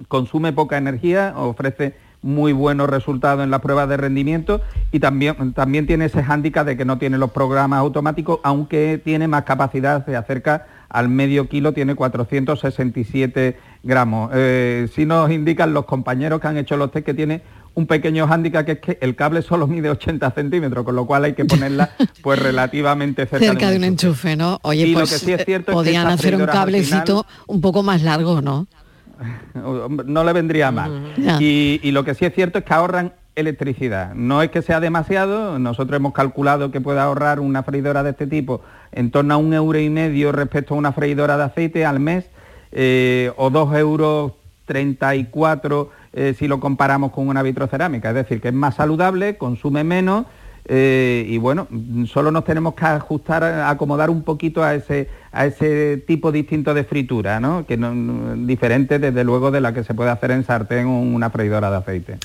consume 0.07 0.53
poca 0.53 0.77
energía, 0.77 1.33
ofrece 1.35 1.95
muy 2.23 2.53
buenos 2.53 2.89
resultados 2.89 3.43
en 3.43 3.51
las 3.51 3.59
pruebas 3.59 3.89
de 3.89 3.97
rendimiento 3.97 4.61
y 4.91 4.99
también, 4.99 5.53
también 5.53 5.85
tiene 5.85 6.05
ese 6.05 6.23
hándicap 6.23 6.65
de 6.65 6.77
que 6.77 6.85
no 6.85 6.97
tiene 6.97 7.17
los 7.17 7.31
programas 7.31 7.79
automáticos, 7.79 8.39
aunque 8.43 8.99
tiene 9.03 9.27
más 9.27 9.43
capacidad, 9.43 10.05
se 10.05 10.15
acerca 10.15 10.65
al 10.89 11.09
medio 11.09 11.49
kilo, 11.49 11.73
tiene 11.73 11.95
467 11.95 13.57
gramos. 13.83 14.31
Eh, 14.33 14.87
si 14.93 15.05
nos 15.05 15.29
indican 15.31 15.73
los 15.73 15.85
compañeros 15.85 16.39
que 16.39 16.47
han 16.47 16.57
hecho 16.57 16.77
los 16.77 16.91
test 16.91 17.05
que 17.05 17.13
tiene 17.13 17.41
un 17.75 17.87
pequeño 17.87 18.27
hándicap 18.27 18.65
que 18.65 18.71
es 18.73 18.79
que 18.79 18.97
el 19.01 19.15
cable 19.15 19.41
solo 19.41 19.67
mide 19.67 19.89
80 19.89 20.29
centímetros, 20.31 20.85
con 20.85 20.95
lo 20.95 21.05
cual 21.05 21.25
hay 21.25 21.33
que 21.33 21.45
ponerla 21.45 21.89
pues 22.21 22.39
relativamente 22.39 23.25
cerca, 23.25 23.69
de 23.69 23.77
un 23.77 23.83
enchufe, 23.83 24.35
¿no? 24.35 24.59
Oye, 24.61 24.93
pues 24.93 25.09
sí 25.09 25.33
es 25.33 25.43
cierto 25.43 25.71
podían 25.73 26.07
hacer 26.07 26.35
un 26.35 26.45
cablecito 26.45 27.25
un 27.47 27.59
poco 27.59 27.83
más 27.83 28.03
largo, 28.03 28.41
¿no? 28.41 28.67
no 29.53 30.23
le 30.23 30.33
vendría 30.33 30.71
mal. 30.71 31.13
Y, 31.39 31.91
lo 31.91 32.03
que 32.03 32.15
sí 32.15 32.25
es 32.25 32.33
cierto 32.33 32.59
es 32.59 32.65
que 32.65 32.73
ahorran 32.73 33.13
electricidad. 33.35 34.13
No 34.13 34.41
es 34.41 34.51
que 34.51 34.61
sea 34.61 34.79
demasiado, 34.79 35.57
nosotros 35.57 35.97
hemos 35.97 36.13
calculado 36.13 36.71
que 36.71 36.81
puede 36.81 36.99
ahorrar 36.99 37.39
una 37.39 37.63
freidora 37.63 38.03
de 38.03 38.11
este 38.11 38.27
tipo 38.27 38.61
en 38.91 39.09
torno 39.09 39.33
a 39.33 39.37
un 39.37 39.53
euro 39.53 39.79
y 39.79 39.89
medio 39.89 40.31
respecto 40.31 40.75
a 40.75 40.77
una 40.77 40.91
freidora 40.91 41.37
de 41.37 41.43
aceite 41.43 41.85
al 41.85 41.99
mes, 41.99 42.25
eh, 42.71 43.31
o 43.37 43.49
dos 43.49 43.75
euros 43.75 44.33
34 44.65 45.91
eh, 46.13 46.35
si 46.37 46.47
lo 46.47 46.59
comparamos 46.59 47.11
con 47.11 47.27
una 47.27 47.41
vitrocerámica. 47.41 48.09
Es 48.09 48.15
decir, 48.15 48.39
que 48.39 48.49
es 48.49 48.53
más 48.53 48.75
saludable, 48.75 49.37
consume 49.37 49.83
menos 49.83 50.25
eh, 50.65 51.25
y 51.27 51.37
bueno, 51.37 51.67
solo 52.07 52.31
nos 52.31 52.45
tenemos 52.45 52.73
que 52.73 52.85
ajustar, 52.85 53.43
acomodar 53.43 54.09
un 54.09 54.23
poquito 54.23 54.63
a 54.63 54.75
ese, 54.75 55.09
a 55.31 55.45
ese 55.45 55.97
tipo 56.07 56.31
distinto 56.31 56.73
de 56.73 56.83
fritura, 56.83 57.39
¿no? 57.39 57.65
que 57.65 57.75
no, 57.77 58.35
diferente 58.45 58.99
desde 58.99 59.23
luego 59.23 59.51
de 59.51 59.61
la 59.61 59.73
que 59.73 59.83
se 59.83 59.93
puede 59.93 60.09
hacer 60.09 60.31
en 60.31 60.45
sartén 60.45 60.87
o 60.87 60.99
una 60.99 61.29
freidora 61.29 61.69
de 61.69 61.77
aceite. 61.77 62.17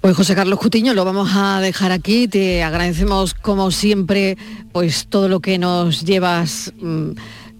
Pues 0.00 0.16
José 0.16 0.34
Carlos 0.34 0.58
Cutiño, 0.58 0.94
lo 0.94 1.04
vamos 1.04 1.30
a 1.34 1.60
dejar 1.60 1.90
aquí. 1.90 2.28
Te 2.28 2.62
agradecemos 2.62 3.34
como 3.34 3.70
siempre 3.70 4.36
pues 4.72 5.06
todo 5.08 5.28
lo 5.28 5.40
que 5.40 5.58
nos 5.58 6.04
llevas. 6.04 6.72
Mm, 6.80 7.12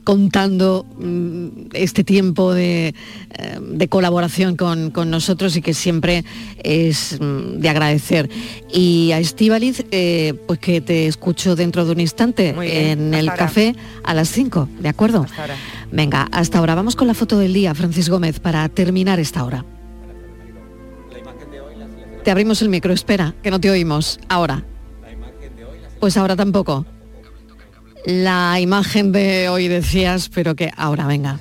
contando 0.07 0.87
mm, 0.99 1.71
este 1.73 2.05
tiempo 2.05 2.55
de, 2.55 2.95
eh, 3.39 3.89
colaboración 3.89 4.55
con, 4.57 4.93
nosotros 5.11 5.57
y 5.57 5.63
que 5.63 5.75
siempre 5.75 6.25
es 6.63 7.19
mm, 7.21 7.59
de 7.59 7.69
agradecer. 7.69 8.31
Y 8.73 9.11
a 9.11 9.19
Estíbaliz, 9.19 9.85
eh, 9.91 10.35
pues 10.47 10.61
que 10.61 10.81
te 10.81 11.09
escucho 11.09 11.57
dentro 11.57 11.85
de 11.85 11.91
un 11.91 11.99
instante 11.99 12.51
en 12.51 13.15
el 13.15 13.33
café 13.33 13.75
a 14.05 14.15
las 14.15 14.29
5, 14.29 14.69
¿de 14.79 14.89
acuerdo? 14.89 15.27
Venga, 15.91 16.29
hasta 16.31 16.59
ahora. 16.59 16.77
Vamos 16.77 16.95
con 16.95 17.09
la 17.09 17.15
foto 17.15 17.41
del 17.41 17.53
día, 17.53 17.75
Francis 17.75 18.09
Gómez, 18.09 18.39
para 18.39 18.69
terminar 18.69 19.19
esta 19.19 19.43
hora. 19.45 19.65
Te 22.23 22.31
abrimos 22.31 22.63
el 22.63 22.69
micro, 22.69 22.93
espera, 22.93 23.35
que 23.43 23.51
no 23.51 23.61
te 23.61 23.71
oímos. 23.71 24.21
Ahora. 24.29 24.65
Pues 25.99 26.17
ahora 26.17 26.37
tampoco 26.37 26.87
la 28.07 28.61
imagen 28.61 29.11
de 29.11 29.49
hoy 29.49 29.67
decías, 29.67 30.31
pero 30.33 30.55
que 30.55 30.71
ahora 30.77 31.07
venga. 31.07 31.41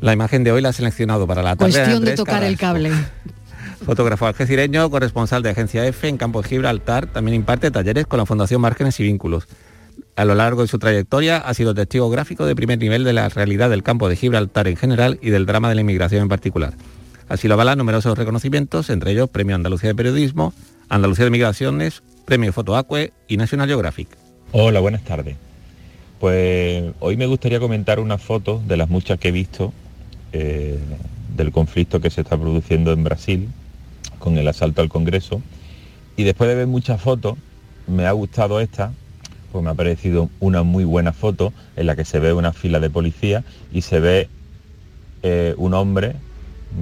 La 0.00 0.14
imagen 0.14 0.42
de 0.44 0.50
hoy 0.50 0.62
la 0.62 0.70
ha 0.70 0.72
seleccionado 0.72 1.26
para 1.26 1.42
la 1.42 1.56
tarde. 1.56 1.72
Cuestión 1.72 2.04
de, 2.04 2.14
tocar 2.14 2.42
el 2.42 2.56
cable. 2.56 2.90
Fotógrafo 3.84 4.26
algecireño, 4.26 4.90
corresponsal 4.90 5.42
de 5.42 5.50
Agencia 5.50 5.86
F 5.86 6.08
en 6.08 6.16
Campo 6.16 6.40
de 6.40 6.48
Gibraltar, 6.48 7.06
también 7.06 7.34
imparte 7.34 7.70
talleres 7.70 8.06
con 8.06 8.18
la 8.18 8.24
Fundación 8.24 8.62
Márgenes 8.62 8.98
y 8.98 9.02
Vínculos. 9.02 9.46
A 10.16 10.24
lo 10.24 10.34
largo 10.34 10.62
de 10.62 10.68
su 10.68 10.78
trayectoria 10.78 11.36
ha 11.36 11.52
sido 11.52 11.74
testigo 11.74 12.08
gráfico 12.08 12.46
de 12.46 12.56
primer 12.56 12.78
nivel 12.78 13.04
de 13.04 13.12
la 13.12 13.28
realidad 13.28 13.68
del 13.68 13.82
campo 13.82 14.08
de 14.08 14.16
Gibraltar 14.16 14.68
en 14.68 14.76
general 14.76 15.18
y 15.20 15.28
del 15.28 15.44
drama 15.44 15.68
de 15.68 15.74
la 15.74 15.80
inmigración 15.82 16.22
en 16.22 16.28
particular. 16.28 16.74
Así 17.28 17.46
lo 17.46 17.54
avalan 17.54 17.76
numerosos 17.76 18.16
reconocimientos, 18.16 18.88
entre 18.88 19.12
ellos 19.12 19.28
Premio 19.28 19.54
Andalucía 19.54 19.90
de 19.90 19.94
Periodismo, 19.94 20.54
Andalucía 20.88 21.26
de 21.26 21.30
Migraciones, 21.30 22.02
Premio 22.24 22.52
Fotoacue 22.54 23.12
y 23.28 23.36
National 23.36 23.68
Geographic. 23.68 24.08
Hola, 24.52 24.80
buenas 24.80 25.04
tardes. 25.04 25.36
Pues 26.20 26.92
hoy 27.00 27.16
me 27.16 27.24
gustaría 27.24 27.58
comentar 27.60 27.98
una 27.98 28.18
foto 28.18 28.62
de 28.68 28.76
las 28.76 28.90
muchas 28.90 29.18
que 29.18 29.28
he 29.28 29.32
visto 29.32 29.72
eh, 30.34 30.78
del 31.34 31.50
conflicto 31.50 31.98
que 32.02 32.10
se 32.10 32.20
está 32.20 32.36
produciendo 32.36 32.92
en 32.92 33.02
Brasil 33.02 33.48
con 34.18 34.36
el 34.36 34.46
asalto 34.46 34.82
al 34.82 34.90
Congreso. 34.90 35.40
Y 36.18 36.24
después 36.24 36.50
de 36.50 36.56
ver 36.56 36.66
muchas 36.66 37.00
fotos, 37.00 37.38
me 37.86 38.04
ha 38.04 38.12
gustado 38.12 38.60
esta, 38.60 38.92
pues 39.50 39.64
me 39.64 39.70
ha 39.70 39.74
parecido 39.74 40.28
una 40.40 40.62
muy 40.62 40.84
buena 40.84 41.14
foto 41.14 41.54
en 41.74 41.86
la 41.86 41.96
que 41.96 42.04
se 42.04 42.18
ve 42.18 42.34
una 42.34 42.52
fila 42.52 42.80
de 42.80 42.90
policía 42.90 43.42
y 43.72 43.80
se 43.80 43.98
ve 43.98 44.28
eh, 45.22 45.54
un 45.56 45.72
hombre, 45.72 46.16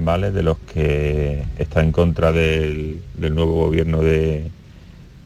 ¿vale? 0.03 0.31
De 0.31 0.43
los 0.43 0.57
que 0.57 1.45
está 1.57 1.81
en 1.81 1.93
contra 1.93 2.33
del, 2.33 2.99
nuevo 3.17 3.55
gobierno 3.55 4.01
de 4.01 4.51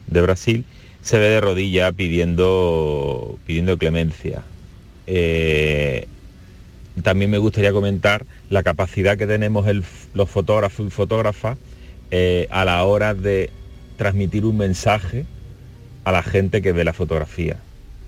Brasil 0.06 0.64
se 1.04 1.18
ve 1.18 1.28
de 1.28 1.40
rodilla 1.40 1.92
pidiendo, 1.92 3.38
pidiendo 3.46 3.76
clemencia. 3.76 4.42
Eh, 5.06 6.08
también 7.02 7.30
me 7.30 7.36
gustaría 7.36 7.72
comentar 7.72 8.24
la 8.48 8.62
capacidad 8.62 9.18
que 9.18 9.26
tenemos 9.26 9.66
los 10.14 10.30
fotógrafos 10.30 10.86
y 10.86 10.90
fotógrafas 10.90 11.58
eh, 12.10 12.48
a 12.50 12.64
la 12.64 12.82
hora 12.84 13.12
de 13.12 13.50
transmitir 13.98 14.46
un 14.46 14.56
mensaje 14.56 15.26
a 16.04 16.12
la 16.12 16.22
gente 16.22 16.62
que 16.62 16.72
ve 16.72 16.84
la 16.84 16.94
fotografía. 16.94 17.58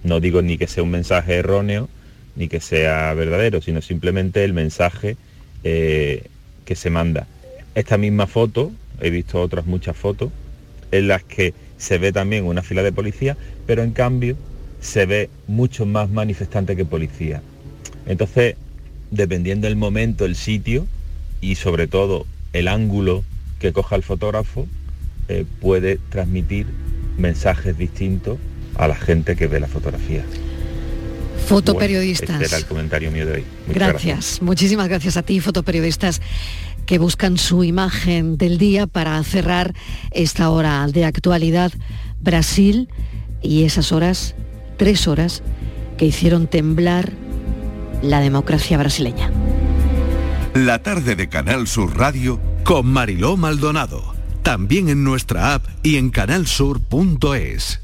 No 0.03 0.19
digo 0.19 0.41
ni 0.41 0.57
que 0.57 0.67
sea 0.67 0.83
un 0.83 0.91
mensaje 0.91 1.35
erróneo, 1.35 1.91
ni 2.35 2.49
que 2.49 2.61
sea 2.61 3.13
verdadero, 3.13 3.61
sino 3.61 3.83
simplemente 3.83 4.43
el 4.43 4.55
mensaje 4.55 5.19
eh, 5.65 6.25
que 6.65 6.77
se 6.77 6.89
manda. 6.89 7.27
Esta 7.75 7.99
misma 7.99 8.27
foto, 8.27 8.73
he 9.03 9.11
visto 9.11 9.39
otras 9.43 9.67
muchas 9.67 9.97
fotos, 9.99 10.31
en 10.93 11.09
las 11.09 11.23
que 11.23 11.53
se 11.79 11.99
ve 11.99 12.13
también 12.13 12.45
una 12.45 12.63
fila 12.63 12.83
de 12.83 12.93
policía, 12.93 13.37
pero 13.67 13.83
en 13.83 13.93
cambio 13.93 14.37
se 14.81 15.07
ve 15.07 15.31
mucho 15.47 15.87
más 15.87 16.11
manifestante 16.11 16.77
que 16.77 16.85
policía. 16.85 17.43
Entonces, 18.07 18.57
dependiendo 19.11 19.67
del 19.67 19.77
momento, 19.77 20.25
el 20.25 20.37
sitio 20.37 20.87
y 21.41 21.57
sobre 21.57 21.87
todo 21.87 22.27
el 22.53 22.69
ángulo 22.69 23.25
que 23.59 23.73
coja 23.73 23.97
el 23.97 24.03
fotógrafo, 24.03 24.67
eh, 25.29 25.45
puede 25.61 25.99
transmitir 26.11 26.67
mensajes 27.19 27.77
distintos 27.77 28.39
a 28.77 28.89
la 28.89 28.95
gente 28.95 29.37
que 29.37 29.47
ve 29.47 29.61
la 29.61 29.67
fotografía. 29.67 30.25
Fotoperiodistas. 31.47 32.41
este 32.41 32.45
era 32.45 32.57
el 32.57 32.67
comentario 32.67 33.11
mío 33.11 33.27
de 33.27 33.33
hoy. 33.33 33.45
Muchas 33.67 33.89
gracias. 33.89 34.43
Muchísimas 34.43 34.89
gracias 34.89 35.17
a 35.17 35.23
ti, 35.23 35.41
fotoperiodistas 35.41 36.21
que 36.87 36.99
buscan 36.99 37.37
su 37.37 37.65
imagen 37.65 38.39
del 38.39 38.59
día 38.59 38.87
para 38.87 39.23
cerrar 39.25 39.75
esta 40.13 40.49
hora 40.51 40.87
de 40.87 41.05
actualidad. 41.05 41.73
Brasil 42.21 42.89
y 43.43 43.65
esas 43.65 43.93
horas, 43.93 44.35
tres 44.77 45.07
horas, 45.09 45.43
que 45.99 46.07
hicieron 46.07 46.47
temblar 46.47 47.13
la 48.03 48.21
democracia 48.21 48.79
brasileña. 48.79 49.31
La 50.55 50.83
tarde 50.83 51.17
de 51.17 51.29
Canal 51.29 51.67
Sur 51.67 51.99
Radio 51.99 52.41
con 52.65 52.87
Mariló 52.87 53.37
Maldonado. 53.37 54.15
También 54.43 54.89
en 54.89 55.05
nuestra 55.05 55.55
app 55.55 55.67
y 55.83 55.97
en 55.97 56.11
canalsur.es. 56.11 57.81